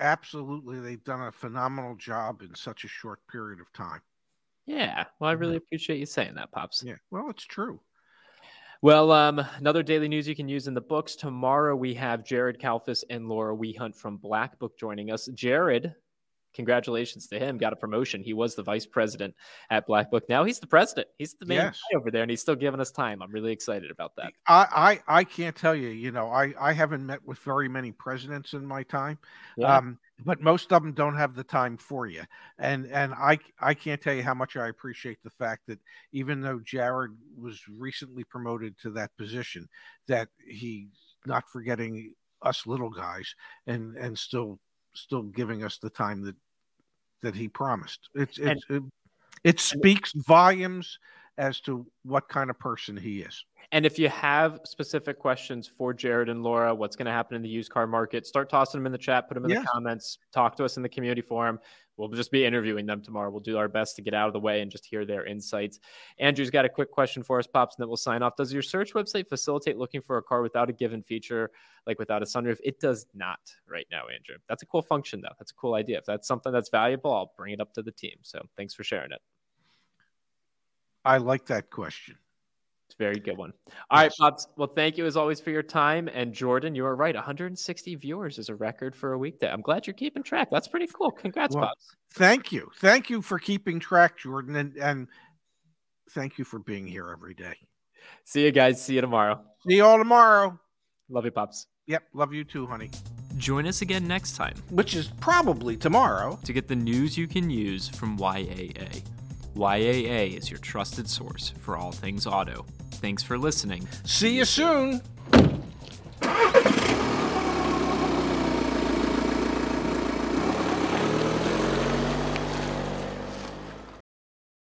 Absolutely. 0.00 0.80
They've 0.80 1.04
done 1.04 1.22
a 1.22 1.32
phenomenal 1.32 1.94
job 1.94 2.42
in 2.42 2.52
such 2.56 2.82
a 2.82 2.88
short 2.88 3.20
period 3.30 3.60
of 3.60 3.72
time. 3.72 4.00
Yeah 4.66 5.04
well 5.18 5.30
i 5.30 5.32
really 5.32 5.56
appreciate 5.56 5.98
you 5.98 6.06
saying 6.06 6.34
that 6.34 6.50
pops 6.52 6.82
Yeah. 6.84 6.94
Well, 7.10 7.28
it's 7.30 7.44
true. 7.44 7.80
Well, 8.80 9.12
um, 9.12 9.40
another 9.58 9.84
daily 9.84 10.08
news 10.08 10.26
you 10.26 10.34
can 10.34 10.48
use 10.48 10.66
in 10.66 10.74
the 10.74 10.80
books. 10.80 11.14
Tomorrow 11.14 11.76
we 11.76 11.94
have 11.94 12.24
Jared 12.24 12.58
Kalfas 12.58 13.04
and 13.10 13.28
Laura 13.28 13.54
Wehunt 13.56 13.94
from 13.94 14.16
Black 14.16 14.58
Book 14.58 14.76
joining 14.76 15.12
us. 15.12 15.26
Jared, 15.34 15.94
congratulations 16.52 17.28
to 17.28 17.38
him, 17.38 17.58
got 17.58 17.72
a 17.72 17.76
promotion. 17.76 18.24
He 18.24 18.32
was 18.34 18.56
the 18.56 18.62
vice 18.64 18.84
president 18.84 19.36
at 19.70 19.86
Black 19.86 20.10
Book. 20.10 20.24
Now 20.28 20.42
he's 20.42 20.58
the 20.58 20.66
president. 20.66 21.06
He's 21.16 21.34
the 21.34 21.46
main 21.46 21.58
Yes. 21.58 21.80
guy 21.92 21.96
over 21.96 22.10
there, 22.10 22.22
and 22.22 22.30
he's 22.30 22.40
still 22.40 22.56
giving 22.56 22.80
us 22.80 22.90
time. 22.90 23.22
I'm 23.22 23.30
really 23.30 23.52
excited 23.52 23.92
about 23.92 24.16
that. 24.16 24.32
I, 24.48 25.00
I 25.08 25.18
I 25.20 25.22
can't 25.24 25.54
tell 25.54 25.76
you. 25.76 25.88
You 25.90 26.10
know, 26.10 26.26
I 26.32 26.52
I 26.58 26.72
haven't 26.72 27.06
met 27.06 27.24
with 27.24 27.38
very 27.38 27.68
many 27.68 27.92
presidents 27.92 28.52
in 28.52 28.66
my 28.66 28.82
time. 28.82 29.16
Yeah. 29.56 29.76
Um, 29.76 29.98
but 30.24 30.40
most 30.40 30.72
of 30.72 30.82
them 30.82 30.92
don't 30.92 31.16
have 31.16 31.34
the 31.34 31.44
time 31.44 31.76
for 31.76 32.06
you. 32.06 32.22
And 32.58 32.86
and 32.86 33.12
I 33.14 33.38
I 33.60 33.74
can't 33.74 34.00
tell 34.00 34.14
you 34.14 34.22
how 34.22 34.34
much 34.34 34.56
I 34.56 34.68
appreciate 34.68 35.18
the 35.22 35.30
fact 35.30 35.62
that 35.68 35.78
even 36.12 36.40
though 36.40 36.60
Jared 36.60 37.12
was 37.36 37.60
recently 37.68 38.24
promoted 38.24 38.78
to 38.78 38.90
that 38.90 39.16
position, 39.16 39.68
that 40.08 40.28
he's 40.46 40.88
not 41.26 41.48
forgetting 41.48 42.14
us 42.42 42.66
little 42.66 42.90
guys 42.90 43.34
and 43.66 43.96
and 43.96 44.18
still 44.18 44.58
still 44.94 45.22
giving 45.22 45.64
us 45.64 45.78
the 45.78 45.90
time 45.90 46.22
that 46.24 46.36
that 47.22 47.34
he 47.34 47.48
promised. 47.48 48.08
It's 48.14 48.38
it's 48.38 48.64
it, 48.68 48.82
it 49.44 49.60
speaks 49.60 50.12
volumes 50.12 50.98
as 51.42 51.60
to 51.60 51.84
what 52.04 52.28
kind 52.28 52.50
of 52.50 52.58
person 52.58 52.96
he 52.96 53.20
is. 53.20 53.44
And 53.72 53.84
if 53.84 53.98
you 53.98 54.08
have 54.08 54.60
specific 54.64 55.18
questions 55.18 55.66
for 55.66 55.92
Jared 55.92 56.28
and 56.28 56.42
Laura, 56.42 56.72
what's 56.72 56.94
going 56.94 57.06
to 57.06 57.12
happen 57.12 57.34
in 57.34 57.42
the 57.42 57.48
used 57.48 57.72
car 57.72 57.86
market, 57.86 58.26
start 58.26 58.48
tossing 58.48 58.78
them 58.78 58.86
in 58.86 58.92
the 58.92 58.98
chat, 58.98 59.26
put 59.26 59.34
them 59.34 59.44
in 59.44 59.50
yeah. 59.50 59.60
the 59.60 59.66
comments, 59.66 60.18
talk 60.32 60.54
to 60.56 60.64
us 60.64 60.76
in 60.76 60.84
the 60.84 60.88
community 60.88 61.20
forum. 61.22 61.58
We'll 61.96 62.08
just 62.08 62.30
be 62.30 62.44
interviewing 62.44 62.86
them 62.86 63.02
tomorrow. 63.02 63.30
We'll 63.30 63.40
do 63.40 63.58
our 63.58 63.68
best 63.68 63.96
to 63.96 64.02
get 64.02 64.14
out 64.14 64.28
of 64.28 64.34
the 64.34 64.40
way 64.40 64.60
and 64.60 64.70
just 64.70 64.86
hear 64.86 65.04
their 65.04 65.26
insights. 65.26 65.80
Andrew's 66.18 66.50
got 66.50 66.64
a 66.64 66.68
quick 66.68 66.92
question 66.92 67.22
for 67.24 67.40
us, 67.40 67.46
Pops, 67.46 67.76
and 67.76 67.82
then 67.82 67.88
we'll 67.88 67.96
sign 67.96 68.22
off. 68.22 68.36
Does 68.36 68.52
your 68.52 68.62
search 68.62 68.94
website 68.94 69.28
facilitate 69.28 69.76
looking 69.76 70.00
for 70.00 70.18
a 70.18 70.22
car 70.22 70.42
without 70.42 70.70
a 70.70 70.72
given 70.72 71.02
feature, 71.02 71.50
like 71.86 71.98
without 71.98 72.22
a 72.22 72.24
sunroof? 72.24 72.58
It 72.62 72.78
does 72.78 73.06
not 73.14 73.40
right 73.68 73.86
now, 73.90 74.02
Andrew. 74.14 74.36
That's 74.48 74.62
a 74.62 74.66
cool 74.66 74.82
function, 74.82 75.20
though. 75.20 75.34
That's 75.38 75.50
a 75.50 75.54
cool 75.54 75.74
idea. 75.74 75.98
If 75.98 76.04
that's 76.04 76.28
something 76.28 76.52
that's 76.52 76.70
valuable, 76.70 77.12
I'll 77.12 77.32
bring 77.36 77.52
it 77.52 77.60
up 77.60 77.72
to 77.74 77.82
the 77.82 77.92
team. 77.92 78.16
So 78.22 78.42
thanks 78.56 78.74
for 78.74 78.84
sharing 78.84 79.12
it. 79.12 79.20
I 81.04 81.18
like 81.18 81.46
that 81.46 81.70
question. 81.70 82.16
It's 82.86 82.94
a 82.94 83.02
very 83.02 83.18
good 83.18 83.38
one. 83.38 83.52
All 83.90 84.02
yes. 84.02 84.12
right, 84.20 84.30
Pops. 84.30 84.48
Well, 84.56 84.68
thank 84.68 84.98
you 84.98 85.06
as 85.06 85.16
always 85.16 85.40
for 85.40 85.50
your 85.50 85.62
time. 85.62 86.08
And 86.08 86.32
Jordan, 86.34 86.74
you 86.74 86.84
are 86.84 86.94
right. 86.94 87.14
160 87.14 87.94
viewers 87.94 88.38
is 88.38 88.50
a 88.50 88.54
record 88.54 88.94
for 88.94 89.12
a 89.12 89.18
weekday. 89.18 89.50
I'm 89.50 89.62
glad 89.62 89.86
you're 89.86 89.94
keeping 89.94 90.22
track. 90.22 90.48
That's 90.50 90.68
pretty 90.68 90.88
cool. 90.92 91.10
Congrats, 91.10 91.54
well, 91.54 91.68
Pops. 91.68 91.96
Thank 92.12 92.52
you. 92.52 92.70
Thank 92.76 93.08
you 93.08 93.22
for 93.22 93.38
keeping 93.38 93.80
track, 93.80 94.18
Jordan. 94.18 94.56
And, 94.56 94.76
and 94.76 95.08
thank 96.10 96.38
you 96.38 96.44
for 96.44 96.58
being 96.58 96.86
here 96.86 97.10
every 97.10 97.34
day. 97.34 97.54
See 98.24 98.44
you 98.44 98.52
guys. 98.52 98.84
See 98.84 98.94
you 98.94 99.00
tomorrow. 99.00 99.40
See 99.66 99.76
you 99.76 99.84
all 99.84 99.96
tomorrow. 99.98 100.58
Love 101.08 101.24
you, 101.24 101.30
Pops. 101.30 101.66
Yep. 101.86 102.02
Love 102.12 102.32
you 102.34 102.44
too, 102.44 102.66
honey. 102.66 102.90
Join 103.38 103.66
us 103.66 103.82
again 103.82 104.06
next 104.06 104.36
time, 104.36 104.54
which 104.70 104.94
is 104.94 105.08
probably 105.20 105.76
tomorrow, 105.76 106.38
to 106.44 106.52
get 106.52 106.68
the 106.68 106.76
news 106.76 107.16
you 107.16 107.26
can 107.26 107.48
use 107.48 107.88
from 107.88 108.18
YAA. 108.18 109.02
YAA 109.54 110.36
is 110.36 110.50
your 110.50 110.58
trusted 110.58 111.08
source 111.08 111.52
for 111.60 111.76
all 111.76 111.92
things 111.92 112.26
auto. 112.26 112.64
Thanks 112.92 113.22
for 113.22 113.36
listening. 113.36 113.86
See 114.04 114.36
you 114.36 114.44
soon. 114.44 115.02